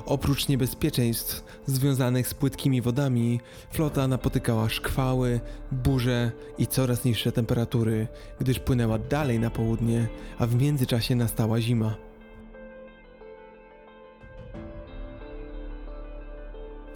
Oprócz 0.06 0.48
niebezpieczeństw 0.48 1.44
związanych 1.66 2.28
z 2.28 2.34
płytkimi 2.34 2.82
wodami, 2.82 3.40
flota 3.72 4.08
napotykała 4.08 4.70
szkwały, 4.70 5.40
burze 5.72 6.32
i 6.58 6.68
coraz 6.68 7.06
niższe 7.06 7.32
temperatury, 7.32 8.08
gdyż 8.40 8.60
płynęła 8.60 9.00
dalej 9.00 9.40
na 9.40 9.50
południe, 9.50 10.08
a 10.38 10.48
w 10.48 10.56
międzyczasie 10.56 11.16
nastała 11.16 11.62
zima. 11.62 11.96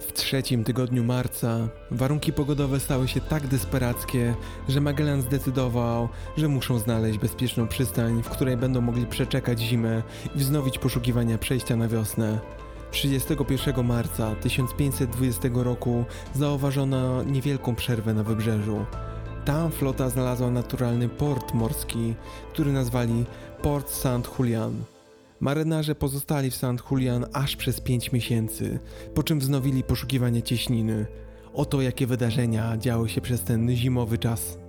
W 0.00 0.12
trzecim 0.12 0.64
tygodniu 0.64 1.04
marca 1.04 1.68
warunki 1.90 2.32
pogodowe 2.32 2.80
stały 2.80 3.08
się 3.08 3.20
tak 3.20 3.46
desperackie, 3.46 4.34
że 4.68 4.80
Magellan 4.80 5.22
zdecydował, 5.22 6.08
że 6.36 6.48
muszą 6.48 6.78
znaleźć 6.78 7.18
bezpieczną 7.18 7.68
przystań, 7.68 8.22
w 8.22 8.28
której 8.28 8.56
będą 8.56 8.80
mogli 8.80 9.06
przeczekać 9.06 9.60
zimę 9.60 10.02
i 10.34 10.38
wznowić 10.38 10.78
poszukiwania 10.78 11.38
przejścia 11.38 11.76
na 11.76 11.88
wiosnę. 11.88 12.40
31 12.90 13.86
marca 13.86 14.34
1520 14.34 15.48
roku 15.54 16.04
zauważono 16.34 17.22
niewielką 17.22 17.74
przerwę 17.74 18.14
na 18.14 18.22
wybrzeżu. 18.22 18.84
Tam 19.44 19.70
flota 19.70 20.08
znalazła 20.10 20.50
naturalny 20.50 21.08
port 21.08 21.54
morski, 21.54 22.14
który 22.52 22.72
nazwali 22.72 23.24
Port 23.62 23.90
St. 23.90 24.30
Julian. 24.38 24.84
Marynarze 25.40 25.94
pozostali 25.94 26.50
w 26.50 26.56
St. 26.56 26.90
Julian 26.90 27.26
aż 27.32 27.56
przez 27.56 27.80
5 27.80 28.12
miesięcy, 28.12 28.78
po 29.14 29.22
czym 29.22 29.40
wznowili 29.40 29.82
poszukiwanie 29.82 30.42
cieśniny. 30.42 31.06
Oto 31.54 31.82
jakie 31.82 32.06
wydarzenia 32.06 32.76
działy 32.76 33.08
się 33.08 33.20
przez 33.20 33.42
ten 33.42 33.76
zimowy 33.76 34.18
czas. 34.18 34.59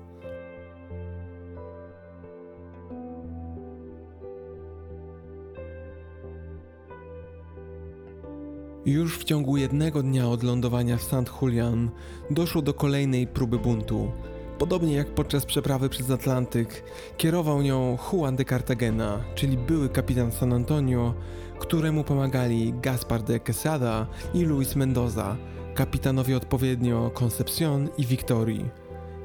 Już 8.85 9.17
w 9.17 9.23
ciągu 9.23 9.57
jednego 9.57 10.03
dnia 10.03 10.29
od 10.29 10.43
lądowania 10.43 10.97
w 10.97 11.03
St. 11.03 11.31
Julian 11.41 11.89
doszło 12.31 12.61
do 12.61 12.73
kolejnej 12.73 13.27
próby 13.27 13.59
buntu. 13.59 14.11
Podobnie 14.57 14.93
jak 14.93 15.07
podczas 15.07 15.45
przeprawy 15.45 15.89
przez 15.89 16.11
Atlantyk, 16.11 16.83
kierował 17.17 17.61
nią 17.61 17.97
Juan 17.97 18.35
de 18.35 18.45
Cartagena, 18.45 19.23
czyli 19.35 19.57
były 19.57 19.89
kapitan 19.89 20.31
San 20.31 20.53
Antonio, 20.53 21.13
któremu 21.59 22.03
pomagali 22.03 22.73
Gaspar 22.81 23.23
de 23.23 23.39
Quesada 23.39 24.07
i 24.33 24.43
Luis 24.43 24.75
Mendoza, 24.75 25.37
kapitanowie 25.75 26.37
odpowiednio 26.37 27.11
Concepcion 27.23 27.89
i 27.97 28.05
Victorii. 28.05 28.69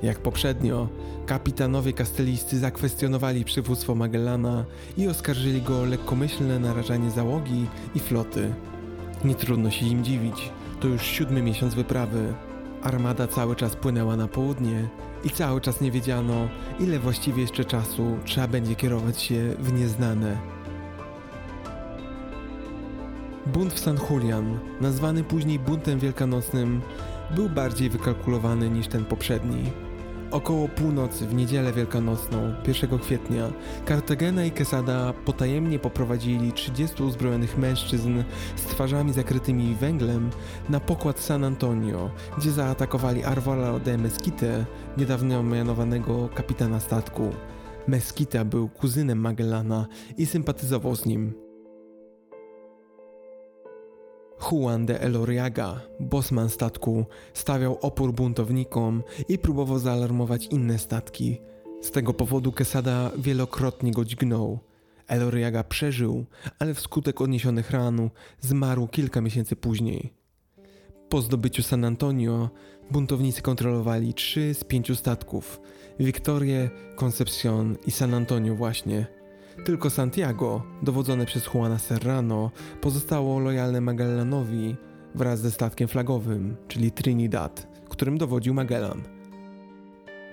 Jak 0.02 0.18
poprzednio, 0.18 0.88
kapitanowie 1.26 1.92
kastelisty 1.92 2.58
zakwestionowali 2.58 3.44
przywództwo 3.44 3.94
Magellana 3.94 4.64
i 4.96 5.08
oskarżyli 5.08 5.62
go 5.62 5.80
o 5.80 5.84
lekkomyślne 5.84 6.58
narażanie 6.58 7.10
załogi 7.10 7.66
i 7.94 8.00
floty. 8.00 8.54
Nie 9.24 9.34
trudno 9.34 9.70
się 9.70 9.86
im 9.86 10.04
dziwić, 10.04 10.50
to 10.80 10.88
już 10.88 11.02
siódmy 11.02 11.42
miesiąc 11.42 11.74
wyprawy. 11.74 12.34
Armada 12.82 13.26
cały 13.26 13.56
czas 13.56 13.76
płynęła 13.76 14.16
na 14.16 14.28
południe 14.28 14.88
i 15.24 15.30
cały 15.30 15.60
czas 15.60 15.80
nie 15.80 15.90
wiedziano, 15.90 16.48
ile 16.80 16.98
właściwie 16.98 17.42
jeszcze 17.42 17.64
czasu 17.64 18.18
trzeba 18.24 18.48
będzie 18.48 18.74
kierować 18.74 19.22
się 19.22 19.54
w 19.58 19.72
nieznane. 19.72 20.38
Bunt 23.46 23.72
w 23.72 23.78
San 23.78 23.98
Julian, 24.10 24.58
nazwany 24.80 25.24
później 25.24 25.58
buntem 25.58 25.98
wielkanocnym, 25.98 26.80
był 27.30 27.48
bardziej 27.48 27.90
wykalkulowany 27.90 28.70
niż 28.70 28.88
ten 28.88 29.04
poprzedni. 29.04 29.85
Około 30.30 30.68
północy 30.68 31.26
w 31.26 31.34
niedzielę 31.34 31.72
wielkanocną, 31.72 32.54
1 32.66 32.98
kwietnia, 32.98 33.52
Cartagena 33.88 34.44
i 34.44 34.50
Quesada 34.50 35.12
potajemnie 35.24 35.78
poprowadzili 35.78 36.52
30 36.52 37.02
uzbrojonych 37.02 37.58
mężczyzn 37.58 38.22
z 38.56 38.62
twarzami 38.62 39.12
zakrytymi 39.12 39.74
węglem 39.74 40.30
na 40.68 40.80
pokład 40.80 41.20
San 41.20 41.44
Antonio, 41.44 42.10
gdzie 42.38 42.50
zaatakowali 42.50 43.24
Arvalo 43.24 43.80
de 43.80 43.98
Mesquite, 43.98 44.66
niedawno 44.98 45.42
mianowanego 45.42 46.28
kapitana 46.34 46.80
statku. 46.80 47.30
Mesquita 47.88 48.44
był 48.44 48.68
kuzynem 48.68 49.18
Magellana 49.18 49.86
i 50.18 50.26
sympatyzował 50.26 50.96
z 50.96 51.06
nim. 51.06 51.45
Juan 54.40 54.86
de 54.86 55.00
Eloriaga, 55.00 55.80
bosman 56.00 56.48
statku, 56.48 57.04
stawiał 57.34 57.78
opór 57.80 58.12
buntownikom 58.12 59.02
i 59.28 59.38
próbował 59.38 59.78
zaalarmować 59.78 60.46
inne 60.46 60.78
statki. 60.78 61.40
Z 61.82 61.90
tego 61.90 62.14
powodu 62.14 62.52
Quesada 62.52 63.10
wielokrotnie 63.18 63.92
go 63.92 64.04
dźgnął. 64.04 64.58
Eloriaga 65.08 65.64
przeżył, 65.64 66.24
ale 66.58 66.74
wskutek 66.74 67.20
odniesionych 67.20 67.70
ran 67.70 68.10
zmarł 68.40 68.88
kilka 68.88 69.20
miesięcy 69.20 69.56
później. 69.56 70.12
Po 71.08 71.20
zdobyciu 71.22 71.62
San 71.62 71.84
Antonio 71.84 72.50
buntownicy 72.90 73.42
kontrolowali 73.42 74.14
trzy 74.14 74.54
z 74.54 74.64
pięciu 74.64 74.94
statków: 74.94 75.60
Victorię, 76.00 76.70
Concepcion 76.96 77.76
i 77.86 77.90
San 77.90 78.14
Antonio 78.14 78.54
właśnie– 78.54 79.06
tylko 79.64 79.90
Santiago, 79.90 80.62
dowodzone 80.82 81.26
przez 81.26 81.54
Juana 81.54 81.78
Serrano, 81.78 82.50
pozostało 82.80 83.38
lojalne 83.38 83.80
Magellanowi 83.80 84.76
wraz 85.14 85.40
ze 85.40 85.50
statkiem 85.50 85.88
flagowym, 85.88 86.56
czyli 86.68 86.92
Trinidad, 86.92 87.68
którym 87.88 88.18
dowodził 88.18 88.54
Magellan. 88.54 89.02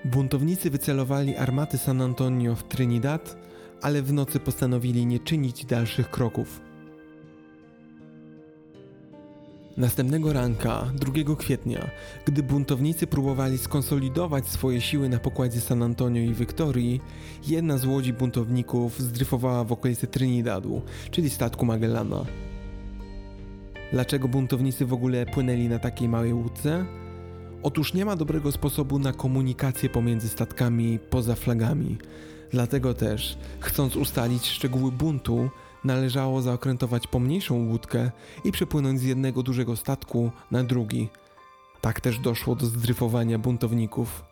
Buntownicy 0.04 0.70
wycelowali 0.70 1.36
armaty 1.36 1.78
San 1.78 2.02
Antonio 2.02 2.54
w 2.54 2.64
Trinidad, 2.64 3.36
ale 3.82 4.02
w 4.02 4.12
nocy 4.12 4.40
postanowili 4.40 5.06
nie 5.06 5.18
czynić 5.18 5.64
dalszych 5.64 6.10
kroków. 6.10 6.60
Następnego 9.76 10.32
ranka, 10.32 10.90
2 10.94 11.36
kwietnia, 11.36 11.90
gdy 12.24 12.42
buntownicy 12.42 13.06
próbowali 13.06 13.58
skonsolidować 13.58 14.48
swoje 14.48 14.80
siły 14.80 15.08
na 15.08 15.18
pokładzie 15.18 15.60
San 15.60 15.82
Antonio 15.82 16.22
i 16.22 16.34
Wiktorii, 16.34 17.00
jedna 17.46 17.78
z 17.78 17.84
łodzi 17.84 18.12
buntowników 18.12 19.00
zdryfowała 19.00 19.64
w 19.64 19.72
okolicy 19.72 20.06
Trinidadu, 20.06 20.82
czyli 21.10 21.30
statku 21.30 21.66
Magellana. 21.66 22.24
Dlaczego 23.92 24.28
buntownicy 24.28 24.86
w 24.86 24.92
ogóle 24.92 25.26
płynęli 25.26 25.68
na 25.68 25.78
takiej 25.78 26.08
małej 26.08 26.32
łódce? 26.32 26.84
Otóż 27.62 27.94
nie 27.94 28.04
ma 28.04 28.16
dobrego 28.16 28.52
sposobu 28.52 28.98
na 28.98 29.12
komunikację 29.12 29.88
pomiędzy 29.88 30.28
statkami 30.28 30.98
poza 31.10 31.34
flagami. 31.34 31.98
Dlatego 32.50 32.94
też, 32.94 33.38
chcąc 33.60 33.96
ustalić 33.96 34.46
szczegóły 34.46 34.92
buntu, 34.92 35.50
należało 35.84 36.42
zaokrętować 36.42 37.06
pomniejszą 37.06 37.68
łódkę 37.68 38.10
i 38.44 38.52
przepłynąć 38.52 39.00
z 39.00 39.02
jednego 39.02 39.42
dużego 39.42 39.76
statku 39.76 40.30
na 40.50 40.64
drugi. 40.64 41.08
Tak 41.80 42.00
też 42.00 42.18
doszło 42.18 42.54
do 42.54 42.66
zdryfowania 42.66 43.38
buntowników. 43.38 44.24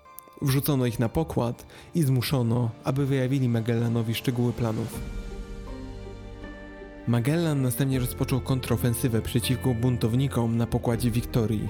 Wrzucono 0.43 0.87
ich 0.87 0.99
na 0.99 1.09
pokład 1.09 1.67
i 1.95 2.03
zmuszono, 2.03 2.71
aby 2.85 3.07
wyjawili 3.07 3.49
Magellanowi 3.49 4.15
szczegóły 4.15 4.53
planów. 4.53 5.01
Magellan 7.09 7.63
następnie 7.63 7.99
rozpoczął 7.99 8.41
kontrofensywę 8.41 9.23
przeciwko 9.23 9.75
buntownikom 9.75 10.57
na 10.57 10.67
pokładzie 10.67 11.11
Wiktorii. 11.11 11.69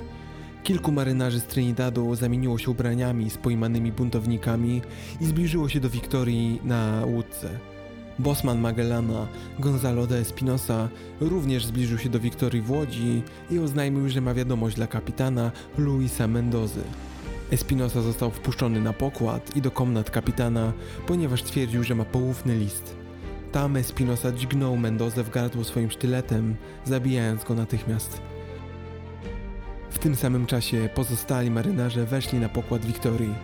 Kilku 0.63 0.93
marynarzy 0.93 1.41
z 1.41 1.45
Trinidadu 1.45 2.15
zamieniło 2.15 2.59
się 2.59 2.71
ubraniami 2.71 3.31
z 3.31 3.39
pojmanymi 3.39 3.93
buntownikami 3.93 4.83
i 5.21 5.27
zbliżyło 5.27 5.69
się 5.69 5.81
do 5.81 5.91
Wiktorii 5.91 6.61
na 6.65 7.03
łódce. 7.07 7.72
Bosman 8.19 8.61
Magellana, 8.61 9.27
Gonzalo 9.59 10.07
de 10.07 10.19
Espinosa, 10.19 10.89
również 11.21 11.67
zbliżył 11.67 11.99
się 11.99 12.09
do 12.09 12.21
Wiktorii 12.21 12.63
w 12.63 12.71
Łodzi 12.71 13.23
i 13.51 13.59
oznajmił, 13.59 14.09
że 14.09 14.21
ma 14.21 14.35
wiadomość 14.35 14.77
dla 14.77 14.87
kapitana 14.87 15.53
Luisa 15.79 16.29
Mendozy. 16.29 16.83
Espinosa 17.51 18.03
został 18.03 18.31
wpuszczony 18.31 18.81
na 18.81 18.93
pokład 18.93 19.57
i 19.57 19.63
do 19.63 19.71
komnat 19.71 20.11
kapitana, 20.11 20.73
ponieważ 21.07 21.43
twierdził, 21.43 21.85
że 21.85 21.95
ma 21.95 22.05
poufny 22.05 22.57
list. 22.57 22.97
Tam 23.53 23.77
Espinosa 23.77 24.33
dźgnął 24.33 24.77
Mendozę 24.77 25.25
w 25.25 25.31
gardło 25.31 25.65
swoim 25.65 25.91
sztyletem, 25.91 26.57
zabijając 26.85 27.45
go 27.45 27.55
natychmiast. 27.55 28.21
W 29.91 29.99
tym 29.99 30.17
samym 30.17 30.47
czasie 30.47 30.89
pozostali 30.95 31.51
marynarze 31.51 32.07
weszli 32.07 32.39
na 32.39 32.49
pokład 32.49 32.85
Wiktorii. 32.85 33.35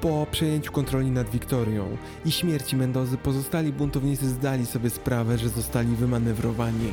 Po 0.00 0.26
przejęciu 0.30 0.72
kontroli 0.72 1.10
nad 1.10 1.30
Wiktorią 1.30 1.96
i 2.24 2.30
śmierci 2.30 2.76
Mendozy 2.76 3.18
pozostali 3.18 3.72
buntownicy 3.72 4.28
zdali 4.28 4.66
sobie 4.66 4.90
sprawę, 4.90 5.38
że 5.38 5.48
zostali 5.48 5.96
wymanewrowani. 5.96 6.92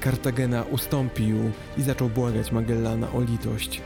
Kartagena 0.00 0.62
ustąpił 0.62 1.36
i 1.78 1.82
zaczął 1.82 2.08
błagać 2.08 2.52
Magellana 2.52 3.12
o 3.12 3.20
litość. 3.20 3.82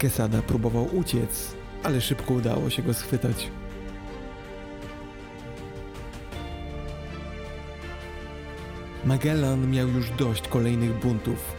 Quesada 0.00 0.42
próbował 0.42 0.96
uciec, 0.96 1.54
ale 1.82 2.00
szybko 2.00 2.34
udało 2.34 2.70
się 2.70 2.82
go 2.82 2.94
schwytać. 2.94 3.50
Magellan 9.04 9.70
miał 9.70 9.88
już 9.88 10.10
dość 10.10 10.48
kolejnych 10.48 10.98
buntów. 10.98 11.54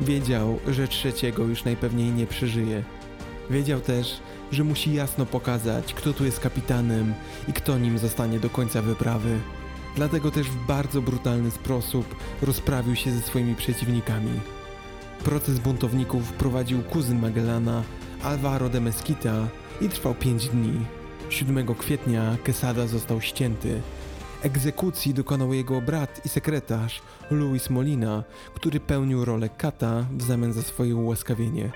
Wiedział, 0.00 0.58
że 0.68 0.88
trzeciego 0.88 1.44
już 1.44 1.64
najpewniej 1.64 2.12
nie 2.12 2.26
przeżyje. 2.26 2.82
Wiedział 3.50 3.80
też, 3.80 4.20
że 4.52 4.64
musi 4.64 4.94
jasno 4.94 5.26
pokazać, 5.26 5.94
kto 5.94 6.12
tu 6.12 6.24
jest 6.24 6.40
kapitanem 6.40 7.14
i 7.48 7.52
kto 7.52 7.78
nim 7.78 7.98
zostanie 7.98 8.40
do 8.40 8.50
końca 8.50 8.82
wyprawy. 8.82 9.38
Dlatego 9.96 10.30
też 10.30 10.46
w 10.46 10.66
bardzo 10.66 11.02
brutalny 11.02 11.50
sposób 11.50 12.16
rozprawił 12.42 12.96
się 12.96 13.10
ze 13.10 13.20
swoimi 13.20 13.54
przeciwnikami. 13.54 14.40
Proces 15.24 15.58
buntowników 15.58 16.32
prowadził 16.32 16.82
kuzyn 16.82 17.20
Magellana, 17.20 17.82
Alvaro 18.22 18.68
de 18.68 18.80
Mesquita 18.80 19.48
i 19.80 19.88
trwał 19.88 20.14
5 20.14 20.48
dni. 20.48 20.72
7 21.30 21.74
kwietnia 21.74 22.36
Quesada 22.44 22.86
został 22.86 23.20
ścięty. 23.20 23.80
Egzekucji 24.42 25.14
dokonał 25.14 25.54
jego 25.54 25.80
brat 25.80 26.20
i 26.26 26.28
sekretarz 26.28 27.02
Luis 27.30 27.70
Molina, 27.70 28.24
który 28.54 28.80
pełnił 28.80 29.24
rolę 29.24 29.48
kata 29.48 30.06
w 30.16 30.22
zamian 30.22 30.52
za 30.52 30.62
swoje 30.62 30.96
ułaskawienie. 30.96 31.70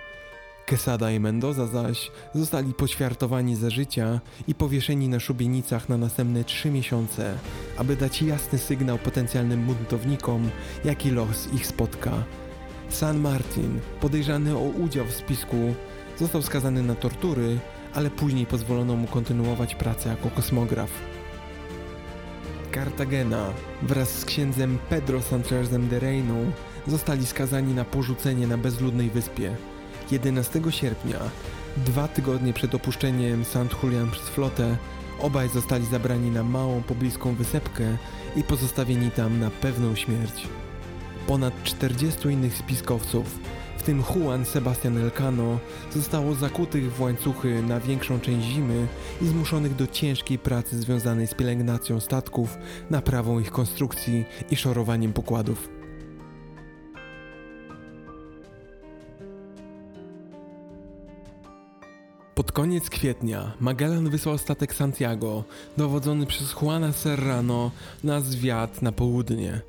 Quesada 0.66 1.10
i 1.10 1.20
Mendoza 1.20 1.66
zaś 1.66 2.10
zostali 2.34 2.74
poćwiartowani 2.74 3.56
za 3.56 3.70
życia 3.70 4.20
i 4.48 4.54
powieszeni 4.54 5.08
na 5.08 5.20
szubienicach 5.20 5.88
na 5.88 5.96
następne 5.98 6.44
trzy 6.44 6.70
miesiące, 6.70 7.34
aby 7.76 7.96
dać 7.96 8.22
jasny 8.22 8.58
sygnał 8.58 8.98
potencjalnym 8.98 9.66
buntownikom, 9.66 10.50
jaki 10.84 11.10
los 11.10 11.52
ich 11.52 11.66
spotka. 11.66 12.24
San 12.88 13.20
Martin, 13.20 13.80
podejrzany 14.00 14.56
o 14.56 14.60
udział 14.60 15.06
w 15.06 15.12
spisku, 15.12 15.74
został 16.18 16.42
skazany 16.42 16.82
na 16.82 16.94
tortury, 16.94 17.58
ale 17.94 18.10
później 18.10 18.46
pozwolono 18.46 18.96
mu 18.96 19.06
kontynuować 19.06 19.74
pracę 19.74 20.08
jako 20.08 20.30
kosmograf. 20.30 20.90
Cartagena 22.74 23.52
wraz 23.82 24.18
z 24.18 24.24
księdzem 24.24 24.78
Pedro 24.88 25.22
Sanchezem 25.22 25.88
de 25.88 25.98
Reino 25.98 26.34
zostali 26.86 27.26
skazani 27.26 27.74
na 27.74 27.84
porzucenie 27.84 28.46
na 28.46 28.58
bezludnej 28.58 29.10
wyspie. 29.10 29.56
11 30.12 30.62
sierpnia, 30.70 31.18
dwa 31.76 32.08
tygodnie 32.08 32.52
przed 32.52 32.74
opuszczeniem 32.74 33.44
St. 33.44 33.82
Julian 33.82 34.10
przez 34.10 34.28
flotę, 34.28 34.76
obaj 35.20 35.48
zostali 35.48 35.86
zabrani 35.86 36.30
na 36.30 36.42
małą 36.42 36.82
pobliską 36.82 37.34
wysepkę 37.34 37.96
i 38.36 38.42
pozostawieni 38.42 39.10
tam 39.10 39.40
na 39.40 39.50
pewną 39.50 39.94
śmierć. 39.94 40.48
Ponad 41.26 41.62
40 41.62 42.28
innych 42.28 42.56
spiskowców, 42.56 43.38
w 43.78 43.82
tym 43.82 44.02
Juan 44.14 44.44
Sebastian 44.44 44.98
Elcano, 44.98 45.58
zostało 45.92 46.34
zakutych 46.34 46.92
w 46.92 47.00
łańcuchy 47.00 47.62
na 47.62 47.80
większą 47.80 48.20
część 48.20 48.46
zimy 48.46 48.86
i 49.22 49.26
zmuszonych 49.26 49.76
do 49.76 49.86
ciężkiej 49.86 50.38
pracy 50.38 50.78
związanej 50.78 51.26
z 51.26 51.34
pielęgnacją 51.34 52.00
statków, 52.00 52.58
naprawą 52.90 53.40
ich 53.40 53.50
konstrukcji 53.50 54.24
i 54.50 54.56
szorowaniem 54.56 55.12
pokładów. 55.12 55.73
Koniec 62.54 62.90
kwietnia 62.90 63.52
Magellan 63.60 64.10
wysłał 64.10 64.38
statek 64.38 64.74
Santiago, 64.74 65.44
dowodzony 65.76 66.26
przez 66.26 66.54
Juana 66.62 66.92
Serrano, 66.92 67.70
na 68.04 68.20
zwiat 68.20 68.82
na 68.82 68.92
południe. 68.92 69.60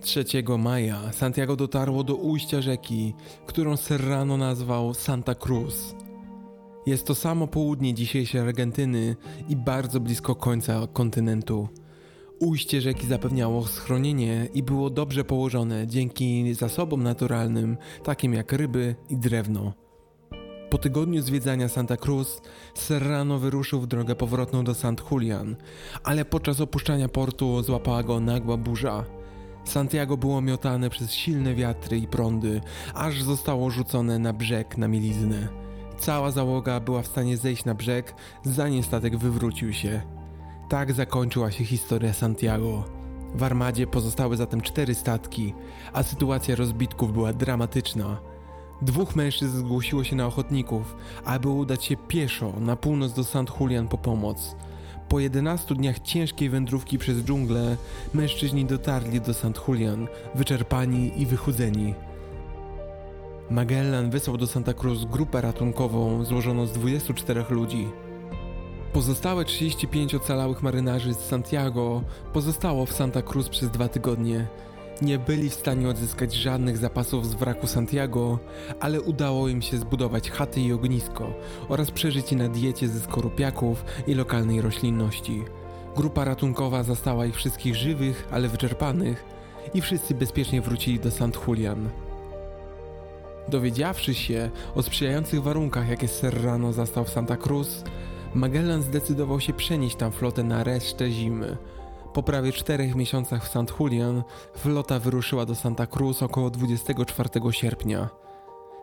3 0.00 0.24
maja 0.58 1.12
Santiago 1.12 1.56
dotarło 1.56 2.04
do 2.04 2.14
ujścia 2.14 2.60
rzeki, 2.60 3.14
którą 3.46 3.76
Serrano 3.76 4.36
nazwał 4.36 4.94
Santa 4.94 5.34
Cruz. 5.34 5.94
Jest 6.86 7.06
to 7.06 7.14
samo 7.14 7.46
południe 7.46 7.94
dzisiejszej 7.94 8.40
Argentyny 8.40 9.16
i 9.48 9.56
bardzo 9.56 10.00
blisko 10.00 10.34
końca 10.34 10.86
kontynentu. 10.92 11.68
Ujście 12.40 12.80
rzeki 12.80 13.06
zapewniało 13.06 13.66
schronienie 13.66 14.48
i 14.54 14.62
było 14.62 14.90
dobrze 14.90 15.24
położone 15.24 15.86
dzięki 15.86 16.54
zasobom 16.54 17.02
naturalnym, 17.02 17.76
takim 18.04 18.34
jak 18.34 18.52
ryby 18.52 18.94
i 19.10 19.16
drewno. 19.16 19.83
Po 20.74 20.78
tygodniu 20.78 21.22
zwiedzania 21.22 21.68
Santa 21.68 21.96
Cruz, 21.96 22.40
Serrano 22.74 23.38
wyruszył 23.38 23.80
w 23.80 23.86
drogę 23.86 24.14
powrotną 24.14 24.64
do 24.64 24.74
St. 24.74 25.10
Julian, 25.10 25.56
ale 26.04 26.24
podczas 26.24 26.60
opuszczania 26.60 27.08
portu 27.08 27.62
złapała 27.62 28.02
go 28.02 28.20
nagła 28.20 28.56
burza. 28.56 29.04
Santiago 29.64 30.16
było 30.16 30.40
miotane 30.40 30.90
przez 30.90 31.12
silne 31.12 31.54
wiatry 31.54 31.98
i 31.98 32.06
prądy, 32.06 32.60
aż 32.94 33.22
zostało 33.22 33.70
rzucone 33.70 34.18
na 34.18 34.32
brzeg 34.32 34.78
na 34.78 34.88
mieliznę. 34.88 35.48
Cała 35.98 36.30
załoga 36.30 36.80
była 36.80 37.02
w 37.02 37.06
stanie 37.06 37.36
zejść 37.36 37.64
na 37.64 37.74
brzeg, 37.74 38.14
zanim 38.44 38.82
statek 38.82 39.16
wywrócił 39.16 39.72
się. 39.72 40.02
Tak 40.68 40.92
zakończyła 40.92 41.50
się 41.50 41.64
historia 41.64 42.12
Santiago. 42.12 42.84
W 43.34 43.42
armadzie 43.42 43.86
pozostały 43.86 44.36
zatem 44.36 44.60
cztery 44.60 44.94
statki, 44.94 45.54
a 45.92 46.02
sytuacja 46.02 46.56
rozbitków 46.56 47.12
była 47.12 47.32
dramatyczna. 47.32 48.33
Dwóch 48.82 49.16
mężczyzn 49.16 49.58
zgłosiło 49.58 50.04
się 50.04 50.16
na 50.16 50.26
ochotników, 50.26 50.96
aby 51.24 51.48
udać 51.48 51.84
się 51.84 51.96
pieszo 51.96 52.52
na 52.60 52.76
północ 52.76 53.12
do 53.12 53.24
St. 53.24 53.60
Julian 53.60 53.88
po 53.88 53.98
pomoc. 53.98 54.56
Po 55.08 55.20
11 55.20 55.74
dniach 55.74 55.98
ciężkiej 55.98 56.50
wędrówki 56.50 56.98
przez 56.98 57.18
dżunglę, 57.18 57.76
mężczyźni 58.14 58.64
dotarli 58.64 59.20
do 59.20 59.34
St. 59.34 59.60
Julian, 59.68 60.06
wyczerpani 60.34 61.20
i 61.20 61.26
wychudzeni. 61.26 61.94
Magellan 63.50 64.10
wysłał 64.10 64.36
do 64.36 64.46
Santa 64.46 64.74
Cruz 64.74 65.04
grupę 65.04 65.40
ratunkową 65.40 66.24
złożoną 66.24 66.66
z 66.66 66.72
24 66.72 67.44
ludzi. 67.50 67.88
Pozostałe 68.92 69.44
35 69.44 70.14
ocalałych 70.14 70.62
marynarzy 70.62 71.14
z 71.14 71.18
Santiago 71.18 72.02
pozostało 72.32 72.86
w 72.86 72.92
Santa 72.92 73.22
Cruz 73.22 73.48
przez 73.48 73.70
dwa 73.70 73.88
tygodnie. 73.88 74.46
Nie 75.02 75.18
byli 75.18 75.50
w 75.50 75.54
stanie 75.54 75.88
odzyskać 75.88 76.34
żadnych 76.34 76.78
zapasów 76.78 77.26
z 77.26 77.34
wraku 77.34 77.66
Santiago, 77.66 78.38
ale 78.80 79.00
udało 79.00 79.48
im 79.48 79.62
się 79.62 79.78
zbudować 79.78 80.30
chaty 80.30 80.60
i 80.60 80.72
ognisko 80.72 81.34
oraz 81.68 81.90
przeżyć 81.90 82.32
na 82.32 82.48
diecie 82.48 82.88
ze 82.88 83.00
skorupiaków 83.00 83.84
i 84.06 84.14
lokalnej 84.14 84.60
roślinności. 84.60 85.44
Grupa 85.96 86.24
ratunkowa 86.24 86.82
zastała 86.82 87.26
ich 87.26 87.36
wszystkich 87.36 87.74
żywych, 87.76 88.28
ale 88.30 88.48
wyczerpanych 88.48 89.24
i 89.74 89.80
wszyscy 89.80 90.14
bezpiecznie 90.14 90.60
wrócili 90.60 91.00
do 91.00 91.10
St. 91.10 91.38
Julian. 91.46 91.88
Dowiedziawszy 93.48 94.14
się 94.14 94.50
o 94.74 94.82
sprzyjających 94.82 95.42
warunkach, 95.42 95.88
jakie 95.88 96.08
Serrano 96.08 96.72
zastał 96.72 97.04
w 97.04 97.10
Santa 97.10 97.36
Cruz, 97.36 97.84
Magellan 98.34 98.82
zdecydował 98.82 99.40
się 99.40 99.52
przenieść 99.52 99.96
tam 99.96 100.12
flotę 100.12 100.42
na 100.42 100.64
resztę 100.64 101.10
zimy. 101.10 101.56
Po 102.14 102.22
prawie 102.22 102.52
czterech 102.52 102.94
miesiącach 102.94 103.44
w 103.44 103.48
St. 103.48 103.80
Julian, 103.80 104.22
flota 104.56 104.98
wyruszyła 104.98 105.46
do 105.46 105.54
Santa 105.54 105.86
Cruz 105.86 106.22
około 106.22 106.50
24 106.50 107.28
sierpnia. 107.50 108.08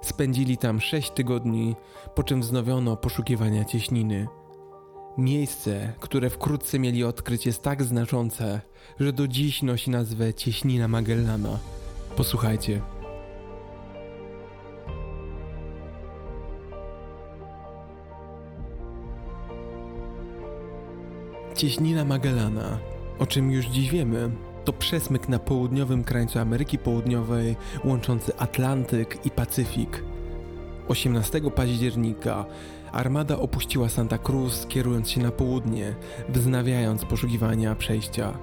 Spędzili 0.02 0.58
tam 0.58 0.82
6 0.82 1.12
tygodni, 1.12 1.76
po 2.16 2.24
czym 2.24 2.42
wznowiono 2.42 2.98
poszukiwania 2.98 3.66
cieśniny. 3.66 4.28
Miejsce, 5.18 5.94
które 6.00 6.30
wkrótce 6.30 6.80
mieli 6.80 7.04
odkryć, 7.04 7.46
jest 7.46 7.62
tak 7.62 7.84
znaczące, 7.84 8.62
że 9.00 9.14
do 9.14 9.28
dziś 9.28 9.64
nosi 9.64 9.92
nazwę 9.92 10.34
Cieśnina 10.34 10.88
Magellana. 10.88 11.60
Posłuchajcie. 12.16 12.82
Cieśnina 21.56 22.06
Magellana, 22.06 22.80
o 23.22 23.28
czym 23.28 23.52
już 23.52 23.66
dziś 23.66 23.90
wiemy, 23.90 24.30
to 24.66 24.74
przesmyk 24.74 25.30
na 25.30 25.40
południowym 25.40 26.04
krańcu 26.04 26.40
Ameryki 26.40 26.78
Południowej 26.78 27.56
łączący 27.84 28.38
Atlantyk 28.38 29.26
i 29.26 29.32
Pacyfik. 29.32 30.04
18 30.88 31.42
października 31.56 32.46
armada 32.92 33.40
opuściła 33.40 33.90
Santa 33.90 34.18
Cruz, 34.18 34.66
kierując 34.66 35.10
się 35.10 35.22
na 35.22 35.32
południe, 35.32 35.96
wznawiając 36.30 37.06
poszukiwania 37.06 37.76
przejścia. 37.76 38.38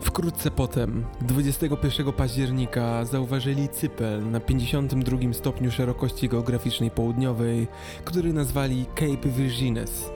Wkrótce 0.00 0.50
potem, 0.50 1.04
21 1.20 2.12
października, 2.12 3.04
zauważyli 3.04 3.68
cypel 3.68 4.30
na 4.30 4.40
52 4.40 5.18
stopniu 5.32 5.70
szerokości 5.70 6.28
geograficznej 6.28 6.90
południowej, 6.90 7.68
który 8.04 8.32
nazwali 8.32 8.86
Cape 8.94 9.28
Virgines. 9.28 10.10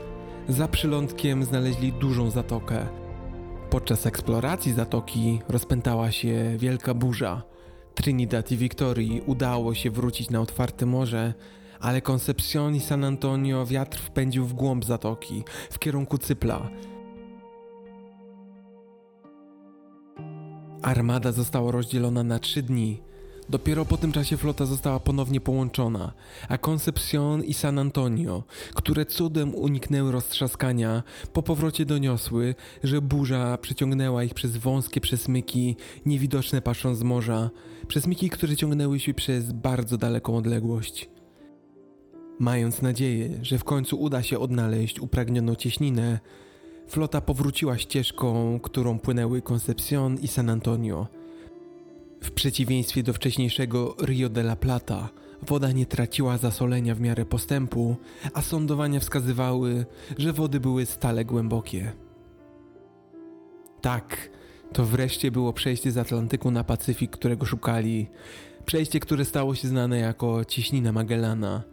Za 0.48 0.68
przylądkiem 0.68 1.44
znaleźli 1.44 1.92
dużą 1.92 2.30
zatokę. 2.30 3.01
Podczas 3.72 4.06
eksploracji 4.06 4.72
zatoki 4.72 5.40
rozpętała 5.48 6.10
się 6.10 6.54
wielka 6.58 6.94
burza. 6.94 7.42
Trinidad 7.94 8.52
i 8.52 8.56
Victorii 8.56 9.22
udało 9.26 9.74
się 9.74 9.90
wrócić 9.90 10.30
na 10.30 10.40
otwarte 10.40 10.86
morze, 10.86 11.34
ale 11.80 12.00
Concepcion 12.00 12.74
i 12.74 12.80
San 12.80 13.04
Antonio 13.04 13.66
wiatr 13.66 13.98
wpędził 13.98 14.46
w 14.46 14.54
głąb 14.54 14.84
zatoki, 14.84 15.44
w 15.70 15.78
kierunku 15.78 16.18
Cypla. 16.18 16.70
Armada 20.82 21.32
została 21.32 21.72
rozdzielona 21.72 22.22
na 22.22 22.38
trzy 22.38 22.62
dni. 22.62 23.02
Dopiero 23.48 23.84
po 23.84 23.96
tym 23.96 24.12
czasie 24.12 24.36
flota 24.36 24.66
została 24.66 25.00
ponownie 25.00 25.40
połączona, 25.40 26.12
a 26.48 26.58
Concepcion 26.58 27.44
i 27.44 27.54
San 27.54 27.78
Antonio, 27.78 28.42
które 28.74 29.06
cudem 29.06 29.54
uniknęły 29.54 30.12
roztrzaskania, 30.12 31.02
po 31.32 31.42
powrocie 31.42 31.86
doniosły, 31.86 32.54
że 32.84 33.02
burza 33.02 33.58
przeciągnęła 33.58 34.24
ich 34.24 34.34
przez 34.34 34.56
wąskie 34.56 35.00
przesmyki, 35.00 35.76
niewidoczne 36.06 36.62
patrząc 36.62 36.98
z 36.98 37.02
morza, 37.02 37.50
przesmyki, 37.88 38.30
które 38.30 38.56
ciągnęły 38.56 39.00
się 39.00 39.14
przez 39.14 39.52
bardzo 39.52 39.98
daleką 39.98 40.36
odległość. 40.36 41.10
Mając 42.38 42.82
nadzieję, 42.82 43.38
że 43.42 43.58
w 43.58 43.64
końcu 43.64 44.00
uda 44.00 44.22
się 44.22 44.38
odnaleźć 44.38 45.00
upragnioną 45.00 45.54
cieśninę, 45.54 46.20
flota 46.88 47.20
powróciła 47.20 47.78
ścieżką, 47.78 48.60
którą 48.62 48.98
płynęły 48.98 49.42
Concepcion 49.42 50.18
i 50.18 50.28
San 50.28 50.50
Antonio. 50.50 51.21
W 52.22 52.30
przeciwieństwie 52.30 53.02
do 53.02 53.12
wcześniejszego 53.12 53.94
Rio 54.02 54.28
de 54.28 54.40
la 54.40 54.56
Plata, 54.56 55.08
woda 55.42 55.72
nie 55.72 55.86
traciła 55.86 56.38
zasolenia 56.38 56.94
w 56.94 57.00
miarę 57.00 57.24
postępu, 57.24 57.96
a 58.34 58.42
sądowania 58.42 59.00
wskazywały, 59.00 59.86
że 60.18 60.32
wody 60.32 60.60
były 60.60 60.86
stale 60.86 61.24
głębokie. 61.24 61.92
Tak, 63.80 64.30
to 64.72 64.84
wreszcie 64.84 65.30
było 65.30 65.52
przejście 65.52 65.92
z 65.92 65.98
Atlantyku 65.98 66.50
na 66.50 66.64
Pacyfik, 66.64 67.10
którego 67.10 67.46
szukali. 67.46 68.06
Przejście, 68.66 69.00
które 69.00 69.24
stało 69.24 69.54
się 69.54 69.68
znane 69.68 69.98
jako 69.98 70.44
Cieśnina 70.44 70.92
Magellana– 70.92 71.62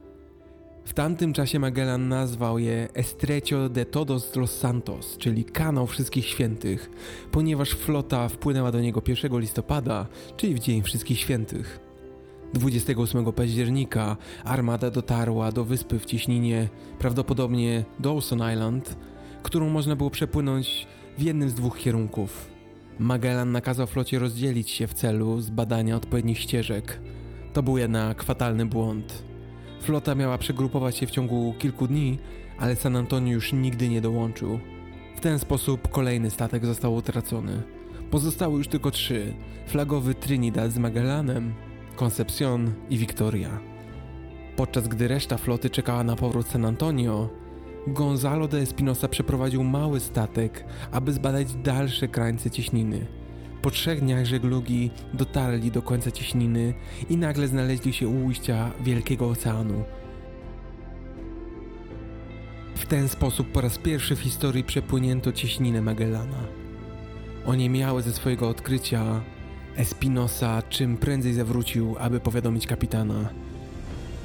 w 0.89 0.93
tamtym 0.93 1.33
czasie 1.33 1.59
Magellan 1.59 2.07
nazwał 2.07 2.59
je 2.59 2.87
Estrecho 2.93 3.69
de 3.69 3.85
Todos 3.85 4.35
los 4.35 4.51
Santos, 4.51 5.17
czyli 5.17 5.45
kanał 5.45 5.87
wszystkich 5.87 6.25
świętych, 6.25 6.89
ponieważ 7.31 7.69
flota 7.69 8.29
wpłynęła 8.29 8.71
do 8.71 8.81
niego 8.81 9.01
1 9.07 9.39
listopada, 9.39 10.07
czyli 10.37 10.55
w 10.55 10.59
Dzień 10.59 10.83
Wszystkich 10.83 11.19
Świętych. 11.19 11.79
28 12.53 13.31
października 13.31 14.17
armada 14.43 14.91
dotarła 14.91 15.51
do 15.51 15.65
wyspy 15.65 15.99
w 15.99 16.05
cieśninie, 16.05 16.69
prawdopodobnie 16.99 17.85
Dawson 17.99 18.51
Island, 18.53 18.97
którą 19.43 19.69
można 19.69 19.95
było 19.95 20.09
przepłynąć 20.09 20.87
w 21.17 21.21
jednym 21.21 21.49
z 21.49 21.53
dwóch 21.53 21.77
kierunków. 21.77 22.49
Magellan 22.99 23.51
nakazał 23.51 23.87
flocie 23.87 24.19
rozdzielić 24.19 24.69
się 24.69 24.87
w 24.87 24.93
celu 24.93 25.41
zbadania 25.41 25.95
odpowiednich 25.95 26.39
ścieżek. 26.39 26.99
To 27.53 27.63
był 27.63 27.77
jednak 27.77 28.23
fatalny 28.23 28.65
błąd. 28.65 29.28
Flota 29.79 30.15
miała 30.15 30.37
przegrupować 30.37 30.97
się 30.97 31.07
w 31.07 31.11
ciągu 31.11 31.53
kilku 31.59 31.87
dni, 31.87 32.19
ale 32.57 32.75
San 32.75 32.95
Antonio 32.95 33.33
już 33.33 33.53
nigdy 33.53 33.89
nie 33.89 34.01
dołączył. 34.01 34.59
W 35.15 35.19
ten 35.19 35.39
sposób 35.39 35.87
kolejny 35.87 36.29
statek 36.29 36.65
został 36.65 36.95
utracony. 36.95 37.63
Pozostały 38.11 38.57
już 38.57 38.67
tylko 38.67 38.91
trzy: 38.91 39.33
flagowy 39.67 40.15
Trinidad 40.15 40.71
z 40.71 40.77
Magellanem, 40.77 41.53
Concepcion 41.95 42.71
i 42.89 42.97
Victoria. 42.97 43.59
Podczas 44.55 44.87
gdy 44.87 45.07
reszta 45.07 45.37
floty 45.37 45.69
czekała 45.69 46.03
na 46.03 46.15
powrót 46.15 46.47
San 46.47 46.65
Antonio, 46.65 47.29
Gonzalo 47.87 48.47
de 48.47 48.57
Espinosa 48.57 49.07
przeprowadził 49.07 49.63
mały 49.63 49.99
statek, 49.99 50.65
aby 50.91 51.13
zbadać 51.13 51.55
dalsze 51.55 52.07
krańce 52.07 52.51
cieśniny. 52.51 53.18
Po 53.61 53.71
trzech 53.71 53.99
dniach 53.99 54.25
żeglugi 54.25 54.91
dotarli 55.13 55.71
do 55.71 55.81
końca 55.81 56.11
cieśniny 56.11 56.73
i 57.09 57.17
nagle 57.17 57.47
znaleźli 57.47 57.93
się 57.93 58.07
u 58.07 58.25
ujścia 58.25 58.71
Wielkiego 58.83 59.29
Oceanu. 59.29 59.83
W 62.75 62.85
ten 62.85 63.09
sposób 63.09 63.51
po 63.51 63.61
raz 63.61 63.77
pierwszy 63.77 64.15
w 64.15 64.19
historii 64.19 64.63
przepłynięto 64.63 65.31
cieśninę 65.31 65.81
Magellana. 65.81 66.43
Oniemiały 67.45 68.01
ze 68.01 68.13
swojego 68.13 68.49
odkrycia 68.49 69.21
Espinosa 69.75 70.61
czym 70.69 70.97
prędzej 70.97 71.33
zawrócił, 71.33 71.95
aby 71.99 72.19
powiadomić 72.19 72.67
kapitana. 72.67 73.29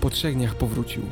Po 0.01 0.11
trzech 0.11 0.35
dniach 0.35 0.55
powrócił. 0.55 1.03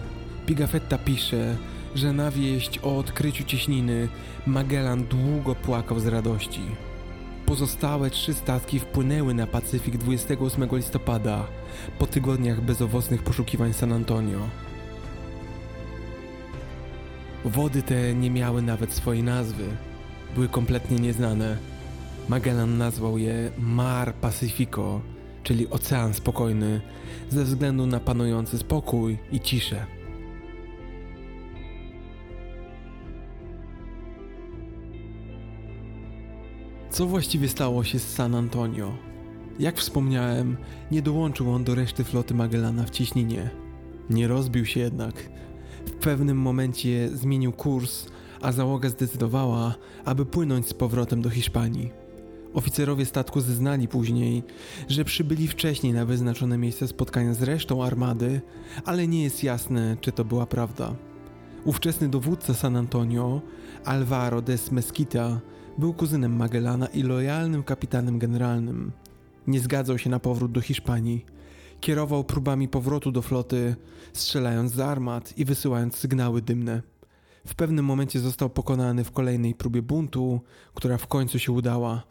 Pigafetta 0.46 0.98
pisze, 0.98 1.56
że 1.94 2.12
na 2.12 2.30
wieść 2.30 2.78
o 2.82 2.98
odkryciu 2.98 3.44
cieśniny 3.44 4.08
Magellan 4.46 5.04
długo 5.04 5.54
płakał 5.54 6.00
z 6.00 6.06
radości. 6.06 6.60
Pozostałe 7.52 8.10
trzy 8.10 8.34
statki 8.34 8.78
wpłynęły 8.78 9.34
na 9.34 9.46
Pacyfik 9.46 9.96
28 9.96 10.68
listopada, 10.72 11.46
po 11.98 12.06
tygodniach 12.06 12.60
bezowocnych 12.60 13.22
poszukiwań 13.22 13.72
San 13.72 13.92
Antonio. 13.92 14.38
Wody 17.44 17.82
te 17.82 18.14
nie 18.14 18.30
miały 18.30 18.62
nawet 18.62 18.92
swojej 18.92 19.22
nazwy, 19.22 19.64
były 20.34 20.48
kompletnie 20.48 20.98
nieznane. 20.98 21.58
Magellan 22.28 22.78
nazwał 22.78 23.18
je 23.18 23.50
Mar 23.58 24.14
Pacifico, 24.14 25.00
czyli 25.42 25.70
Ocean 25.70 26.14
Spokojny, 26.14 26.80
ze 27.30 27.44
względu 27.44 27.86
na 27.86 28.00
panujący 28.00 28.58
spokój 28.58 29.18
i 29.32 29.40
ciszę. 29.40 29.86
Co 36.92 37.06
właściwie 37.06 37.48
stało 37.48 37.84
się 37.84 37.98
z 37.98 38.14
San 38.14 38.34
Antonio? 38.34 38.92
Jak 39.58 39.78
wspomniałem, 39.78 40.56
nie 40.90 41.02
dołączył 41.02 41.50
on 41.50 41.64
do 41.64 41.74
reszty 41.74 42.04
floty 42.04 42.34
Magellana 42.34 42.84
w 42.84 42.90
ciśnienie. 42.90 43.50
Nie 44.10 44.28
rozbił 44.28 44.66
się 44.66 44.80
jednak. 44.80 45.14
W 45.86 45.90
pewnym 45.90 46.36
momencie 46.36 47.08
zmienił 47.14 47.52
kurs, 47.52 48.06
a 48.40 48.52
załoga 48.52 48.88
zdecydowała, 48.88 49.74
aby 50.04 50.26
płynąć 50.26 50.68
z 50.68 50.74
powrotem 50.74 51.22
do 51.22 51.30
Hiszpanii. 51.30 51.90
Oficerowie 52.54 53.04
statku 53.04 53.40
zeznali 53.40 53.88
później, 53.88 54.42
że 54.88 55.04
przybyli 55.04 55.48
wcześniej 55.48 55.92
na 55.92 56.04
wyznaczone 56.04 56.58
miejsce 56.58 56.88
spotkania 56.88 57.34
z 57.34 57.42
resztą 57.42 57.84
armady, 57.84 58.40
ale 58.84 59.08
nie 59.08 59.22
jest 59.22 59.42
jasne, 59.42 59.96
czy 60.00 60.12
to 60.12 60.24
była 60.24 60.46
prawda. 60.46 60.94
Ówczesny 61.64 62.08
dowódca 62.08 62.54
San 62.54 62.76
Antonio, 62.76 63.40
Alvaro 63.84 64.42
de 64.42 64.56
Mesquita, 64.70 65.40
był 65.78 65.94
kuzynem 65.94 66.36
Magellana 66.36 66.86
i 66.86 67.02
lojalnym 67.02 67.62
kapitanem 67.62 68.18
generalnym. 68.18 68.92
Nie 69.46 69.60
zgadzał 69.60 69.98
się 69.98 70.10
na 70.10 70.18
powrót 70.18 70.52
do 70.52 70.60
Hiszpanii. 70.60 71.24
Kierował 71.80 72.24
próbami 72.24 72.68
powrotu 72.68 73.12
do 73.12 73.22
floty, 73.22 73.76
strzelając 74.12 74.72
z 74.72 74.80
armat 74.80 75.38
i 75.38 75.44
wysyłając 75.44 75.96
sygnały 75.96 76.42
dymne. 76.42 76.82
W 77.46 77.54
pewnym 77.54 77.84
momencie 77.84 78.20
został 78.20 78.50
pokonany 78.50 79.04
w 79.04 79.10
kolejnej 79.10 79.54
próbie 79.54 79.82
buntu, 79.82 80.40
która 80.74 80.98
w 80.98 81.06
końcu 81.06 81.38
się 81.38 81.52
udała. 81.52 82.02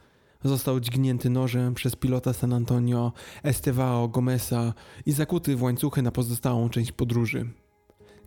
Został 0.43 0.79
dźgnięty 0.79 1.29
nożem 1.29 1.73
przez 1.73 1.95
pilota 1.95 2.33
San 2.33 2.53
Antonio 2.53 3.13
Estevao 3.43 4.07
Gomeza 4.07 4.73
i 5.05 5.11
zakuty 5.11 5.55
w 5.55 5.63
łańcuchy 5.63 6.01
na 6.01 6.11
pozostałą 6.11 6.69
część 6.69 6.91
podróży. 6.91 7.49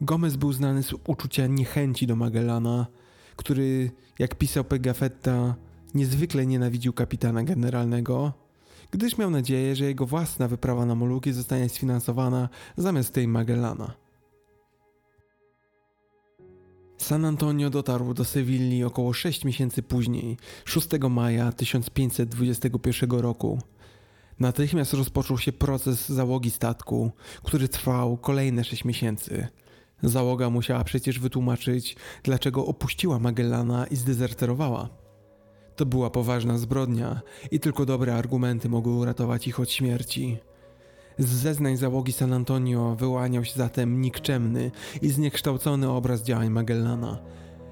Gomez 0.00 0.36
był 0.36 0.52
znany 0.52 0.82
z 0.82 0.94
uczucia 1.06 1.46
niechęci 1.46 2.06
do 2.06 2.16
Magellana, 2.16 2.86
który, 3.36 3.90
jak 4.18 4.34
pisał 4.34 4.64
Pegafetta, 4.64 5.54
niezwykle 5.94 6.46
nienawidził 6.46 6.92
kapitana 6.92 7.42
generalnego, 7.42 8.32
gdyż 8.90 9.18
miał 9.18 9.30
nadzieję, 9.30 9.76
że 9.76 9.84
jego 9.84 10.06
własna 10.06 10.48
wyprawa 10.48 10.86
na 10.86 10.94
Moluki 10.94 11.32
zostanie 11.32 11.68
sfinansowana 11.68 12.48
zamiast 12.76 13.12
tej 13.12 13.28
Magellana. 13.28 13.94
San 16.98 17.24
Antonio 17.24 17.70
dotarł 17.70 18.14
do 18.14 18.24
Sewilli 18.24 18.84
około 18.84 19.12
6 19.12 19.44
miesięcy 19.44 19.82
później, 19.82 20.36
6 20.64 20.88
maja 21.10 21.52
1521 21.52 23.10
roku. 23.10 23.58
Natychmiast 24.38 24.92
rozpoczął 24.92 25.38
się 25.38 25.52
proces 25.52 26.08
załogi 26.08 26.50
statku, 26.50 27.12
który 27.42 27.68
trwał 27.68 28.16
kolejne 28.16 28.64
6 28.64 28.84
miesięcy– 28.84 29.46
Załoga 30.02 30.50
musiała 30.50 30.84
przecież 30.84 31.18
wytłumaczyć, 31.18 31.96
dlaczego 32.22 32.66
opuściła 32.66 33.18
Magellana 33.18 33.86
i 33.86 33.96
zdezerterowała. 33.96 34.88
To 35.76 35.86
była 35.86 36.10
poważna 36.10 36.58
zbrodnia 36.58 37.20
i 37.50 37.60
tylko 37.60 37.86
dobre 37.86 38.14
argumenty 38.14 38.68
mogły 38.68 38.92
uratować 38.92 39.46
ich 39.48 39.60
od 39.60 39.70
śmierci. 39.70 40.38
Z 41.18 41.26
zeznań 41.26 41.76
załogi 41.76 42.12
San 42.12 42.32
Antonio 42.32 42.94
wyłaniał 42.94 43.44
się 43.44 43.54
zatem 43.56 44.00
nikczemny 44.00 44.70
i 45.02 45.08
zniekształcony 45.08 45.90
obraz 45.90 46.22
działań 46.22 46.50
Magellana. 46.50 47.18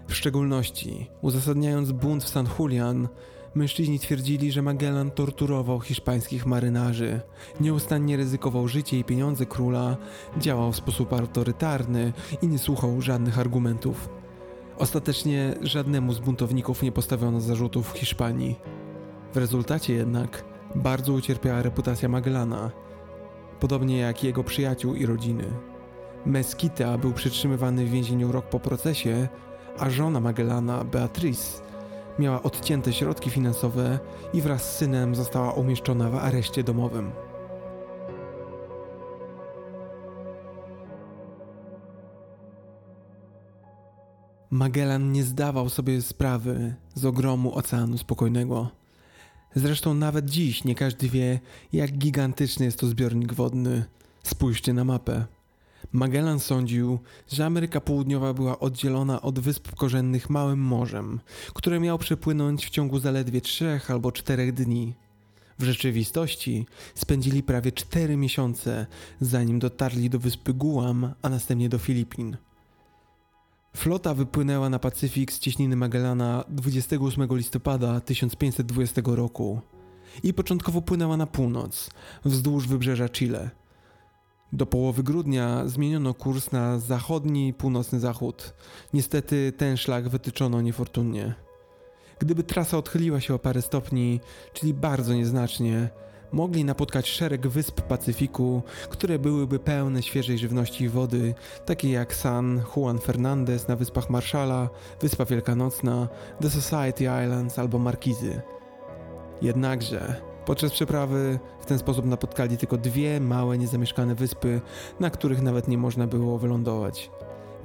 W 0.08 0.14
szczególności, 0.14 1.10
uzasadniając 1.22 1.92
bunt 1.92 2.24
w 2.24 2.28
San 2.28 2.48
Julian, 2.58 3.08
Mężczyźni 3.54 3.98
twierdzili, 3.98 4.52
że 4.52 4.62
Magellan 4.62 5.10
torturował 5.10 5.80
hiszpańskich 5.80 6.46
marynarzy, 6.46 7.20
nieustannie 7.60 8.16
ryzykował 8.16 8.68
życie 8.68 8.98
i 8.98 9.04
pieniądze 9.04 9.46
króla, 9.46 9.96
działał 10.38 10.72
w 10.72 10.76
sposób 10.76 11.12
autorytarny 11.12 12.12
i 12.42 12.46
nie 12.46 12.58
słuchał 12.58 13.00
żadnych 13.00 13.38
argumentów. 13.38 14.08
Ostatecznie 14.78 15.54
żadnemu 15.62 16.12
z 16.12 16.18
buntowników 16.18 16.82
nie 16.82 16.92
postawiono 16.92 17.40
zarzutów 17.40 17.92
w 17.92 17.98
Hiszpanii. 17.98 18.56
W 19.32 19.36
rezultacie 19.36 19.94
jednak 19.94 20.44
bardzo 20.74 21.12
ucierpiała 21.12 21.62
reputacja 21.62 22.08
Magellana, 22.08 22.70
podobnie 23.60 23.98
jak 23.98 24.24
jego 24.24 24.44
przyjaciół 24.44 24.94
i 24.94 25.06
rodziny. 25.06 25.44
Mesquita 26.26 26.98
był 26.98 27.12
przytrzymywany 27.12 27.86
w 27.86 27.90
więzieniu 27.90 28.32
rok 28.32 28.48
po 28.48 28.60
procesie, 28.60 29.28
a 29.78 29.90
żona 29.90 30.20
Magellana, 30.20 30.84
Beatrice, 30.84 31.62
Miała 32.18 32.42
odcięte 32.42 32.92
środki 32.92 33.30
finansowe 33.30 33.98
i 34.32 34.40
wraz 34.40 34.72
z 34.72 34.76
synem 34.76 35.14
została 35.14 35.52
umieszczona 35.52 36.10
w 36.10 36.14
areszcie 36.14 36.64
domowym. 36.64 37.12
Magellan 44.50 45.12
nie 45.12 45.24
zdawał 45.24 45.68
sobie 45.68 46.02
sprawy 46.02 46.74
z 46.94 47.04
ogromu 47.04 47.54
Oceanu 47.54 47.98
Spokojnego. 47.98 48.70
Zresztą 49.54 49.94
nawet 49.94 50.30
dziś 50.30 50.64
nie 50.64 50.74
każdy 50.74 51.08
wie, 51.08 51.40
jak 51.72 51.92
gigantyczny 51.92 52.64
jest 52.64 52.78
to 52.78 52.86
zbiornik 52.86 53.32
wodny. 53.32 53.84
Spójrzcie 54.22 54.72
na 54.72 54.84
mapę. 54.84 55.26
Magellan 55.92 56.40
sądził, 56.40 56.98
że 57.32 57.46
Ameryka 57.46 57.80
Południowa 57.80 58.34
była 58.34 58.58
oddzielona 58.58 59.22
od 59.22 59.40
wysp 59.40 59.74
korzennych 59.74 60.30
małym 60.30 60.58
morzem, 60.58 61.20
które 61.54 61.80
miał 61.80 61.98
przepłynąć 61.98 62.66
w 62.66 62.70
ciągu 62.70 62.98
zaledwie 62.98 63.40
trzech 63.40 63.90
albo 63.90 64.12
czterech 64.12 64.52
dni. 64.52 64.94
W 65.58 65.64
rzeczywistości 65.64 66.66
spędzili 66.94 67.42
prawie 67.42 67.72
cztery 67.72 68.16
miesiące, 68.16 68.86
zanim 69.20 69.58
dotarli 69.58 70.10
do 70.10 70.18
wyspy 70.18 70.54
Guam, 70.54 71.14
a 71.22 71.28
następnie 71.28 71.68
do 71.68 71.78
Filipin. 71.78 72.36
Flota 73.76 74.14
wypłynęła 74.14 74.68
na 74.68 74.78
Pacyfik 74.78 75.32
z 75.32 75.38
cieśniny 75.38 75.76
Magellana 75.76 76.44
28 76.48 77.28
listopada 77.36 78.00
1520 78.00 79.02
roku 79.04 79.60
i 80.22 80.34
początkowo 80.34 80.82
płynęła 80.82 81.16
na 81.16 81.26
północ, 81.26 81.90
wzdłuż 82.24 82.68
wybrzeża 82.68 83.08
Chile. 83.08 83.61
Do 84.52 84.66
połowy 84.66 85.02
grudnia 85.02 85.68
zmieniono 85.68 86.14
kurs 86.14 86.52
na 86.52 86.78
zachodni 86.78 87.48
i 87.48 87.54
północny 87.54 88.00
zachód. 88.00 88.54
Niestety 88.94 89.52
ten 89.56 89.76
szlak 89.76 90.08
wytyczono 90.08 90.60
niefortunnie. 90.60 91.34
Gdyby 92.18 92.42
trasa 92.42 92.78
odchyliła 92.78 93.20
się 93.20 93.34
o 93.34 93.38
parę 93.38 93.62
stopni, 93.62 94.20
czyli 94.52 94.74
bardzo 94.74 95.14
nieznacznie, 95.14 95.88
mogli 96.32 96.64
napotkać 96.64 97.08
szereg 97.08 97.46
wysp 97.46 97.80
Pacyfiku, 97.80 98.62
które 98.90 99.18
byłyby 99.18 99.58
pełne 99.58 100.02
świeżej 100.02 100.38
żywności 100.38 100.84
i 100.84 100.88
wody, 100.88 101.34
takie 101.66 101.90
jak 101.90 102.14
San 102.14 102.62
Juan 102.76 102.98
Fernandez 102.98 103.68
na 103.68 103.76
Wyspach 103.76 104.10
Marszala, 104.10 104.68
Wyspa 105.00 105.24
Wielkanocna, 105.24 106.08
The 106.40 106.50
Society 106.50 107.04
Islands 107.04 107.58
albo 107.58 107.78
Markizy. 107.78 108.40
Jednakże 109.42 110.31
podczas 110.46 110.72
przeprawy 110.72 111.38
w 111.60 111.66
ten 111.66 111.78
sposób 111.78 112.06
napotkali 112.06 112.56
tylko 112.58 112.76
dwie 112.76 113.20
małe 113.20 113.58
niezamieszkane 113.58 114.14
wyspy, 114.14 114.60
na 115.00 115.10
których 115.10 115.42
nawet 115.42 115.68
nie 115.68 115.78
można 115.78 116.06
było 116.06 116.38
wylądować. 116.38 117.10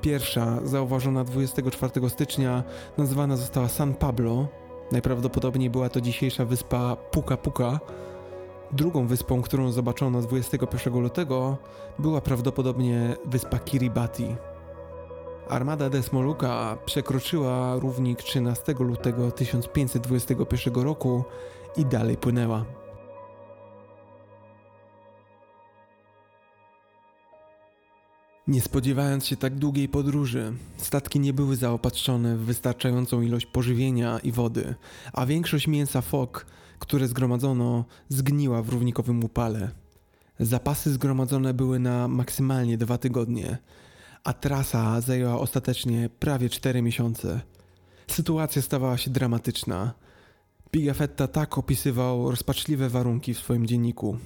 Pierwsza, 0.02 0.60
zauważona 0.64 1.24
24 1.24 2.10
stycznia, 2.10 2.64
nazwana 2.98 3.38
została 3.38 3.68
San 3.68 3.94
Pablo. 3.94 4.48
Najprawdopodobniej 4.92 5.70
była 5.70 5.90
to 5.90 6.02
dzisiejsza 6.02 6.46
wyspa 6.46 6.96
Puka 6.96 7.38
Puka, 7.38 7.80
Drugą 8.72 9.08
wyspą, 9.08 9.42
którą 9.42 9.72
zobaczono 9.72 10.22
21 10.22 10.94
lutego, 10.94 11.58
była 12.00 12.22
prawdopodobnie 12.22 13.16
wyspa 13.26 13.60
Kiribati. 13.60 14.36
Armada 15.50 15.90
Desmoluka 15.90 16.78
przekroczyła 16.86 17.76
równik 17.80 18.24
13 18.24 18.74
lutego 18.80 19.32
1521 19.32 20.76
roku 20.76 21.24
i 21.78 21.86
dalej 21.86 22.18
płynęła. 22.18 22.66
Nie 28.48 28.62
spodziewając 28.62 29.26
się 29.26 29.36
tak 29.36 29.56
długiej 29.56 29.90
podróży, 29.90 30.54
statki 30.78 31.20
nie 31.20 31.34
były 31.34 31.56
zaopatrzone 31.56 32.38
w 32.38 32.40
wystarczającą 32.40 33.22
ilość 33.22 33.46
pożywienia 33.46 34.20
i 34.20 34.32
wody, 34.32 34.76
a 35.14 35.26
większość 35.26 35.68
mięsa 35.68 36.02
fok 36.02 36.46
które 36.80 37.08
zgromadzono, 37.08 37.86
zgniła 38.10 38.62
w 38.62 38.70
równikowym 38.70 39.24
upale. 39.24 39.70
Zapasy 40.40 40.94
zgromadzone 40.94 41.54
były 41.54 41.80
na 41.80 42.08
maksymalnie 42.08 42.78
dwa 42.78 42.98
tygodnie, 42.98 43.58
a 44.24 44.34
trasa 44.34 45.02
zajęła 45.02 45.40
ostatecznie 45.40 46.10
prawie 46.20 46.50
cztery 46.50 46.82
miesiące. 46.82 47.42
Sytuacja 48.08 48.62
stawała 48.62 48.98
się 48.98 49.12
dramatyczna. 49.12 49.94
Pigafetta 50.72 51.28
tak 51.28 51.58
opisywał 51.58 52.32
rozpaczliwe 52.32 52.90
warunki 52.90 53.34
w 53.34 53.40
swoim 53.40 53.68
dzienniku. 53.68 54.18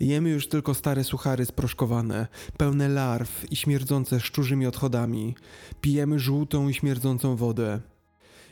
Jemy 0.00 0.30
już 0.30 0.48
tylko 0.48 0.74
stare 0.74 1.04
suchary 1.04 1.44
sproszkowane, 1.44 2.26
pełne 2.56 2.88
larw 2.88 3.52
i 3.52 3.56
śmierdzące 3.56 4.20
szczurzymi 4.20 4.66
odchodami. 4.66 5.34
Pijemy 5.80 6.18
żółtą 6.18 6.68
i 6.68 6.74
śmierdzącą 6.74 7.36
wodę. 7.36 7.80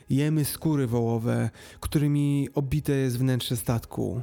Jemy 0.09 0.45
skóry 0.45 0.87
wołowe, 0.87 1.49
którymi 1.79 2.49
obite 2.53 2.91
jest 2.93 3.17
wnętrze 3.19 3.57
statku. 3.57 4.21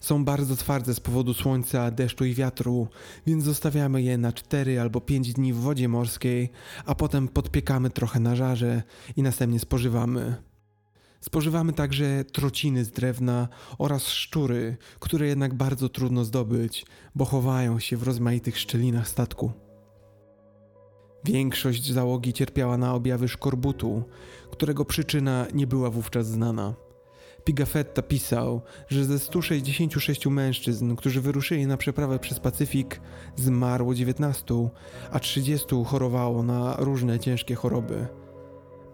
Są 0.00 0.24
bardzo 0.24 0.56
twarde 0.56 0.94
z 0.94 1.00
powodu 1.00 1.34
słońca, 1.34 1.90
deszczu 1.90 2.24
i 2.24 2.34
wiatru, 2.34 2.88
więc 3.26 3.44
zostawiamy 3.44 4.02
je 4.02 4.18
na 4.18 4.32
4 4.32 4.80
albo 4.80 5.00
5 5.00 5.32
dni 5.32 5.52
w 5.52 5.56
wodzie 5.56 5.88
morskiej, 5.88 6.50
a 6.86 6.94
potem 6.94 7.28
podpiekamy 7.28 7.90
trochę 7.90 8.20
na 8.20 8.36
żarze 8.36 8.82
i 9.16 9.22
następnie 9.22 9.60
spożywamy. 9.60 10.49
Spożywamy 11.20 11.72
także 11.72 12.24
trociny 12.24 12.84
z 12.84 12.90
drewna 12.90 13.48
oraz 13.78 14.06
szczury, 14.06 14.76
które 15.00 15.26
jednak 15.26 15.54
bardzo 15.54 15.88
trudno 15.88 16.24
zdobyć, 16.24 16.86
bo 17.14 17.24
chowają 17.24 17.78
się 17.80 17.96
w 17.96 18.02
rozmaitych 18.02 18.58
szczelinach 18.58 19.08
statku. 19.08 19.52
Większość 21.24 21.92
załogi 21.92 22.32
cierpiała 22.32 22.76
na 22.76 22.94
objawy 22.94 23.28
szkorbutu, 23.28 24.02
którego 24.50 24.84
przyczyna 24.84 25.46
nie 25.54 25.66
była 25.66 25.90
wówczas 25.90 26.26
znana. 26.26 26.74
Pigafetta 27.44 28.02
pisał, 28.02 28.62
że 28.88 29.04
ze 29.04 29.18
166 29.18 30.26
mężczyzn, 30.26 30.96
którzy 30.96 31.20
wyruszyli 31.20 31.66
na 31.66 31.76
przeprawę 31.76 32.18
przez 32.18 32.40
Pacyfik, 32.40 33.00
zmarło 33.36 33.94
19, 33.94 34.68
a 35.10 35.20
30 35.20 35.66
chorowało 35.86 36.42
na 36.42 36.76
różne 36.78 37.18
ciężkie 37.18 37.54
choroby. 37.54 38.06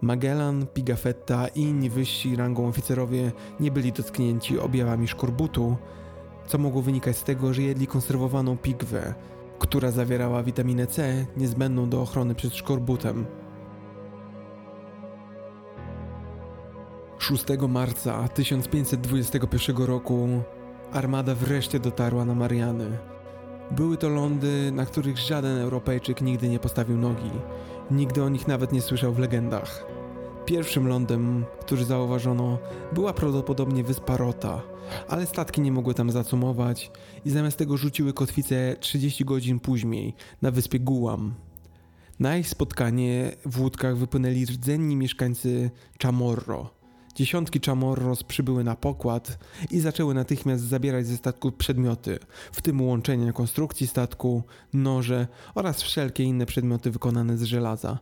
Magellan, 0.01 0.67
Pigafetta 0.73 1.47
i 1.47 1.61
inni 1.61 1.89
wyżsi 1.89 2.35
rangą 2.35 2.67
oficerowie 2.67 3.31
nie 3.59 3.71
byli 3.71 3.91
dotknięci 3.91 4.59
objawami 4.59 5.07
szkorbutu, 5.07 5.77
co 6.47 6.57
mogło 6.57 6.81
wynikać 6.81 7.17
z 7.17 7.23
tego, 7.23 7.53
że 7.53 7.61
jedli 7.61 7.87
konserwowaną 7.87 8.57
pigwę, 8.57 9.13
która 9.59 9.91
zawierała 9.91 10.43
witaminę 10.43 10.87
C 10.87 11.25
niezbędną 11.37 11.89
do 11.89 12.01
ochrony 12.01 12.35
przed 12.35 12.55
szkorbutem. 12.55 13.25
6 17.17 17.45
marca 17.69 18.27
1521 18.27 19.77
roku 19.77 20.27
armada 20.93 21.35
wreszcie 21.35 21.79
dotarła 21.79 22.25
na 22.25 22.35
Mariany. 22.35 22.97
Były 23.71 23.97
to 23.97 24.09
lądy, 24.09 24.71
na 24.71 24.85
których 24.85 25.17
żaden 25.17 25.57
Europejczyk 25.57 26.21
nigdy 26.21 26.49
nie 26.49 26.59
postawił 26.59 26.97
nogi. 26.97 27.31
Nigdy 27.91 28.23
o 28.23 28.29
nich 28.29 28.47
nawet 28.47 28.73
nie 28.73 28.81
słyszał 28.81 29.13
w 29.13 29.19
legendach. 29.19 29.85
Pierwszym 30.45 30.87
lądem, 30.87 31.45
który 31.59 31.85
zauważono, 31.85 32.57
była 32.93 33.13
prawdopodobnie 33.13 33.83
wyspa 33.83 34.17
Rota, 34.17 34.61
ale 35.07 35.25
statki 35.25 35.61
nie 35.61 35.71
mogły 35.71 35.93
tam 35.93 36.11
zacumować 36.11 36.91
i 37.25 37.29
zamiast 37.29 37.57
tego 37.57 37.77
rzuciły 37.77 38.13
kotwicę 38.13 38.75
30 38.79 39.25
godzin 39.25 39.59
później 39.59 40.13
na 40.41 40.51
wyspie 40.51 40.79
Guam. 40.79 41.33
Na 42.19 42.37
ich 42.37 42.49
spotkanie 42.49 43.31
w 43.45 43.61
łódkach 43.61 43.97
wypłynęli 43.97 44.45
rdzenni 44.45 44.95
mieszkańcy 44.95 45.71
Chamorro. 46.03 46.76
Dziesiątki 47.17 47.59
Chamorros 47.65 48.23
przybyły 48.23 48.63
na 48.63 48.75
pokład 48.75 49.37
i 49.71 49.79
zaczęły 49.79 50.13
natychmiast 50.13 50.63
zabierać 50.63 51.07
ze 51.07 51.17
statku 51.17 51.51
przedmioty, 51.51 52.19
w 52.51 52.61
tym 52.61 52.81
łączenia 52.81 53.33
konstrukcji 53.33 53.87
statku, 53.87 54.43
noże 54.73 55.27
oraz 55.55 55.81
wszelkie 55.81 56.23
inne 56.23 56.45
przedmioty 56.45 56.91
wykonane 56.91 57.37
z 57.37 57.43
żelaza. 57.43 57.99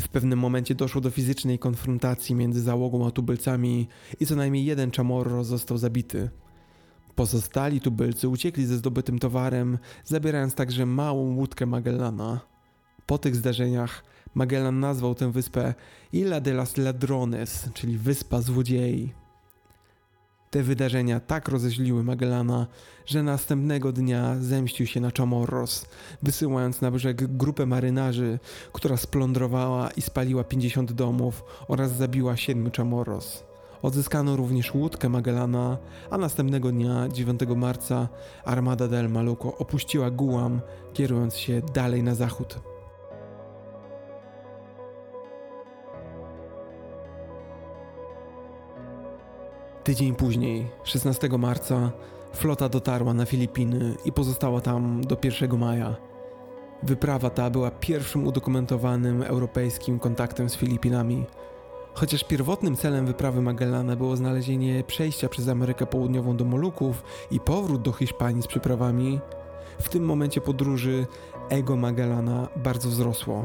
W 0.00 0.08
pewnym 0.08 0.38
momencie 0.38 0.74
doszło 0.74 1.00
do 1.00 1.10
fizycznej 1.10 1.58
konfrontacji 1.58 2.34
między 2.34 2.60
załogą 2.60 3.06
a 3.06 3.10
tubylcami 3.10 3.88
i 4.20 4.26
co 4.26 4.36
najmniej 4.36 4.64
jeden 4.64 4.90
Chamorro 4.90 5.44
został 5.44 5.78
zabity. 5.78 6.30
Pozostali 7.14 7.80
tubylcy 7.80 8.28
uciekli 8.28 8.66
ze 8.66 8.76
zdobytym 8.76 9.18
towarem, 9.18 9.78
zabierając 10.04 10.54
także 10.54 10.86
małą 10.86 11.36
łódkę 11.36 11.66
Magellana. 11.66 12.40
Po 13.06 13.18
tych 13.18 13.36
zdarzeniach 13.36 14.04
Magellan 14.34 14.80
nazwał 14.80 15.14
tę 15.14 15.32
wyspę 15.32 15.74
Illa 16.12 16.40
de 16.40 16.54
las 16.54 16.76
Ladrones, 16.76 17.68
czyli 17.74 17.98
Wyspa 17.98 18.40
Złodziei. 18.40 19.12
Te 20.50 20.62
wydarzenia 20.62 21.20
tak 21.20 21.48
rozeźliły 21.48 22.04
Magellana, 22.04 22.66
że 23.06 23.22
następnego 23.22 23.92
dnia 23.92 24.36
zemścił 24.40 24.86
się 24.86 25.00
na 25.00 25.10
Chamorros, 25.18 25.86
wysyłając 26.22 26.80
na 26.80 26.90
brzeg 26.90 27.36
grupę 27.36 27.66
marynarzy, 27.66 28.38
która 28.72 28.96
splądrowała 28.96 29.90
i 29.90 30.02
spaliła 30.02 30.44
50 30.44 30.92
domów 30.92 31.44
oraz 31.68 31.92
zabiła 31.92 32.36
siedmiu 32.36 32.70
Chamorros. 32.76 33.44
Odzyskano 33.82 34.36
również 34.36 34.74
łódkę 34.74 35.08
Magellana, 35.08 35.78
a 36.10 36.18
następnego 36.18 36.72
dnia, 36.72 37.08
9 37.08 37.40
marca, 37.56 38.08
armada 38.44 38.88
del 38.88 39.08
Maluco 39.08 39.56
opuściła 39.58 40.10
Guam, 40.10 40.60
kierując 40.92 41.36
się 41.36 41.62
dalej 41.74 42.02
na 42.02 42.14
zachód. 42.14 42.60
Tydzień 49.84 50.14
później, 50.14 50.66
16 50.84 51.28
marca, 51.38 51.90
flota 52.32 52.68
dotarła 52.68 53.14
na 53.14 53.26
Filipiny 53.26 53.94
i 54.04 54.12
pozostała 54.12 54.60
tam 54.60 55.00
do 55.04 55.16
1 55.24 55.58
maja. 55.58 55.96
Wyprawa 56.82 57.30
ta 57.30 57.50
była 57.50 57.70
pierwszym 57.70 58.26
udokumentowanym 58.26 59.22
europejskim 59.22 59.98
kontaktem 59.98 60.48
z 60.48 60.56
Filipinami. 60.56 61.24
Chociaż 61.94 62.24
pierwotnym 62.24 62.76
celem 62.76 63.06
wyprawy 63.06 63.42
Magellana 63.42 63.96
było 63.96 64.16
znalezienie 64.16 64.84
przejścia 64.86 65.28
przez 65.28 65.48
Amerykę 65.48 65.86
Południową 65.86 66.36
do 66.36 66.44
Moluków 66.44 67.02
i 67.30 67.40
powrót 67.40 67.82
do 67.82 67.92
Hiszpanii 67.92 68.42
z 68.42 68.46
przyprawami, 68.46 69.20
w 69.80 69.88
tym 69.88 70.04
momencie 70.04 70.40
podróży 70.40 71.06
ego 71.48 71.76
Magellana 71.76 72.48
bardzo 72.56 72.88
wzrosło. 72.88 73.44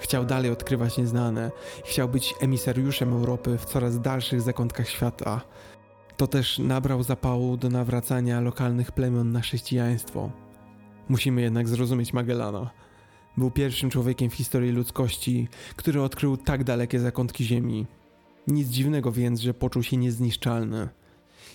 Chciał 0.00 0.24
dalej 0.24 0.50
odkrywać 0.50 0.98
nieznane, 0.98 1.50
chciał 1.84 2.08
być 2.08 2.34
emisariuszem 2.40 3.12
Europy 3.12 3.58
w 3.58 3.64
coraz 3.64 4.00
dalszych 4.00 4.40
zakątkach 4.40 4.88
świata. 4.88 5.40
To 6.18 6.26
też 6.26 6.58
nabrał 6.58 7.02
zapału 7.02 7.56
do 7.56 7.70
nawracania 7.70 8.40
lokalnych 8.40 8.92
plemion 8.92 9.32
na 9.32 9.40
chrześcijaństwo. 9.40 10.30
Musimy 11.08 11.42
jednak 11.42 11.68
zrozumieć 11.68 12.12
Magellana. 12.12 12.70
Był 13.36 13.50
pierwszym 13.50 13.90
człowiekiem 13.90 14.30
w 14.30 14.34
historii 14.34 14.72
ludzkości, 14.72 15.48
który 15.76 16.02
odkrył 16.02 16.36
tak 16.36 16.64
dalekie 16.64 17.00
zakątki 17.00 17.44
Ziemi. 17.44 17.86
Nic 18.46 18.68
dziwnego 18.68 19.12
więc, 19.12 19.40
że 19.40 19.54
poczuł 19.54 19.82
się 19.82 19.96
niezniszczalny. 19.96 20.88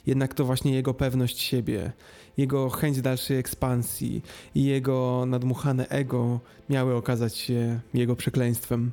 Jednak 0.06 0.34
to 0.34 0.46
właśnie 0.46 0.74
jego 0.74 0.94
pewność 0.94 1.40
siebie, 1.40 1.92
jego 2.38 2.70
chęć 2.70 3.02
dalszej 3.02 3.38
ekspansji 3.38 4.22
i 4.56 4.64
jego 4.64 5.26
nadmuchane 5.28 5.88
ego 5.88 6.40
miały 6.70 6.96
okazać 6.96 7.38
się 7.38 7.80
jego 7.94 8.16
przekleństwem. 8.16 8.92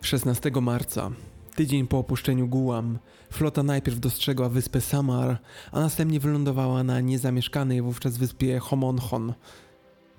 Szesnastego 0.00 0.60
marca 0.60 1.10
Tydzień 1.54 1.86
po 1.86 1.98
opuszczeniu 1.98 2.48
Guam, 2.48 2.98
flota 3.30 3.62
najpierw 3.62 4.00
dostrzegła 4.00 4.48
wyspę 4.48 4.80
Samar, 4.80 5.38
a 5.72 5.80
następnie 5.80 6.20
wylądowała 6.20 6.84
na 6.84 7.00
niezamieszkanej 7.00 7.82
wówczas 7.82 8.16
wyspie 8.16 8.58
Homonhon. 8.58 9.34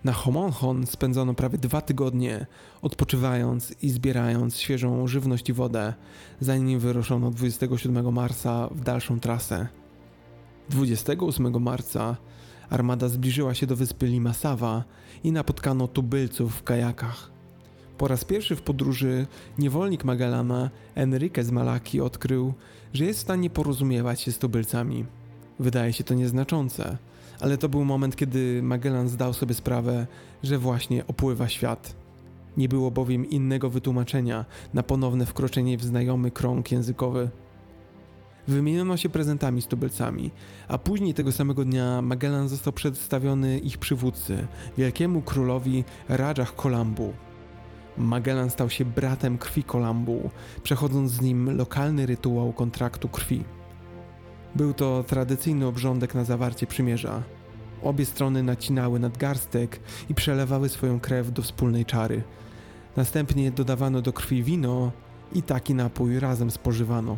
Na 0.04 0.14
Homonhon 0.14 0.88
spędzono 0.88 1.34
prawie 1.34 1.58
dwa 1.58 1.82
tygodnie, 1.82 2.46
odpoczywając 2.82 3.74
i 3.82 3.90
zbierając 3.90 4.58
świeżą 4.58 5.08
żywność 5.08 5.50
i 5.50 5.54
wodę, 5.54 5.94
zanim 6.40 6.80
wyruszono 6.80 7.32
27 7.32 8.14
marca 8.14 8.68
w 8.72 8.82
dalszą 8.82 9.20
trasę. 9.20 9.68
28 10.70 11.62
marca 11.64 12.18
armada 12.70 13.10
zbliżyła 13.10 13.54
się 13.54 13.68
do 13.68 13.76
wyspy 13.76 14.08
Limasawa 14.08 14.84
i 15.24 15.32
napotkano 15.32 15.88
tubylców 15.88 16.56
w 16.56 16.64
kajakach. 16.64 17.39
Po 18.00 18.08
raz 18.08 18.26
pierwszy 18.26 18.56
w 18.56 18.62
podróży 18.62 19.28
niewolnik 19.58 20.04
Magellana, 20.04 20.70
Enrique 20.96 21.44
z 21.44 21.52
Malaki, 21.52 22.02
odkrył, 22.02 22.54
że 22.94 23.06
jest 23.06 23.20
w 23.20 23.22
stanie 23.22 23.50
porozumiewać 23.50 24.22
się 24.22 24.32
z 24.32 24.38
tubylcami. 24.38 25.06
Wydaje 25.60 25.94
się 25.94 26.04
to 26.04 26.14
nieznaczące, 26.14 26.98
ale 27.40 27.58
to 27.58 27.70
był 27.70 27.86
moment, 27.86 28.16
kiedy 28.16 28.62
Magellan 28.64 29.08
zdał 29.08 29.34
sobie 29.34 29.54
sprawę, 29.54 30.08
że 30.44 30.58
właśnie 30.58 31.08
opływa 31.08 31.48
świat. 31.48 31.96
Nie 32.58 32.70
było 32.70 32.92
bowiem 32.92 33.30
innego 33.30 33.70
wytłumaczenia 33.70 34.46
na 34.74 34.84
ponowne 34.84 35.26
wkroczenie 35.26 35.78
w 35.78 35.84
znajomy 35.84 36.32
krąg 36.32 36.72
językowy. 36.72 37.30
Wymieniono 38.48 38.98
się 38.98 39.10
prezentami 39.10 39.62
z 39.62 39.68
tubylcami, 39.68 40.32
a 40.68 40.78
później 40.78 41.14
tego 41.14 41.32
samego 41.32 41.66
dnia 41.66 42.02
Magellan 42.02 42.50
został 42.50 42.74
przedstawiony 42.74 43.60
ich 43.60 43.78
przywódcy, 43.78 44.48
wielkiemu 44.78 45.22
królowi 45.22 45.84
Rajach 46.10 46.56
Kolambu. 46.56 47.14
Magellan 48.00 48.50
stał 48.50 48.70
się 48.70 48.86
bratem 48.86 49.38
krwi 49.38 49.64
Kolambu, 49.64 50.30
przechodząc 50.64 51.12
z 51.12 51.22
nim 51.22 51.58
lokalny 51.58 52.06
rytuał 52.06 52.54
kontraktu 52.54 53.10
krwi. 53.10 53.44
Był 54.56 54.74
to 54.74 55.04
tradycyjny 55.04 55.66
obrządek 55.66 56.16
na 56.16 56.24
zawarcie 56.24 56.68
przymierza. 56.68 57.24
Obie 57.84 58.06
strony 58.06 58.44
nacinały 58.44 59.00
nadgarstek 59.00 59.80
i 60.10 60.16
przelewały 60.16 60.70
swoją 60.70 61.00
krew 61.00 61.32
do 61.32 61.42
wspólnej 61.42 61.86
czary. 61.86 62.24
Następnie 62.96 63.52
dodawano 63.52 64.02
do 64.02 64.14
krwi 64.14 64.44
wino 64.44 64.92
i 65.34 65.44
taki 65.44 65.74
napój 65.74 66.20
razem 66.20 66.52
spożywano. 66.52 67.18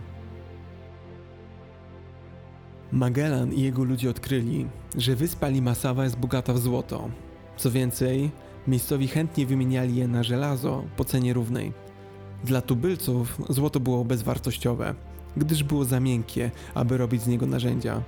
Magellan 2.91 3.53
i 3.53 3.61
jego 3.61 3.83
ludzie 3.83 4.09
odkryli, 4.09 4.67
że 4.97 5.15
wyspa 5.15 5.47
Limasawa 5.47 6.03
jest 6.03 6.17
bogata 6.17 6.53
w 6.53 6.57
złoto. 6.57 7.09
Co 7.57 7.71
więcej, 7.71 8.31
Miejscowi 8.67 9.07
chętnie 9.07 9.45
wymieniali 9.45 9.95
je 9.95 10.07
na 10.07 10.23
żelazo 10.23 10.83
po 10.97 11.05
cenie 11.05 11.33
równej. 11.33 11.73
Dla 12.43 12.61
tubylców 12.61 13.41
złoto 13.49 13.79
było 13.79 14.05
bezwartościowe, 14.05 14.95
gdyż 15.37 15.63
było 15.63 15.85
za 15.85 15.99
miękkie, 15.99 16.51
aby 16.73 16.97
robić 16.97 17.21
z 17.21 17.27
niego 17.27 17.45
narzędzia. 17.45 18.01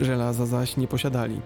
Żelaza 0.00 0.46
zaś 0.46 0.76
nie 0.76 0.88
posiadali. 0.88 1.40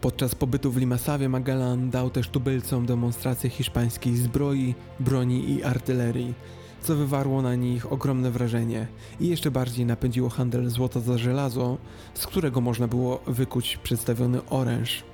Podczas 0.00 0.34
pobytu 0.34 0.72
w 0.72 0.76
Limasawie 0.76 1.28
Magellan 1.28 1.90
dał 1.90 2.10
też 2.10 2.28
tubylcom 2.28 2.86
demonstrację 2.86 3.50
hiszpańskiej 3.50 4.16
zbroi, 4.16 4.74
broni 5.00 5.50
i 5.50 5.64
artylerii, 5.64 6.34
co 6.82 6.96
wywarło 6.96 7.42
na 7.42 7.54
nich 7.54 7.92
ogromne 7.92 8.30
wrażenie 8.30 8.86
i 9.20 9.28
jeszcze 9.28 9.50
bardziej 9.50 9.86
napędziło 9.86 10.28
handel 10.28 10.70
złota 10.70 11.00
za 11.00 11.18
żelazo, 11.18 11.78
z 12.14 12.26
którego 12.26 12.60
można 12.60 12.88
było 12.88 13.20
wykuć 13.26 13.76
przedstawiony 13.76 14.44
oręż. 14.50 15.11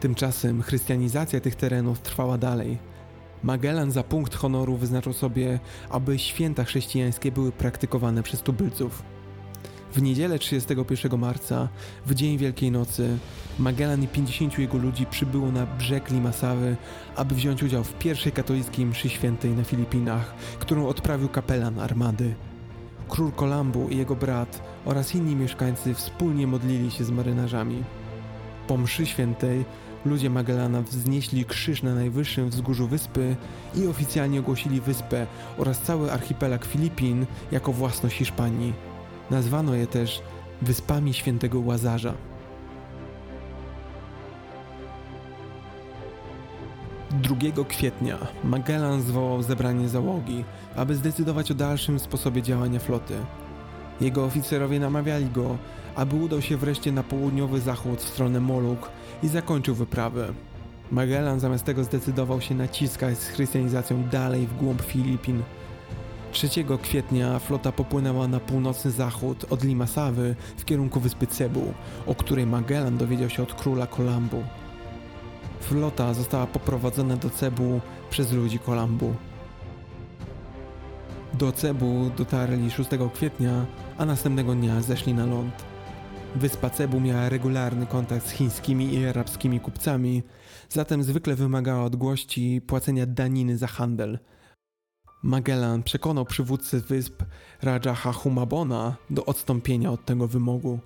Tymczasem 0.00 0.62
chrystianizacja 0.62 1.40
tych 1.40 1.54
terenów 1.54 2.00
trwała 2.00 2.38
dalej. 2.38 2.78
Magellan 3.42 3.90
za 3.90 4.02
punkt 4.02 4.34
honoru 4.34 4.76
wyznaczył 4.76 5.12
sobie, 5.12 5.58
aby 5.90 6.18
święta 6.18 6.64
chrześcijańskie 6.64 7.32
były 7.32 7.52
praktykowane 7.52 8.22
przez 8.22 8.42
tubylców. 8.42 9.02
W 9.92 10.02
niedzielę 10.02 10.38
31 10.38 11.18
marca, 11.18 11.68
w 12.06 12.14
dzień 12.14 12.38
Wielkiej 12.38 12.70
Nocy, 12.70 13.18
Magellan 13.58 14.02
i 14.02 14.08
50 14.08 14.58
jego 14.58 14.78
ludzi 14.78 15.06
przybyło 15.06 15.52
na 15.52 15.66
brzeg 15.66 16.10
Limasawy, 16.10 16.76
aby 17.16 17.34
wziąć 17.34 17.62
udział 17.62 17.84
w 17.84 17.94
pierwszej 17.94 18.32
katolickiej 18.32 18.86
mszy 18.86 19.08
świętej 19.08 19.50
na 19.50 19.64
Filipinach, 19.64 20.34
którą 20.58 20.86
odprawił 20.86 21.28
kapelan 21.28 21.78
armady. 21.78 22.34
Król 23.08 23.32
Kolambu 23.32 23.88
i 23.88 23.96
jego 23.96 24.16
brat 24.16 24.62
oraz 24.84 25.14
inni 25.14 25.36
mieszkańcy 25.36 25.94
wspólnie 25.94 26.46
modlili 26.46 26.90
się 26.90 27.04
z 27.04 27.10
marynarzami. 27.10 27.84
Po 28.66 28.76
mszy 28.76 29.06
świętej 29.06 29.64
Ludzie 30.04 30.30
Magellana 30.30 30.82
wznieśli 30.82 31.44
krzyż 31.44 31.82
na 31.82 31.94
najwyższym 31.94 32.50
wzgórzu 32.50 32.88
wyspy 32.88 33.36
i 33.74 33.86
oficjalnie 33.86 34.40
ogłosili 34.40 34.80
wyspę 34.80 35.26
oraz 35.58 35.80
cały 35.80 36.12
archipelag 36.12 36.64
Filipin 36.64 37.26
jako 37.52 37.72
własność 37.72 38.16
Hiszpanii. 38.16 38.72
Nazwano 39.30 39.74
je 39.74 39.86
też 39.86 40.22
Wyspami 40.62 41.14
Świętego 41.14 41.60
Łazarza. 41.60 42.14
2 47.10 47.64
kwietnia 47.68 48.18
Magellan 48.44 49.02
zwołał 49.02 49.42
zebranie 49.42 49.88
załogi, 49.88 50.44
aby 50.76 50.94
zdecydować 50.94 51.50
o 51.50 51.54
dalszym 51.54 51.98
sposobie 51.98 52.42
działania 52.42 52.80
floty. 52.80 53.14
Jego 54.00 54.24
oficerowie 54.24 54.80
namawiali 54.80 55.26
go, 55.26 55.58
aby 55.96 56.16
udał 56.16 56.42
się 56.42 56.56
wreszcie 56.56 56.92
na 56.92 57.02
południowy 57.02 57.60
zachód 57.60 58.00
w 58.00 58.08
stronę 58.08 58.40
Moluk 58.40 58.90
i 59.22 59.28
zakończył 59.28 59.74
wyprawę. 59.74 60.32
Magellan 60.90 61.40
zamiast 61.40 61.64
tego 61.64 61.84
zdecydował 61.84 62.40
się 62.40 62.54
naciskać 62.54 63.18
z 63.18 63.28
chrystianizacją 63.28 64.02
dalej 64.02 64.46
w 64.46 64.56
głąb 64.56 64.82
Filipin. 64.82 65.42
3 66.32 66.48
kwietnia 66.82 67.38
flota 67.38 67.72
popłynęła 67.72 68.28
na 68.28 68.40
północny 68.40 68.90
zachód 68.90 69.44
od 69.50 69.64
Limasawy 69.64 70.36
w 70.56 70.64
kierunku 70.64 71.00
wyspy 71.00 71.26
Cebu, 71.26 71.74
o 72.06 72.14
której 72.14 72.46
Magellan 72.46 72.96
dowiedział 72.96 73.30
się 73.30 73.42
od 73.42 73.54
króla 73.54 73.86
Kolambu. 73.86 74.42
Flota 75.60 76.14
została 76.14 76.46
poprowadzona 76.46 77.16
do 77.16 77.30
Cebu 77.30 77.80
przez 78.10 78.32
ludzi 78.32 78.58
Kolambu. 78.58 79.14
Do 81.34 81.52
Cebu 81.52 82.10
dotarli 82.16 82.70
6 82.70 82.90
kwietnia, 83.14 83.66
a 83.98 84.04
następnego 84.04 84.54
dnia 84.54 84.80
zeszli 84.80 85.14
na 85.14 85.26
ląd. 85.26 85.67
Wyspa 86.38 86.70
Cebu 86.70 87.00
miała 87.00 87.28
regularny 87.28 87.86
kontakt 87.86 88.26
z 88.26 88.30
chińskimi 88.30 88.94
i 88.94 89.06
arabskimi 89.06 89.60
kupcami, 89.60 90.22
zatem 90.68 91.02
zwykle 91.02 91.34
wymagała 91.34 91.84
od 91.84 91.96
gości 91.96 92.60
płacenia 92.66 93.06
daniny 93.06 93.58
za 93.58 93.66
handel. 93.66 94.18
Magellan 95.22 95.82
przekonał 95.82 96.24
przywódcę 96.24 96.80
wysp 96.80 97.22
Rajaha 97.62 98.12
Humabona 98.12 98.96
do 99.10 99.24
odstąpienia 99.24 99.90
od 99.92 100.04
tego 100.04 100.28
wymogu. 100.28 100.78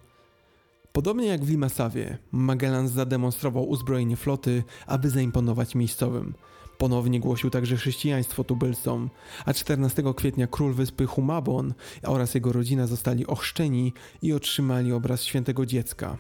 Podobnie 0.93 1.27
jak 1.27 1.45
w 1.45 1.51
Limasawie, 1.51 2.19
Magellan 2.33 2.89
zademonstrował 2.89 3.69
uzbrojenie 3.69 4.17
floty, 4.17 4.63
aby 4.87 5.11
zaimponować 5.11 5.75
miejscowym– 5.75 6.35
Ponownie 6.83 7.21
głosił 7.21 7.51
także 7.51 7.77
chrześcijaństwo 7.77 8.45
tubylcom, 8.45 9.11
a 9.45 9.55
14 9.55 10.03
kwietnia 10.17 10.47
król 10.47 10.73
wyspy 10.75 11.07
Humabon 11.07 11.75
oraz 12.03 12.35
jego 12.35 12.53
rodzina 12.53 12.87
zostali 12.87 13.27
ochrzczeni 13.27 13.93
i 14.23 14.33
otrzymali 14.33 14.93
obraz 14.93 15.23
świętego 15.23 15.67
dziecka. 15.67 16.19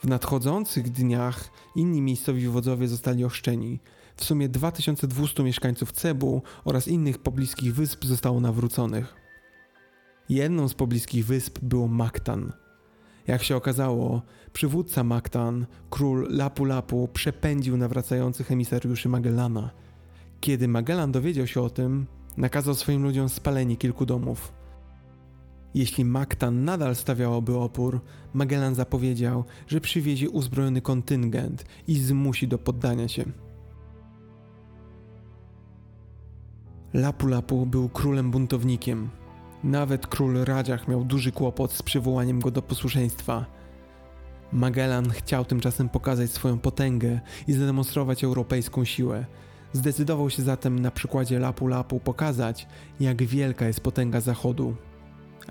W 0.00 0.08
nadchodzących 0.08 0.90
dniach 0.90 1.50
inni 1.76 2.02
miejscowi 2.02 2.48
wodzowie 2.48 2.88
zostali 2.88 3.24
ochrzczeni. 3.24 3.80
W 4.16 4.24
sumie 4.24 4.48
2200 4.48 5.42
mieszkańców 5.42 5.92
Cebu 5.92 6.42
oraz 6.64 6.88
innych 6.88 7.18
pobliskich 7.18 7.74
wysp 7.74 8.04
zostało 8.04 8.40
nawróconych. 8.40 9.14
Jedną 10.28 10.68
z 10.68 10.74
pobliskich 10.74 11.26
wysp 11.26 11.58
było 11.62 11.88
Maktan– 11.88 12.52
Jak 13.28 13.42
się 13.42 13.56
okazało, 13.56 14.22
przywódca 14.52 15.04
Mactan, 15.04 15.66
król 15.90 16.26
Lapu 16.30 16.64
Lapu, 16.64 17.08
przepędził 17.12 17.76
nawracających 17.76 18.52
emisariuszy 18.52 19.08
Magellana. 19.08 19.70
Kiedy 20.40 20.68
Magellan 20.68 21.12
dowiedział 21.12 21.46
się 21.46 21.60
o 21.60 21.70
tym, 21.70 22.06
nakazał 22.36 22.74
swoim 22.74 23.02
ludziom 23.02 23.28
spalenie 23.28 23.76
kilku 23.76 24.06
domów. 24.06 24.52
Jeśli 25.74 26.04
Mactan 26.04 26.64
nadal 26.64 26.96
stawiałoby 26.96 27.56
opór, 27.56 28.00
Magellan 28.34 28.74
zapowiedział, 28.74 29.44
że 29.66 29.80
przywiezie 29.80 30.30
uzbrojony 30.30 30.80
kontyngent 30.80 31.64
i 31.88 31.98
zmusi 31.98 32.48
do 32.48 32.58
poddania 32.58 33.08
się. 33.08 33.24
Lapu 36.94 37.26
Lapu 37.26 37.66
był 37.66 37.88
królem 37.88 38.30
buntownikiem. 38.30 39.17
Nawet 39.64 40.06
król 40.06 40.44
Radziach 40.44 40.88
miał 40.88 41.04
duży 41.04 41.32
kłopot 41.32 41.72
z 41.72 41.82
przywołaniem 41.82 42.40
go 42.40 42.50
do 42.50 42.62
posłuszeństwa. 42.62 43.46
Magellan 44.52 45.10
chciał 45.10 45.44
tymczasem 45.44 45.88
pokazać 45.88 46.30
swoją 46.30 46.58
potęgę 46.58 47.20
i 47.48 47.52
zademonstrować 47.52 48.24
europejską 48.24 48.84
siłę. 48.84 49.26
Zdecydował 49.72 50.30
się 50.30 50.42
zatem 50.42 50.78
na 50.78 50.90
przykładzie 50.90 51.38
Lapu 51.38 51.66
Lapu 51.66 52.00
pokazać, 52.00 52.66
jak 53.00 53.22
wielka 53.22 53.66
jest 53.66 53.80
potęga 53.80 54.20
Zachodu. 54.20 54.76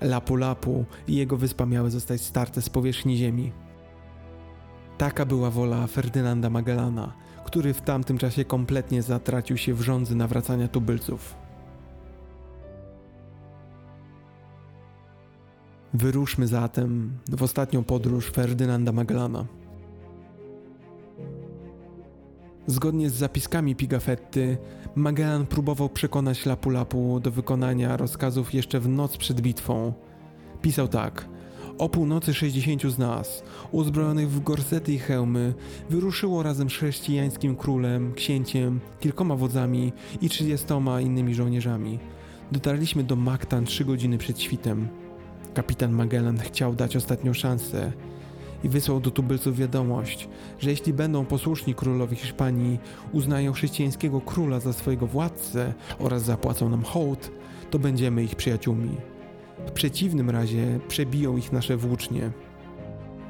Lapu 0.02 0.36
Lapu 0.36 0.84
i 1.08 1.16
jego 1.16 1.36
wyspa 1.36 1.66
miały 1.66 1.90
zostać 1.90 2.20
starte 2.20 2.62
z 2.62 2.68
powierzchni 2.68 3.16
ziemi. 3.16 3.52
Taka 4.98 5.26
była 5.26 5.50
wola 5.50 5.86
Ferdynanda 5.86 6.50
Magellana, 6.50 7.12
który 7.44 7.74
w 7.74 7.80
tamtym 7.80 8.18
czasie 8.18 8.44
kompletnie 8.44 9.02
zatracił 9.02 9.56
się 9.56 9.74
w 9.74 9.80
rządzy 9.80 10.16
nawracania 10.16 10.68
tubylców. 10.68 11.47
Wyruszmy 15.94 16.46
zatem 16.46 17.12
w 17.28 17.42
ostatnią 17.42 17.84
podróż 17.84 18.30
Ferdynanda 18.30 18.92
Magellana. 18.92 19.46
Zgodnie 22.66 23.10
z 23.10 23.14
zapiskami 23.14 23.76
Pigafetty, 23.76 24.56
Magellan 24.94 25.46
próbował 25.46 25.88
przekonać 25.88 26.46
Lapu-Lapu 26.46 27.20
do 27.20 27.30
wykonania 27.30 27.96
rozkazów 27.96 28.54
jeszcze 28.54 28.80
w 28.80 28.88
noc 28.88 29.16
przed 29.16 29.40
bitwą. 29.40 29.92
Pisał 30.62 30.88
tak: 30.88 31.28
O 31.78 31.88
północy 31.88 32.34
60 32.34 32.82
z 32.82 32.98
nas, 32.98 33.42
uzbrojonych 33.72 34.30
w 34.30 34.42
gorsety 34.42 34.92
i 34.92 34.98
hełmy, 34.98 35.54
wyruszyło 35.90 36.42
razem 36.42 36.70
z 36.70 36.72
chrześcijańskim 36.72 37.56
królem, 37.56 38.14
księciem, 38.14 38.80
kilkoma 39.00 39.36
wodzami 39.36 39.92
i 40.20 40.28
trzydziestoma 40.28 41.00
innymi 41.00 41.34
żołnierzami. 41.34 41.98
Dotarliśmy 42.52 43.04
do 43.04 43.16
Mactan 43.16 43.64
trzy 43.64 43.84
godziny 43.84 44.18
przed 44.18 44.40
świtem. 44.40 44.88
Kapitan 45.58 45.92
Magellan 45.92 46.38
chciał 46.38 46.74
dać 46.74 46.96
ostatnią 46.96 47.32
szansę 47.34 47.92
i 48.64 48.68
wysłał 48.68 49.00
do 49.00 49.10
tubylców 49.10 49.56
wiadomość, 49.56 50.28
że 50.58 50.70
jeśli 50.70 50.92
będą 50.92 51.24
posłuszni 51.24 51.74
królowi 51.74 52.16
Hiszpanii, 52.16 52.78
uznają 53.12 53.52
chrześcijańskiego 53.52 54.20
króla 54.20 54.60
za 54.60 54.72
swojego 54.72 55.06
władcę 55.06 55.74
oraz 55.98 56.22
zapłacą 56.22 56.68
nam 56.68 56.82
hołd, 56.82 57.30
to 57.70 57.78
będziemy 57.78 58.24
ich 58.24 58.34
przyjaciółmi. 58.34 58.96
W 59.66 59.70
przeciwnym 59.70 60.30
razie 60.30 60.80
przebiją 60.88 61.36
ich 61.36 61.52
nasze 61.52 61.76
włócznie. 61.76 62.30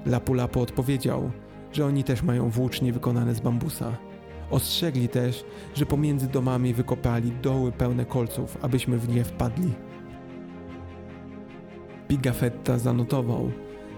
Lapu-Lapu 0.07 0.61
odpowiedział, 0.61 1.31
że 1.73 1.87
oni 1.87 2.05
też 2.05 2.23
mają 2.23 2.51
włócznie 2.51 2.93
wykonane 2.93 3.35
z 3.35 3.41
bambusa. 3.41 3.97
Ostrzegli 4.51 5.09
też, 5.09 5.45
że 5.75 5.87
pomiędzy 5.87 6.27
domami 6.27 6.75
wykopali 6.75 7.33
doły 7.43 7.73
pełne 7.73 8.05
kolców, 8.05 8.59
abyśmy 8.63 8.99
w 8.99 9.09
nie 9.09 9.25
wpadli. 9.25 9.73
Pigafetta 12.09 12.79
zanotował, 12.79 13.51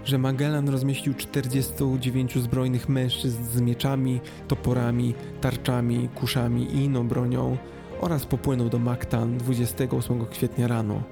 że 0.05 0.17
Magellan 0.17 0.69
rozmieścił 0.69 1.13
49 1.13 2.35
zbrojnych 2.35 2.89
mężczyzn 2.89 3.43
z 3.43 3.61
mieczami, 3.61 4.19
toporami, 4.47 5.13
tarczami, 5.41 6.09
kuszami 6.15 6.63
i 6.63 6.83
inną 6.83 7.07
bronią 7.07 7.57
oraz 8.01 8.25
popłynął 8.25 8.69
do 8.69 8.79
Mactan 8.79 9.37
28 9.37 10.25
kwietnia 10.25 10.67
rano. 10.67 11.03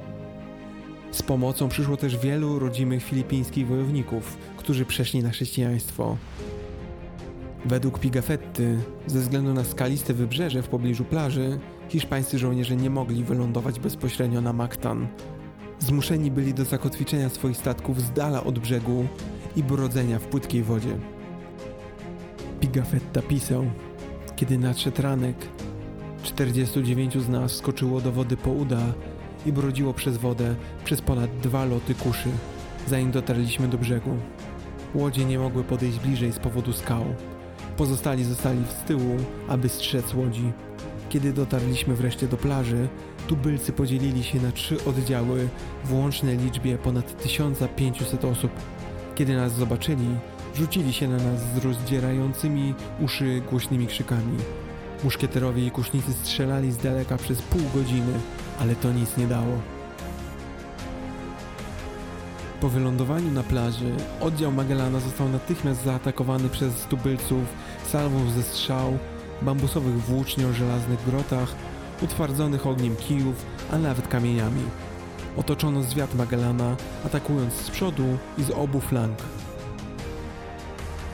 Z 1.12 1.22
pomocą 1.22 1.70
przyszło 1.70 1.98
też 1.98 2.18
wielu 2.18 2.60
rodzimych 2.60 3.04
filipińskich 3.04 3.68
wojowników, 3.68 4.38
którzy 4.58 4.86
przeszli 4.86 5.24
na 5.24 5.30
chrześcijaństwo. 5.30 6.18
Według 7.66 8.00
Pigafetty, 8.00 8.78
ze 9.08 9.20
względu 9.20 9.54
na 9.54 9.64
skaliste 9.64 10.14
wybrzeże 10.14 10.62
w 10.62 10.68
pobliżu 10.68 11.06
plaży, 11.06 11.60
hiszpańscy 11.90 12.40
żołnierze 12.40 12.76
nie 12.76 12.90
mogli 12.90 13.24
wylądować 13.24 13.80
bezpośrednio 13.80 14.42
na 14.42 14.54
Mactan, 14.54 15.08
Zmuszeni 15.80 16.32
byli 16.32 16.54
do 16.54 16.66
zakotwiczenia 16.66 17.30
swoich 17.30 17.58
statków 17.58 18.02
z 18.02 18.12
dala 18.12 18.44
od 18.44 18.60
brzegu 18.60 19.08
i 19.56 19.64
brodzenia 19.64 20.20
w 20.20 20.28
płytkiej 20.28 20.64
wodzie. 20.64 20.98
Pigafetta 22.60 23.22
pisał, 23.22 23.66
kiedy 24.36 24.58
nadszedł 24.58 25.02
ranek, 25.02 25.36
49 26.24 27.18
z 27.18 27.30
nas 27.30 27.52
skoczyło 27.52 28.02
do 28.02 28.12
wody 28.12 28.38
po 28.38 28.52
uda 28.52 28.82
i 29.46 29.54
brodziło 29.54 29.94
przez 29.94 30.18
wodę 30.18 30.56
przez 30.86 31.02
ponad 31.02 31.38
dwa 31.38 31.66
loty 31.66 31.96
kuszy, 31.96 32.30
zanim 32.88 33.12
dotarliśmy 33.12 33.68
do 33.68 33.78
brzegu. 33.78 34.18
Łodzie 34.96 35.26
nie 35.26 35.40
mogły 35.40 35.64
podejść 35.64 36.00
bliżej 36.00 36.32
z 36.32 36.40
powodu 36.40 36.74
skał. 36.74 37.06
Pozostali 37.78 38.24
zostali 38.24 38.64
z 38.66 38.88
tyłu, 38.88 39.18
aby 39.48 39.70
strzec 39.70 40.14
łodzi. 40.14 40.52
Kiedy 41.10 41.34
dotarliśmy 41.34 41.96
wreszcie 41.96 42.28
do 42.28 42.38
plaży, 42.38 42.88
tubylcy 43.30 43.74
podzielili 43.74 44.24
się 44.24 44.42
na 44.42 44.52
trzy 44.52 44.86
oddziały 44.86 45.48
w 45.86 45.94
łącznej 45.94 46.38
liczbie 46.38 46.78
ponad 46.78 47.24
1500 47.24 48.26
osób. 48.26 48.52
Kiedy 49.16 49.36
nas 49.36 49.54
zobaczyli, 49.54 50.08
rzucili 50.56 50.94
się 50.94 51.08
na 51.08 51.18
nas 51.18 51.40
z 51.56 51.58
rozdzierającymi 51.58 52.74
uszy 53.00 53.42
głośnymi 53.50 53.88
krzykami. 53.88 54.38
Muszkieterowie 55.04 55.66
i 55.66 55.72
kusznicy 55.72 56.14
strzelali 56.14 56.72
z 56.72 56.78
daleka 56.78 57.18
przez 57.18 57.42
pół 57.42 57.62
godziny, 57.74 58.14
ale 58.60 58.76
to 58.76 58.94
nic 58.94 59.18
nie 59.18 59.28
dało. 59.28 59.60
Po 62.62 62.70
wylądowaniu 62.70 63.32
na 63.32 63.44
plaży, 63.44 63.92
oddział 64.22 64.52
Magellana 64.52 65.00
został 65.00 65.30
natychmiast 65.30 65.84
zaatakowany 65.84 66.50
przez 66.50 66.74
tubylców 66.74 67.44
salwą 67.88 68.30
ze 68.30 68.44
strzał, 68.44 68.98
bambusowych 69.42 70.02
włóczni 70.02 70.46
o 70.46 70.54
żelaznych 70.54 71.06
grotach 71.06 71.56
utwardzonych 72.02 72.68
ogniem 72.68 72.96
kijów, 72.96 73.46
a 73.72 73.78
nawet 73.78 74.08
kamieniami. 74.08 74.62
Otoczono 75.38 75.84
zwiat 75.84 76.16
Magellana, 76.16 76.76
atakując 77.06 77.54
z 77.54 77.70
przodu 77.70 78.18
i 78.38 78.44
z 78.44 78.52
obu 78.52 78.80
flank. 78.80 79.18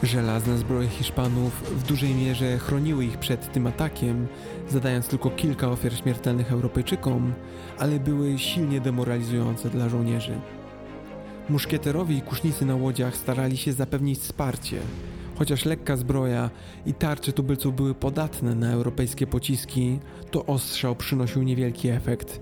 Żelazne 0.03 0.57
zbroje 0.57 0.88
Hiszpanów 0.88 1.79
w 1.79 1.83
dużej 1.83 2.15
mierze 2.15 2.57
chroniły 2.57 3.05
ich 3.05 3.17
przed 3.17 3.51
tym 3.53 3.67
atakiem, 3.67 4.27
zadając 4.69 5.07
tylko 5.07 5.29
kilka 5.29 5.69
ofiar 5.69 5.93
śmiertelnych 5.93 6.51
Europejczykom, 6.51 7.33
ale 7.79 7.99
były 7.99 8.39
silnie 8.39 8.81
demoralizujące 8.81 9.69
dla 9.69 9.89
żołnierzy. 9.89 10.39
Muszkieterowie 11.49 12.17
i 12.17 12.21
kusznicy 12.21 12.65
na 12.65 12.76
łodziach 12.76 13.18
starali 13.18 13.57
się 13.57 13.73
zapewnić 13.73 14.19
wsparcie, 14.19 14.80
Chociaż 15.36 15.66
lekka 15.66 15.98
zbroja 15.98 16.49
i 16.86 16.94
tarcze 16.94 17.34
tubylców 17.34 17.76
były 17.76 17.94
podatne 17.94 18.56
na 18.56 18.72
europejskie 18.72 19.28
pociski, 19.28 19.99
to 20.32 20.45
ostrzał 20.45 20.95
przynosił 20.95 21.44
niewielki 21.44 21.90
efekt, 21.90 22.41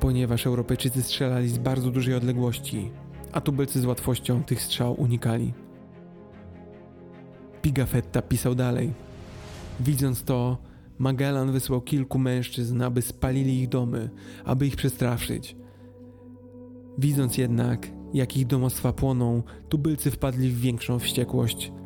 ponieważ 0.00 0.46
Europejczycy 0.46 1.02
strzelali 1.02 1.48
z 1.48 1.58
bardzo 1.58 1.90
dużej 1.90 2.14
odległości, 2.14 2.90
a 3.32 3.40
tubylcy 3.40 3.80
z 3.80 3.84
łatwością 3.84 4.42
tych 4.42 4.62
strzał 4.62 5.00
unikali. 5.00 5.52
Pigafetta 7.62 8.22
pisał 8.22 8.54
dalej. 8.54 8.92
Widząc 9.80 10.24
to, 10.24 10.58
Magellan 10.98 11.52
wysłał 11.52 11.80
kilku 11.80 12.18
mężczyzn, 12.18 12.82
aby 12.82 13.02
spalili 13.02 13.60
ich 13.60 13.68
domy, 13.68 14.10
aby 14.44 14.66
ich 14.66 14.76
przestraszyć. 14.76 15.56
Widząc 16.98 17.38
jednak, 17.38 17.90
jak 18.14 18.36
ich 18.36 18.46
domostwa 18.46 18.92
płoną, 18.92 19.42
tubylcy 19.68 20.10
wpadli 20.10 20.50
w 20.50 20.60
większą 20.60 20.98
wściekłość– 20.98 21.72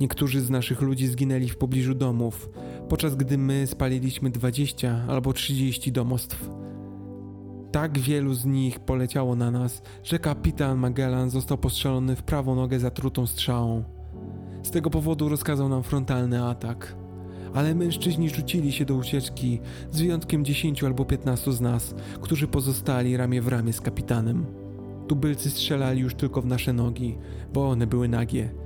Niektórzy 0.00 0.40
z 0.40 0.50
naszych 0.50 0.80
ludzi 0.80 1.06
zginęli 1.06 1.48
w 1.48 1.56
pobliżu 1.56 1.94
domów, 1.94 2.50
podczas 2.88 3.14
gdy 3.16 3.38
my 3.38 3.66
spaliliśmy 3.66 4.30
20 4.30 5.04
albo 5.08 5.32
30 5.32 5.92
domostw. 5.92 6.50
Tak 7.72 7.98
wielu 7.98 8.34
z 8.34 8.44
nich 8.44 8.80
poleciało 8.80 9.36
na 9.36 9.50
nas, 9.50 9.82
że 10.02 10.18
kapitan 10.18 10.78
Magellan 10.78 11.30
został 11.30 11.58
postrzelony 11.58 12.16
w 12.16 12.22
prawą 12.22 12.54
nogę 12.54 12.78
zatrutą 12.78 13.26
strzałą. 13.26 13.84
Z 14.62 14.70
tego 14.70 14.90
powodu 14.90 15.28
rozkazał 15.28 15.68
nam 15.68 15.82
frontalny 15.82 16.44
atak. 16.44 16.96
Ale 17.54 17.74
mężczyźni 17.74 18.30
rzucili 18.30 18.72
się 18.72 18.84
do 18.84 18.94
ucieczki, 18.94 19.60
z 19.90 20.00
wyjątkiem 20.00 20.44
10 20.44 20.84
albo 20.84 21.04
15 21.04 21.52
z 21.52 21.60
nas, 21.60 21.94
którzy 22.20 22.48
pozostali 22.48 23.16
ramię 23.16 23.42
w 23.42 23.48
ramię 23.48 23.72
z 23.72 23.80
kapitanem. 23.80 24.46
Tubylcy 25.08 25.50
strzelali 25.50 26.00
już 26.00 26.14
tylko 26.14 26.42
w 26.42 26.46
nasze 26.46 26.72
nogi, 26.72 27.18
bo 27.52 27.68
one 27.68 27.86
były 27.86 28.08
nagie 28.08 28.65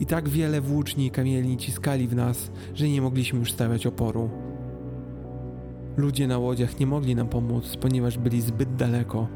i 0.00 0.06
tak 0.06 0.28
wiele 0.28 0.60
włóczni 0.60 1.06
i 1.06 1.10
kamieni 1.10 1.56
ciskali 1.56 2.08
w 2.08 2.14
nas, 2.14 2.50
że 2.74 2.88
nie 2.88 3.02
mogliśmy 3.02 3.38
już 3.38 3.52
stawiać 3.52 3.86
oporu. 3.86 4.30
Ludzie 5.96 6.26
na 6.26 6.38
łodziach 6.38 6.80
nie 6.80 6.86
mogli 6.86 7.14
nam 7.14 7.28
pomóc, 7.28 7.76
ponieważ 7.80 8.18
byli 8.18 8.40
zbyt 8.40 8.76
daleko. 8.76 9.28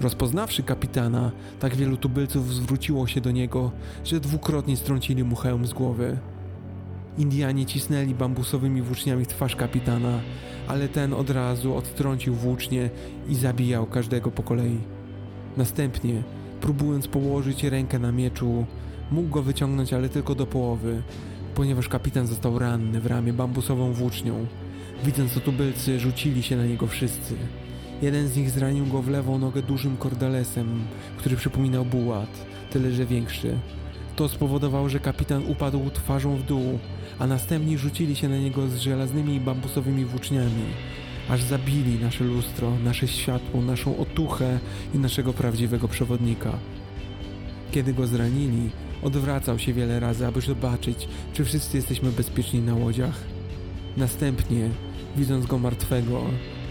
Rozpoznawszy 0.00 0.62
kapitana, 0.62 1.32
tak 1.60 1.76
wielu 1.76 1.96
tubylców 1.96 2.54
zwróciło 2.54 3.06
się 3.06 3.20
do 3.20 3.30
niego, 3.30 3.70
że 4.04 4.20
dwukrotnie 4.20 4.76
strącili 4.76 5.24
mu 5.24 5.36
hełm 5.36 5.66
z 5.66 5.72
głowy. 5.72 6.18
Indianie 7.18 7.66
cisnęli 7.66 8.14
bambusowymi 8.14 8.82
włóczniami 8.82 9.26
twarz 9.26 9.56
kapitana, 9.56 10.20
ale 10.68 10.88
ten 10.88 11.12
od 11.12 11.30
razu 11.30 11.74
odtrącił 11.74 12.34
włócznie 12.34 12.90
i 13.28 13.34
zabijał 13.34 13.86
każdego 13.86 14.30
po 14.30 14.42
kolei. 14.42 14.78
Następnie, 15.56 16.22
próbując 16.60 17.08
położyć 17.08 17.64
rękę 17.64 17.98
na 17.98 18.12
mieczu, 18.12 18.66
mógł 19.10 19.28
go 19.28 19.42
wyciągnąć, 19.42 19.92
ale 19.92 20.08
tylko 20.08 20.34
do 20.34 20.46
połowy, 20.46 21.02
ponieważ 21.54 21.88
kapitan 21.88 22.26
został 22.26 22.58
ranny 22.58 23.00
w 23.00 23.06
ramię 23.06 23.32
bambusową 23.32 23.92
włócznią. 23.92 24.46
Widząc 25.04 25.34
to 25.34 25.40
tubylcy, 25.40 26.00
rzucili 26.00 26.42
się 26.42 26.56
na 26.56 26.66
niego 26.66 26.86
wszyscy. 26.86 27.34
Jeden 28.02 28.28
z 28.28 28.36
nich 28.36 28.50
zranił 28.50 28.86
go 28.86 29.02
w 29.02 29.08
lewą 29.08 29.38
nogę 29.38 29.62
dużym 29.62 29.96
kordalesem, 29.96 30.84
który 31.18 31.36
przypominał 31.36 31.84
bułat, 31.84 32.46
tyle 32.70 32.92
że 32.92 33.06
większy. 33.06 33.58
To 34.16 34.28
spowodowało, 34.28 34.88
że 34.88 35.00
kapitan 35.00 35.42
upadł 35.46 35.90
twarzą 35.90 36.36
w 36.36 36.42
dół, 36.42 36.78
a 37.18 37.26
następni 37.26 37.78
rzucili 37.78 38.16
się 38.16 38.28
na 38.28 38.38
niego 38.38 38.68
z 38.68 38.76
żelaznymi 38.76 39.34
i 39.34 39.40
bambusowymi 39.40 40.04
włóczniami, 40.04 40.64
aż 41.28 41.42
zabili 41.42 41.98
nasze 41.98 42.24
lustro, 42.24 42.72
nasze 42.84 43.08
światło, 43.08 43.62
naszą 43.62 43.96
otuchę 43.96 44.58
i 44.94 44.98
naszego 44.98 45.32
prawdziwego 45.32 45.88
przewodnika. 45.88 46.52
Kiedy 47.72 47.94
go 47.94 48.06
zranili, 48.06 48.70
odwracał 49.04 49.58
się 49.58 49.72
wiele 49.72 50.00
razy, 50.00 50.26
aby 50.26 50.40
zobaczyć, 50.40 51.08
czy 51.32 51.44
wszyscy 51.44 51.76
jesteśmy 51.76 52.12
bezpieczni 52.12 52.60
na 52.60 52.74
łodziach. 52.74 53.20
Następnie, 53.96 54.70
widząc 55.16 55.46
go 55.46 55.58
martwego, 55.58 56.22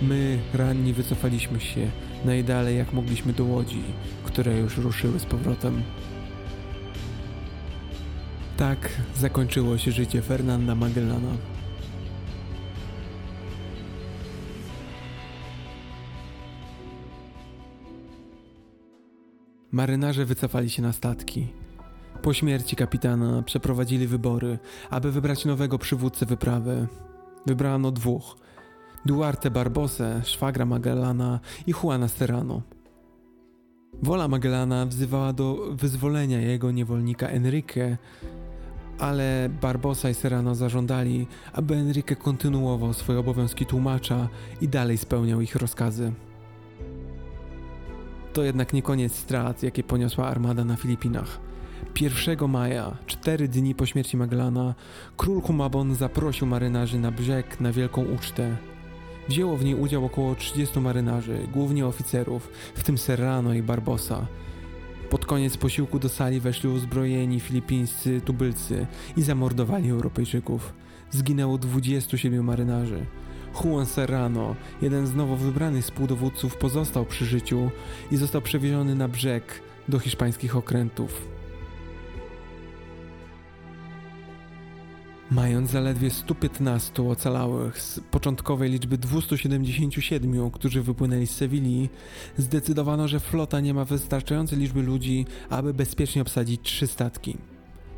my, 0.01 0.39
ranni, 0.53 0.93
wycofaliśmy 0.93 1.59
się 1.59 1.91
najdalej 2.25 2.77
jak 2.77 2.93
mogliśmy 2.93 3.33
do 3.33 3.45
łodzi, 3.45 3.81
które 4.23 4.59
już 4.59 4.77
ruszyły 4.77 5.19
z 5.19 5.25
powrotem. 5.25 5.83
Tak 8.57 8.89
zakończyło 9.15 9.77
się 9.77 9.91
życie 9.91 10.21
Fernanda 10.21 10.75
Magellana. 10.75 11.37
Marynarze 19.71 20.25
wycofali 20.25 20.69
się 20.69 20.81
na 20.81 20.93
statki. 20.93 21.62
Po 22.23 22.33
śmierci 22.33 22.75
kapitana 22.75 23.41
przeprowadzili 23.41 24.07
wybory, 24.07 24.59
aby 24.89 25.11
wybrać 25.11 25.45
nowego 25.45 25.77
przywódcę 25.77 26.25
wyprawy. 26.25 26.87
Wybrano 27.45 27.91
dwóch: 27.91 28.37
Duarte 29.05 29.51
Barbosę, 29.51 30.21
szwagra 30.23 30.65
Magellana 30.65 31.39
i 31.67 31.73
Juana 31.83 32.07
Serrano. 32.07 32.61
Wola 34.01 34.27
Magellana 34.27 34.85
wzywała 34.85 35.33
do 35.33 35.67
wyzwolenia 35.71 36.41
jego 36.41 36.71
niewolnika 36.71 37.27
Enrique, 37.27 37.97
ale 38.99 39.49
Barbosa 39.61 40.09
i 40.09 40.13
Serrano 40.13 40.55
zażądali, 40.55 41.27
aby 41.53 41.75
Enrique 41.75 42.15
kontynuował 42.15 42.93
swoje 42.93 43.19
obowiązki 43.19 43.65
tłumacza 43.65 44.29
i 44.61 44.67
dalej 44.67 44.97
spełniał 44.97 45.41
ich 45.41 45.55
rozkazy. 45.55 46.13
To 48.33 48.43
jednak 48.43 48.73
nie 48.73 48.81
koniec 48.81 49.15
strat, 49.15 49.63
jakie 49.63 49.83
poniosła 49.83 50.27
armada 50.27 50.65
na 50.65 50.75
Filipinach. 50.75 51.52
1 52.01 52.47
maja, 52.49 52.97
cztery 53.05 53.47
dni 53.47 53.75
po 53.75 53.85
śmierci 53.85 54.17
Magellana, 54.17 54.75
król 55.17 55.41
Humabon 55.41 55.95
zaprosił 55.95 56.47
marynarzy 56.47 56.99
na 56.99 57.11
brzeg 57.11 57.59
na 57.59 57.71
wielką 57.71 58.05
ucztę. 58.05 58.57
Wzięło 59.29 59.57
w 59.57 59.65
niej 59.65 59.75
udział 59.75 60.05
około 60.05 60.35
30 60.35 60.79
marynarzy, 60.79 61.47
głównie 61.53 61.85
oficerów, 61.85 62.49
w 62.75 62.83
tym 62.83 62.97
Serrano 62.97 63.53
i 63.53 63.61
Barbosa. 63.61 64.27
Pod 65.09 65.25
koniec 65.25 65.57
posiłku 65.57 65.99
do 65.99 66.09
sali 66.09 66.39
weszli 66.39 66.69
uzbrojeni 66.69 67.39
filipińscy 67.39 68.21
tubylcy 68.21 68.87
i 69.17 69.21
zamordowali 69.21 69.89
Europejczyków. 69.89 70.73
Zginęło 71.11 71.57
27 71.57 72.43
marynarzy. 72.43 73.05
Juan 73.63 73.85
Serrano, 73.85 74.55
jeden 74.81 75.07
z 75.07 75.15
nowo 75.15 75.35
wybranych 75.35 75.83
współdowódców, 75.83 76.57
pozostał 76.57 77.05
przy 77.05 77.25
życiu 77.25 77.71
i 78.11 78.17
został 78.17 78.41
przewieziony 78.41 78.95
na 78.95 79.07
brzeg 79.07 79.61
do 79.87 79.99
hiszpańskich 79.99 80.55
okrętów. 80.55 81.32
Mając 85.33 85.71
zaledwie 85.71 86.09
115 86.09 87.03
ocalałych 87.09 87.81
z 87.81 87.99
początkowej 87.99 88.71
liczby 88.71 88.97
277, 88.97 90.51
którzy 90.51 90.81
wypłynęli 90.81 91.27
z 91.27 91.35
Sewilli, 91.35 91.89
zdecydowano, 92.37 93.07
że 93.07 93.19
flota 93.19 93.59
nie 93.59 93.73
ma 93.73 93.85
wystarczającej 93.85 94.59
liczby 94.59 94.83
ludzi, 94.83 95.25
aby 95.49 95.73
bezpiecznie 95.73 96.21
obsadzić 96.21 96.61
trzy 96.61 96.87
statki. 96.87 97.37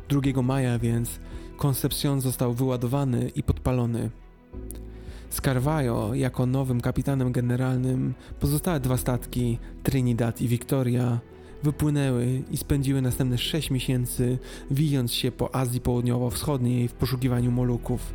2 0.08 0.42
maja 0.42 0.78
więc 0.78 1.20
Concepcion 1.64 2.20
został 2.20 2.54
wyładowany 2.54 3.30
i 3.34 3.42
podpalony. 3.42 4.10
Z 5.30 5.40
jako 6.12 6.46
nowym 6.46 6.80
kapitanem 6.80 7.32
generalnym 7.32 8.14
pozostałe 8.40 8.80
dwa 8.80 8.96
statki, 8.96 9.58
Trinidad 9.82 10.40
i 10.40 10.48
Victoria, 10.48 11.20
wypłynęły 11.62 12.42
i 12.50 12.56
spędziły 12.56 13.02
następne 13.02 13.38
6 13.38 13.70
miesięcy 13.70 14.38
wijąc 14.70 15.12
się 15.12 15.32
po 15.32 15.54
Azji 15.54 15.80
Południowo-Wschodniej 15.80 16.88
w 16.88 16.92
poszukiwaniu 16.92 17.50
moluków. 17.50 18.14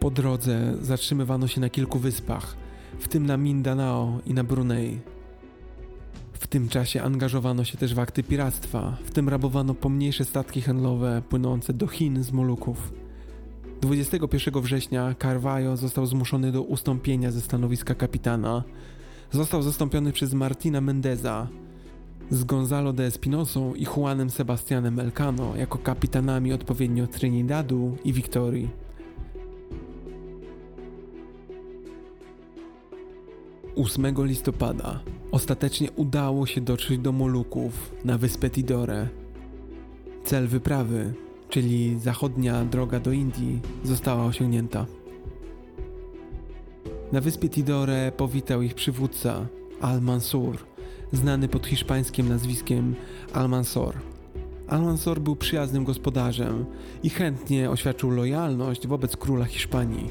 Po 0.00 0.10
drodze 0.10 0.74
zatrzymywano 0.80 1.48
się 1.48 1.60
na 1.60 1.68
kilku 1.68 1.98
wyspach, 1.98 2.56
w 2.98 3.08
tym 3.08 3.26
na 3.26 3.36
Mindanao 3.36 4.18
i 4.26 4.34
na 4.34 4.44
Brunei. 4.44 5.00
W 6.32 6.46
tym 6.46 6.68
czasie 6.68 7.02
angażowano 7.02 7.64
się 7.64 7.78
też 7.78 7.94
w 7.94 7.98
akty 7.98 8.22
piractwa, 8.22 8.96
w 9.04 9.10
tym 9.10 9.28
rabowano 9.28 9.74
pomniejsze 9.74 10.24
statki 10.24 10.60
handlowe 10.62 11.22
płynące 11.28 11.72
do 11.72 11.86
Chin 11.86 12.22
z 12.22 12.32
Moluków. 12.32 12.92
21 13.80 14.62
września 14.62 15.14
Carvalho 15.22 15.76
został 15.76 16.06
zmuszony 16.06 16.52
do 16.52 16.62
ustąpienia 16.62 17.30
ze 17.30 17.40
stanowiska 17.40 17.94
kapitana. 17.94 18.64
Został 19.30 19.62
zastąpiony 19.62 20.12
przez 20.12 20.34
Martina 20.34 20.80
Mendeza, 20.80 21.48
z 22.30 22.44
Gonzalo 22.44 22.92
de 22.92 23.04
Espinosą 23.04 23.74
i 23.74 23.84
Juanem 23.84 24.30
Sebastianem 24.30 25.00
Elcano 25.00 25.56
jako 25.56 25.78
kapitanami 25.78 26.52
odpowiednio 26.52 27.06
Trinidadu 27.06 27.96
i 28.04 28.12
Wiktorii. 28.12 28.68
Ósmego 33.74 34.24
listopada 34.24 35.00
ostatecznie 35.30 35.90
udało 35.90 36.46
się 36.46 36.60
dotrzeć 36.60 36.98
do 36.98 37.12
Moluków 37.12 37.92
na 38.04 38.18
wyspę 38.18 38.50
Tidore. 38.50 39.08
Cel 40.24 40.48
wyprawy, 40.48 41.14
czyli 41.48 41.98
zachodnia 41.98 42.64
droga 42.64 43.00
do 43.00 43.12
Indii, 43.12 43.60
została 43.84 44.24
osiągnięta. 44.24 44.86
Na 47.12 47.20
wyspie 47.20 47.48
Tidore 47.48 48.12
powitał 48.16 48.62
ich 48.62 48.74
przywódca 48.74 49.46
Al-Mansur– 49.80 50.58
znany 51.16 51.48
pod 51.48 51.66
hiszpańskim 51.66 52.28
nazwiskiem 52.28 52.94
Almansor. 53.32 53.94
Almansor 54.68 55.20
był 55.20 55.36
przyjaznym 55.36 55.84
gospodarzem 55.84 56.64
i 57.02 57.10
chętnie 57.10 57.70
oświadczył 57.70 58.10
lojalność 58.10 58.86
wobec 58.86 59.16
króla 59.16 59.44
Hiszpanii. 59.44 60.10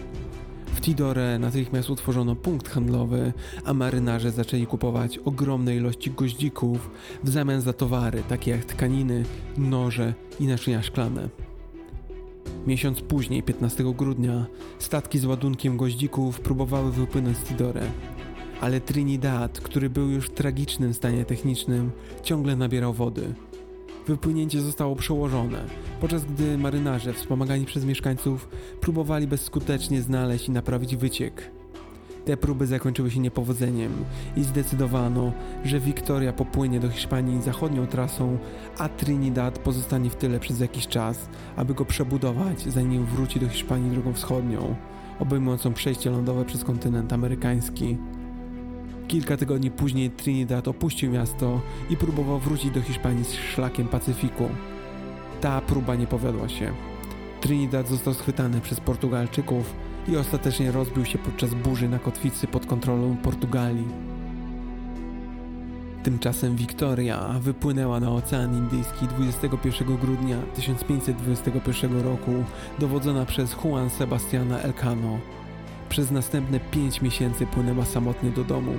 W 0.65 0.81
Tidore 0.81 1.39
natychmiast 1.39 1.89
utworzono 1.89 2.35
punkt 2.35 2.69
handlowy, 2.69 3.34
a 3.65 3.73
marynarze 3.73 4.31
zaczęli 4.31 4.67
kupować 4.67 5.17
ogromne 5.17 5.75
ilości 5.75 6.11
goździków 6.11 6.89
w 7.23 7.30
zamian 7.30 7.61
za 7.61 7.73
towary 7.73 8.23
takie 8.30 8.51
jak 8.51 8.65
tkaniny, 8.65 9.23
noże 9.57 10.13
i 10.39 10.47
naczynia 10.47 10.84
szklane. 10.84 11.30
Miesiąc 12.67 13.01
później, 13.01 13.43
15 13.43 13.84
grudnia, 13.93 14.45
statki 14.80 15.19
z 15.19 15.25
ładunkiem 15.25 15.77
goździków 15.77 16.39
próbowały 16.39 16.91
wypłynąć 16.91 17.38
z 17.38 17.43
Tidore 17.43 17.81
ale 18.61 18.81
Trinidad, 18.81 19.59
który 19.59 19.89
był 19.89 20.09
już 20.09 20.25
w 20.25 20.34
tragicznym 20.34 20.93
stanie 20.93 21.25
technicznym, 21.25 21.91
ciągle 22.23 22.55
nabierał 22.55 22.93
wody. 22.93 23.34
Wypłynięcie 24.07 24.61
zostało 24.61 24.95
przełożone, 24.95 25.65
podczas 26.01 26.25
gdy 26.25 26.57
marynarze, 26.57 27.13
wspomagani 27.13 27.65
przez 27.65 27.85
mieszkańców, 27.85 28.49
próbowali 28.81 29.27
bezskutecznie 29.27 30.01
znaleźć 30.01 30.47
i 30.47 30.51
naprawić 30.51 30.95
wyciek. 30.95 31.51
Te 32.25 32.38
próby 32.38 32.67
zakończyły 32.67 33.11
się 33.11 33.19
niepowodzeniem 33.19 33.91
i 34.38 34.43
zdecydowano, 34.43 35.31
że 35.65 35.80
Victoria 35.80 36.34
popłynie 36.34 36.80
do 36.80 36.89
Hiszpanii 36.89 37.41
zachodnią 37.41 37.88
trasą, 37.88 38.38
a 38.77 38.89
Trinidad 38.89 39.59
pozostanie 39.59 40.09
w 40.09 40.15
tyle 40.15 40.39
przez 40.39 40.59
jakiś 40.59 40.88
czas, 40.88 41.30
aby 41.55 41.73
go 41.73 41.85
przebudować, 41.85 42.61
zanim 42.61 43.05
wróci 43.05 43.39
do 43.39 43.49
Hiszpanii 43.49 43.91
drogą 43.91 44.13
wschodnią, 44.13 44.75
obejmującą 45.19 45.73
przejście 45.73 46.09
lądowe 46.09 46.45
przez 46.45 46.63
kontynent 46.63 47.13
amerykański. 47.13 47.97
Kilka 49.07 49.38
tygodni 49.38 49.71
później 49.71 50.09
Trinidad 50.09 50.67
opuścił 50.67 51.11
miasto 51.11 51.61
i 51.89 51.97
próbował 51.97 52.39
wrócić 52.39 52.71
do 52.71 52.81
Hiszpanii 52.81 53.25
z 53.25 53.34
szlakiem 53.34 53.88
Pacyfiku. 53.88 54.49
Ta 55.41 55.61
próba 55.61 55.95
nie 55.95 56.07
powiodła 56.07 56.49
się. 56.49 56.73
Trinidad 57.41 57.89
został 57.89 58.13
schwytany 58.13 58.61
przez 58.61 58.80
Portugalczyków 58.80 59.73
i 60.07 60.17
ostatecznie 60.17 60.71
rozbił 60.71 61.05
się 61.05 61.17
podczas 61.17 61.53
burzy 61.53 61.89
na 61.89 61.99
kotwicy 61.99 62.47
pod 62.47 62.65
kontrolą 62.65 63.17
Portugalii. 63.17 63.88
Tymczasem 66.03 66.55
Wiktoria 66.55 67.35
wypłynęła 67.39 67.99
na 67.99 68.11
Ocean 68.11 68.57
Indyjski 68.57 69.07
21 69.07 69.97
grudnia 69.97 70.38
1521 70.55 72.01
roku, 72.01 72.31
dowodzona 72.80 73.25
przez 73.25 73.55
Juan 73.63 73.89
Sebastiana 73.89 74.59
Elcano. 74.59 75.19
Przez 75.94 76.11
następne 76.11 76.60
5 76.60 77.02
miesięcy 77.02 77.45
płynęła 77.45 77.86
samotnie 77.86 78.32
do 78.32 78.44
domu. 78.44 78.72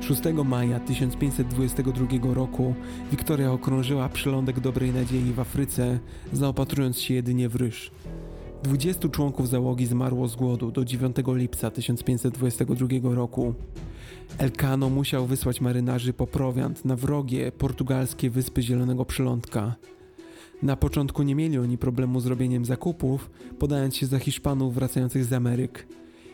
6 0.00 0.22
maja 0.44 0.80
1522 0.80 2.34
roku 2.34 2.74
Wiktoria 3.10 3.52
okrążyła 3.52 4.08
przylądek 4.08 4.60
Dobrej 4.60 4.92
Nadziei 4.92 5.32
w 5.32 5.40
Afryce, 5.40 5.98
zaopatrując 6.32 7.00
się 7.00 7.14
jedynie 7.14 7.48
w 7.48 7.56
ryż. 7.56 7.90
20 8.62 9.08
członków 9.08 9.48
załogi 9.48 9.86
zmarło 9.86 10.28
z 10.28 10.36
głodu 10.36 10.70
do 10.70 10.84
9 10.84 11.16
lipca 11.26 11.70
1522 11.70 13.14
roku. 13.14 13.54
Elcano 14.38 14.90
musiał 14.90 15.26
wysłać 15.26 15.60
marynarzy 15.60 16.12
po 16.12 16.26
prowiant 16.26 16.84
na 16.84 16.96
wrogie 16.96 17.52
portugalskie 17.52 18.30
wyspy 18.30 18.62
Zielonego 18.62 19.04
Przylądka. 19.04 19.74
Na 20.62 20.76
początku 20.76 21.22
nie 21.22 21.34
mieli 21.34 21.58
oni 21.58 21.78
problemu 21.78 22.20
z 22.20 22.26
robieniem 22.26 22.64
zakupów, 22.64 23.30
podając 23.58 23.96
się 23.96 24.06
za 24.06 24.18
Hiszpanów 24.18 24.74
wracających 24.74 25.24
z 25.24 25.32
Ameryk. 25.32 25.86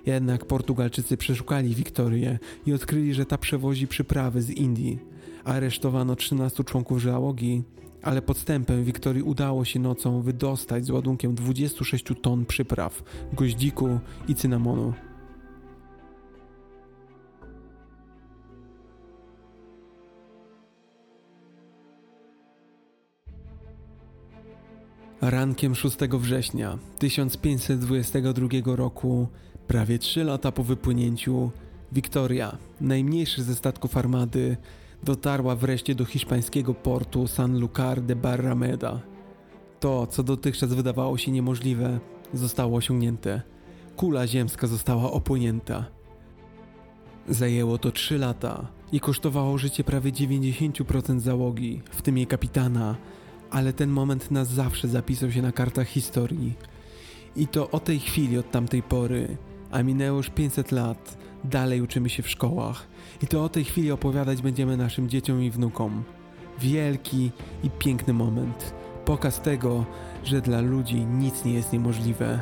Jednak 0.06 0.44
Portugalczycy 0.44 1.16
przeszukali 1.16 1.74
Wiktorię 1.74 2.38
i 2.66 2.72
odkryli, 2.72 3.14
że 3.14 3.26
ta 3.26 3.38
przewozi 3.38 3.86
przyprawy 3.86 4.42
z 4.42 4.50
Indii. 4.50 4.98
Aresztowano 5.44 6.16
13 6.16 6.64
członków 6.64 7.02
załogi, 7.02 7.62
ale 8.02 8.22
podstępem 8.22 8.84
Wiktorii 8.84 9.22
udało 9.22 9.64
się 9.64 9.80
nocą 9.80 10.22
wydostać 10.22 10.86
z 10.86 10.90
ładunkiem 10.90 11.34
26 11.34 12.04
ton 12.22 12.46
przypraw, 12.46 13.02
goździku 13.32 13.98
i 14.28 14.34
cynamonu. 14.34 14.92
Rankiem 25.20 25.74
6 25.74 25.96
września 25.98 26.78
1522 26.98 28.48
roku, 28.76 29.28
prawie 29.66 29.98
3 29.98 30.24
lata 30.24 30.52
po 30.52 30.64
wypłynięciu, 30.64 31.50
Wiktoria, 31.92 32.56
najmniejszy 32.80 33.42
ze 33.42 33.54
statków 33.54 33.96
armady, 33.96 34.56
dotarła 35.02 35.56
wreszcie 35.56 35.94
do 35.94 36.04
hiszpańskiego 36.04 36.74
portu 36.74 37.24
Sanlúcar 37.24 38.00
de 38.00 38.16
Barrameda. 38.16 39.00
To, 39.80 40.06
co 40.06 40.22
dotychczas 40.22 40.74
wydawało 40.74 41.18
się 41.18 41.32
niemożliwe, 41.32 42.00
zostało 42.34 42.76
osiągnięte. 42.76 43.42
Kula 43.96 44.26
ziemska 44.26 44.66
została 44.66 45.12
opłynięta. 45.12 45.84
Zajęło 47.28 47.78
to 47.78 47.90
3 47.90 48.18
lata 48.18 48.66
i 48.92 49.00
kosztowało 49.00 49.58
życie 49.58 49.84
prawie 49.84 50.12
90% 50.12 51.20
załogi, 51.20 51.82
w 51.90 52.02
tym 52.02 52.16
jej 52.16 52.26
kapitana, 52.26 52.96
ale 53.56 53.72
ten 53.72 53.90
moment 53.90 54.30
na 54.30 54.44
zawsze 54.44 54.88
zapisał 54.88 55.32
się 55.32 55.42
na 55.42 55.52
kartach 55.52 55.88
historii. 55.88 56.54
I 57.36 57.46
to 57.46 57.70
o 57.70 57.80
tej 57.80 57.98
chwili, 57.98 58.38
od 58.38 58.50
tamtej 58.50 58.82
pory, 58.82 59.36
a 59.70 59.82
minęło 59.82 60.16
już 60.16 60.30
500 60.30 60.72
lat, 60.72 61.18
dalej 61.44 61.80
uczymy 61.80 62.08
się 62.08 62.22
w 62.22 62.28
szkołach. 62.28 62.86
I 63.22 63.26
to 63.26 63.44
o 63.44 63.48
tej 63.48 63.64
chwili 63.64 63.90
opowiadać 63.92 64.42
będziemy 64.42 64.76
naszym 64.76 65.08
dzieciom 65.08 65.42
i 65.42 65.50
wnukom. 65.50 66.04
Wielki 66.58 67.30
i 67.62 67.70
piękny 67.70 68.12
moment. 68.14 68.74
Pokaz 69.04 69.40
tego, 69.40 69.84
że 70.24 70.40
dla 70.40 70.60
ludzi 70.60 71.06
nic 71.06 71.44
nie 71.44 71.52
jest 71.52 71.72
niemożliwe. 71.72 72.40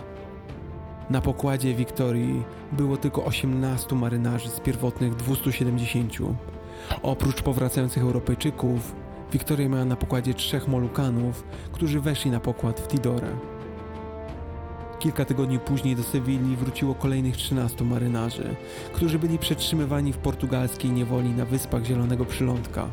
Na 1.11 1.21
pokładzie 1.21 1.75
Wiktorii 1.75 2.43
było 2.73 2.97
tylko 2.97 3.25
18 3.25 3.97
marynarzy 3.97 4.51
z 4.51 4.61
pierwotnych 4.61 5.15
270. 5.15 6.13
Oprócz 7.03 7.43
powracających 7.43 8.03
Europejczyków, 8.03 9.04
Wiktoria 9.35 9.69
miała 9.69 9.85
na 9.85 9.97
pokładzie 9.97 10.35
trzech 10.35 10.69
Molukanów, 10.69 11.45
którzy 11.73 12.01
weszli 12.01 12.31
na 12.31 12.41
pokład 12.41 12.81
w 12.81 12.89
Tidore. 12.89 13.29
Kilka 14.99 15.25
tygodni 15.25 15.59
później 15.59 15.97
do 15.97 16.03
Sewilli 16.03 16.57
wróciło 16.57 16.95
kolejnych 16.95 17.37
13 17.37 17.85
marynarzy, 17.85 18.57
którzy 18.93 19.19
byli 19.19 19.39
przetrzymywani 19.39 20.13
w 20.13 20.19
portugalskiej 20.19 20.91
niewoli 20.91 21.31
na 21.31 21.45
wyspach 21.45 21.85
Zielonego 21.85 22.25
Przylądka. 22.25 22.89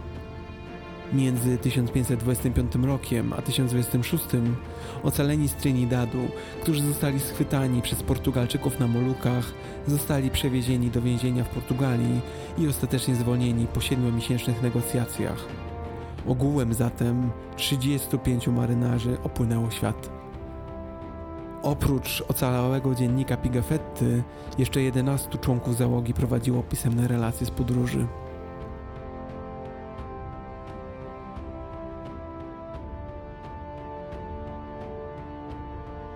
Między 1.13 1.57
1525 1.57 2.75
rokiem 2.75 3.33
a 3.33 3.41
1026 3.41 4.25
ocaleni 5.03 5.47
z 5.47 5.53
Trinidadu, 5.53 6.27
którzy 6.61 6.83
zostali 6.83 7.19
schwytani 7.19 7.81
przez 7.81 8.03
Portugalczyków 8.03 8.79
na 8.79 8.87
Molukach, 8.87 9.53
zostali 9.87 10.29
przewiezieni 10.29 10.89
do 10.89 11.01
więzienia 11.01 11.43
w 11.43 11.49
Portugalii 11.49 12.21
i 12.57 12.67
ostatecznie 12.67 13.15
zwolnieni 13.15 13.67
po 13.67 13.81
siedmiomiesięcznych 13.81 14.61
negocjacjach. 14.61 15.70
Ogółem 16.27 16.73
zatem 16.73 17.31
35 17.55 18.47
marynarzy 18.47 19.17
opłynęło 19.23 19.71
świat. 19.71 20.09
Oprócz 21.63 22.23
ocalałego 22.27 22.95
dziennika 22.95 23.37
Pigafetty, 23.37 24.23
jeszcze 24.57 24.81
11 24.81 25.37
członków 25.37 25.77
załogi 25.77 26.13
prowadziło 26.13 26.63
pisemne 26.63 27.07
relacje 27.07 27.47
z 27.47 27.51
podróży. 27.51 28.07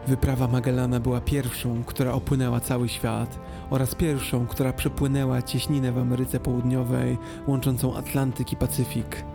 Wyprawa 0.08 0.48
Magellana 0.48 1.00
była 1.00 1.22
pierwszą, 1.22 1.84
która 1.84 2.14
opłynęła 2.14 2.60
cały 2.60 2.90
świat 2.90 3.40
oraz 3.70 3.96
pierwszą, 3.96 4.48
która 4.48 4.74
przepłynęła 4.74 5.42
cieśninę 5.42 5.92
w 5.92 5.98
Ameryce 5.98 6.40
Południowej 6.40 7.18
łączącą 7.48 7.96
Atlantyk 7.96 8.54
i 8.54 8.56
Pacyfik. 8.56 9.35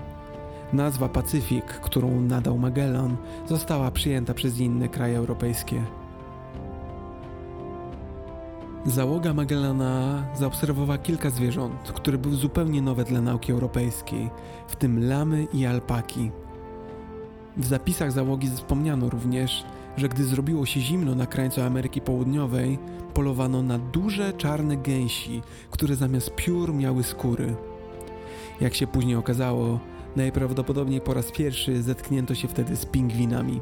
Nazwa 0.73 1.09
Pacyfik, 1.09 1.65
którą 1.65 2.21
nadał 2.21 2.59
Magellan, 2.59 3.17
została 3.49 3.91
przyjęta 3.91 4.35
przez 4.35 4.59
inne 4.59 4.89
kraje 4.89 5.19
europejskie. 5.19 5.83
Załoga 8.87 9.35
Magellana 9.35 10.25
zaobserwowała 10.35 10.99
kilka 10.99 11.31
zwierząt, 11.31 11.93
które 11.95 12.19
były 12.19 12.35
zupełnie 12.35 12.83
nowe 12.83 13.05
dla 13.05 13.21
nauki 13.21 13.53
europejskiej, 13.53 14.31
w 14.69 14.77
tym 14.77 15.09
lamy 15.09 15.47
i 15.53 15.67
alpaki. 15.67 16.31
W 17.57 17.67
zapisach 17.67 18.13
załogi 18.13 18.51
wspomniano 18.51 19.11
również, 19.11 19.65
że 19.97 20.09
gdy 20.09 20.25
zrobiło 20.25 20.67
się 20.67 20.81
zimno 20.81 21.15
na 21.15 21.27
krańcu 21.27 21.63
Ameryki 21.63 22.01
Południowej, 22.01 22.79
polowano 23.15 23.63
na 23.63 23.79
duże 23.79 24.33
czarne 24.33 24.77
gęsi, 24.77 25.43
które 25.71 25.97
zamiast 25.97 26.35
piór 26.35 26.75
miały 26.75 27.03
skóry. 27.03 27.55
Jak 28.61 28.75
się 28.75 28.87
później 28.87 29.17
okazało, 29.17 29.81
najprawdopodobniej 30.17 31.01
po 31.01 31.15
raz 31.15 31.33
pierwszy 31.33 31.83
zetknięto 31.83 32.35
się 32.35 32.49
wtedy 32.49 32.77
z 32.77 32.87
pingwinami. 32.87 33.61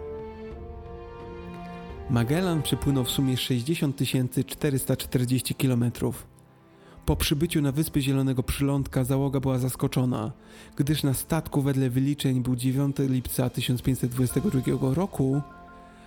Magellan 2.11 2.63
przepłynął 2.63 3.05
w 3.05 3.11
sumie 3.11 3.37
60 3.37 4.01
440 4.47 5.55
km. 5.55 5.91
Po 7.07 7.17
przybyciu 7.17 7.63
na 7.63 7.73
wyspy 7.73 8.01
Zielonego 8.01 8.43
Przylądka 8.43 9.05
załoga 9.05 9.41
była 9.41 9.59
zaskoczona, 9.59 10.33
gdyż 10.77 11.03
na 11.03 11.15
statku 11.15 11.63
wedle 11.63 11.91
wyliczeń 11.91 12.43
był 12.43 12.57
9 12.57 12.97
lipca 12.99 13.51
1522 13.51 14.95
roku, 14.95 15.41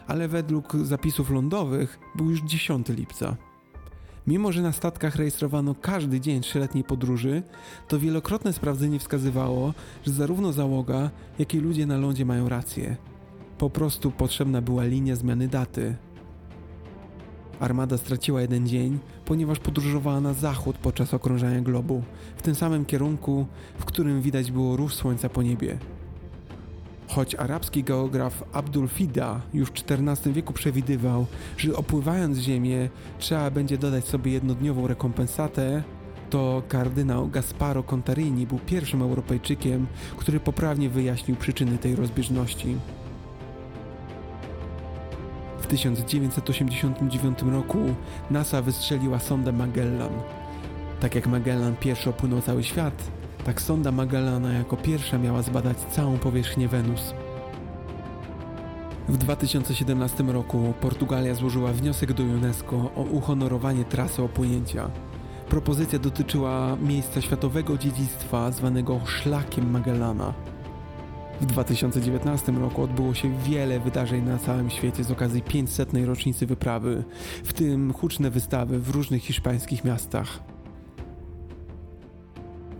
ale 0.07 0.27
według 0.27 0.75
zapisów 0.83 1.29
lądowych 1.29 1.99
był 2.15 2.29
już 2.29 2.41
10 2.41 2.89
lipca. 2.89 3.37
Mimo, 4.27 4.51
że 4.51 4.61
na 4.61 4.71
statkach 4.71 5.15
rejestrowano 5.15 5.75
każdy 5.75 6.19
dzień 6.19 6.41
trzyletniej 6.41 6.83
podróży, 6.83 7.43
to 7.87 7.99
wielokrotne 7.99 8.53
sprawdzenie 8.53 8.99
wskazywało, 8.99 9.73
że 10.05 10.11
zarówno 10.11 10.53
załoga, 10.53 11.09
jak 11.39 11.53
i 11.53 11.59
ludzie 11.59 11.85
na 11.85 11.97
lądzie 11.97 12.25
mają 12.25 12.49
rację. 12.49 12.97
Po 13.57 13.69
prostu 13.69 14.11
potrzebna 14.11 14.61
była 14.61 14.83
linia 14.83 15.15
zmiany 15.15 15.47
daty. 15.47 15.95
Armada 17.59 17.97
straciła 17.97 18.41
jeden 18.41 18.67
dzień, 18.67 18.99
ponieważ 19.25 19.59
podróżowała 19.59 20.21
na 20.21 20.33
zachód 20.33 20.77
podczas 20.77 21.13
okrążania 21.13 21.61
globu, 21.61 22.03
w 22.37 22.41
tym 22.41 22.55
samym 22.55 22.85
kierunku, 22.85 23.45
w 23.77 23.85
którym 23.85 24.21
widać 24.21 24.51
było 24.51 24.77
ruch 24.77 24.93
słońca 24.93 25.29
po 25.29 25.43
niebie. 25.43 25.77
Choć 27.15 27.35
arabski 27.35 27.83
geograf 27.83 28.43
Abdul 28.53 28.87
Fida 28.87 29.41
już 29.53 29.69
w 29.69 29.73
XIV 29.73 30.33
wieku 30.33 30.53
przewidywał, 30.53 31.25
że 31.57 31.75
opływając 31.75 32.37
Ziemię 32.37 32.89
trzeba 33.19 33.51
będzie 33.51 33.77
dodać 33.77 34.05
sobie 34.05 34.31
jednodniową 34.31 34.87
rekompensatę, 34.87 35.83
to 36.29 36.63
kardynał 36.67 37.27
Gasparo 37.27 37.83
Contarini 37.83 38.47
był 38.47 38.59
pierwszym 38.59 39.01
Europejczykiem, 39.01 39.87
który 40.17 40.39
poprawnie 40.39 40.89
wyjaśnił 40.89 41.37
przyczyny 41.37 41.77
tej 41.77 41.95
rozbieżności. 41.95 42.75
W 45.59 45.67
1989 45.67 47.41
roku 47.41 47.79
NASA 48.29 48.61
wystrzeliła 48.61 49.19
sondę 49.19 49.51
Magellan. 49.51 50.13
Tak 50.99 51.15
jak 51.15 51.27
Magellan 51.27 51.75
pierwszy 51.75 52.09
opłynął 52.09 52.41
cały 52.41 52.63
świat, 52.63 53.11
tak 53.45 53.61
sonda 53.61 53.91
Magellana 53.91 54.53
jako 54.53 54.77
pierwsza 54.77 55.17
miała 55.17 55.41
zbadać 55.41 55.77
całą 55.77 56.17
powierzchnię 56.17 56.67
Wenus. 56.67 57.13
W 59.09 59.17
2017 59.17 60.23
roku 60.23 60.73
Portugalia 60.81 61.35
złożyła 61.35 61.71
wniosek 61.73 62.13
do 62.13 62.23
UNESCO 62.23 62.91
o 62.95 63.01
uhonorowanie 63.01 63.85
trasy 63.85 64.23
opłynięcia. 64.23 64.89
Propozycja 65.49 65.99
dotyczyła 65.99 66.77
miejsca 66.81 67.21
światowego 67.21 67.77
dziedzictwa 67.77 68.51
zwanego 68.51 68.99
Szlakiem 69.05 69.71
Magellana. 69.71 70.33
W 71.41 71.45
2019 71.45 72.51
roku 72.51 72.83
odbyło 72.83 73.13
się 73.13 73.37
wiele 73.37 73.79
wydarzeń 73.79 74.25
na 74.25 74.37
całym 74.37 74.69
świecie 74.69 75.03
z 75.03 75.11
okazji 75.11 75.41
500. 75.41 75.89
rocznicy 76.05 76.45
wyprawy, 76.45 77.03
w 77.43 77.53
tym 77.53 77.93
huczne 77.93 78.29
wystawy 78.29 78.79
w 78.79 78.89
różnych 78.89 79.23
hiszpańskich 79.23 79.83
miastach. 79.83 80.50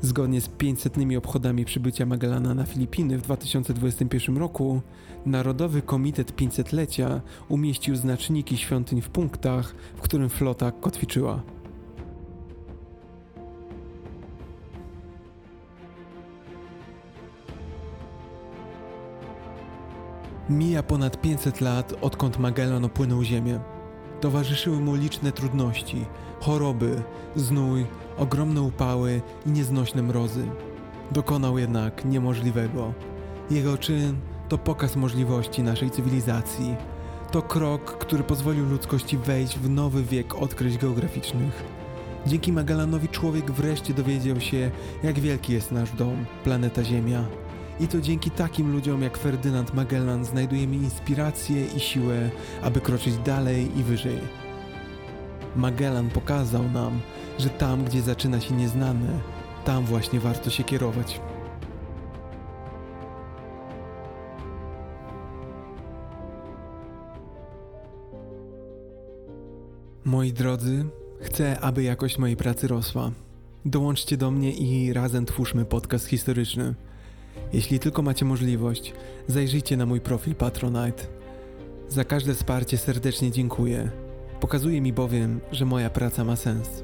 Zgodnie 0.02 0.42
z 0.42 0.48
500 0.48 0.96
obchodami 1.18 1.66
przybycia 1.66 2.06
Magellana 2.06 2.54
na 2.54 2.66
Filipiny 2.66 3.18
w 3.18 3.22
2021 3.22 4.38
roku, 4.38 4.82
Narodowy 5.26 5.82
Komitet 5.82 6.36
500-lecia 6.36 7.22
umieścił 7.50 7.96
znaczniki 7.96 8.58
świątyń 8.58 9.02
w 9.02 9.10
punktach, 9.10 9.76
w 9.96 10.02
którym 10.02 10.30
flota 10.30 10.72
kotwiczyła. 10.72 11.42
Mija 20.50 20.84
ponad 20.84 21.22
500 21.22 21.62
lat, 21.62 21.94
odkąd 22.02 22.40
Magellan 22.40 22.86
opłynął 22.86 23.24
Ziemię. 23.24 23.60
Towarzyszyły 24.22 24.80
mu 24.80 24.96
liczne 24.96 25.32
trudności, 25.32 26.06
choroby, 26.40 27.04
znój, 27.36 27.86
ogromne 28.22 28.62
upały 28.62 29.22
i 29.46 29.50
nieznośne 29.50 30.04
mrozy. 30.04 30.46
Dokonał 31.12 31.58
jednak 31.58 32.06
niemożliwego. 32.06 32.94
Jego 33.52 33.78
czyn 33.78 34.16
to 34.50 34.58
pokaz 34.58 34.96
możliwości 34.96 35.64
naszej 35.64 35.92
cywilizacji. 35.92 36.76
To 37.32 37.42
krok, 37.42 37.98
który 37.98 38.24
pozwolił 38.24 38.66
ludzkości 38.66 39.18
wejść 39.18 39.60
w 39.60 39.70
nowy 39.70 40.04
wiek 40.04 40.36
odkryć 40.36 40.78
geograficznych. 40.78 41.64
Dzięki 42.28 42.54
Magellanowi 42.54 43.10
człowiek 43.10 43.52
wreszcie 43.52 43.94
dowiedział 43.94 44.40
się, 44.40 44.72
jak 45.04 45.20
wielki 45.20 45.54
jest 45.54 45.72
nasz 45.72 45.92
dom, 45.92 46.26
planeta 46.44 46.84
Ziemia. 46.84 47.26
I 47.80 47.88
to 47.88 48.02
dzięki 48.02 48.32
takim 48.32 48.72
ludziom 48.72 49.02
jak 49.02 49.18
Ferdynand 49.18 49.74
Magellan 49.74 50.26
znajdujemy 50.26 50.76
inspirację 50.76 51.66
i 51.66 51.80
siłę, 51.80 52.30
aby 52.62 52.82
kroczyć 52.82 53.18
dalej 53.18 53.80
i 53.80 53.84
wyżej. 53.84 54.41
Magellan 55.56 56.10
pokazał 56.10 56.64
nam, 56.72 57.00
że 57.40 57.50
tam, 57.50 57.84
gdzie 57.84 58.02
zaczyna 58.02 58.42
się 58.42 58.56
nieznane, 58.56 59.20
tam 59.66 59.86
właśnie 59.86 60.20
warto 60.20 60.50
się 60.50 60.64
kierować. 60.64 61.22
Moi 70.06 70.34
drodzy, 70.34 70.86
chcę, 71.22 71.60
aby 71.60 71.84
jakość 71.84 72.18
mojej 72.18 72.38
pracy 72.38 72.68
rosła. 72.68 73.12
Dołączcie 73.66 74.18
do 74.18 74.32
mnie 74.32 74.52
i 74.52 74.94
razem 74.94 75.26
twórzmy 75.26 75.66
podcast 75.66 76.08
historyczny. 76.08 76.76
Jeśli 77.54 77.80
tylko 77.80 78.02
macie 78.02 78.26
możliwość, 78.26 78.94
zajrzyjcie 79.28 79.78
na 79.78 79.86
mój 79.86 80.02
profil 80.02 80.36
Patronite. 80.36 81.04
Za 81.90 82.04
każde 82.04 82.34
wsparcie 82.34 82.78
serdecznie 82.78 83.32
dziękuję. 83.32 84.11
Pokazuje 84.42 84.82
mi 84.82 84.94
bowiem, 84.94 85.40
że 85.52 85.66
moja 85.66 85.90
praca 85.90 86.24
ma 86.24 86.36
sens. 86.36 86.84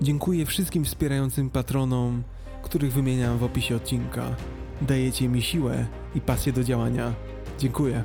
Dziękuję 0.00 0.46
wszystkim 0.46 0.84
wspierającym 0.84 1.50
patronom, 1.50 2.22
których 2.62 2.92
wymieniam 2.92 3.38
w 3.38 3.42
opisie 3.42 3.76
odcinka. 3.76 4.36
Dajecie 4.82 5.28
mi 5.28 5.42
siłę 5.42 5.86
i 6.14 6.20
pasję 6.20 6.52
do 6.52 6.64
działania. 6.64 7.12
Dziękuję. 7.58 8.04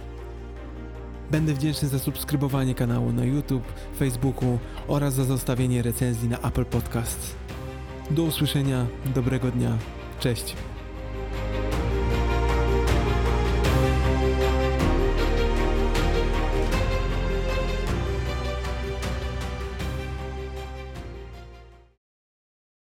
Będę 1.32 1.54
wdzięczny 1.54 1.88
za 1.88 2.00
subskrybowanie 2.00 2.76
kanału 2.76 3.12
na 3.12 3.26
YouTube, 3.26 3.74
Facebooku 3.98 4.60
oraz 4.88 5.14
za 5.14 5.24
zostawienie 5.24 5.82
recenzji 5.82 6.30
na 6.30 6.40
Apple 6.40 6.66
Podcasts. 6.66 7.36
Do 8.12 8.24
usłyszenia, 8.24 8.86
dobrego 9.16 9.52
dnia, 9.52 9.78
cześć. 10.20 10.56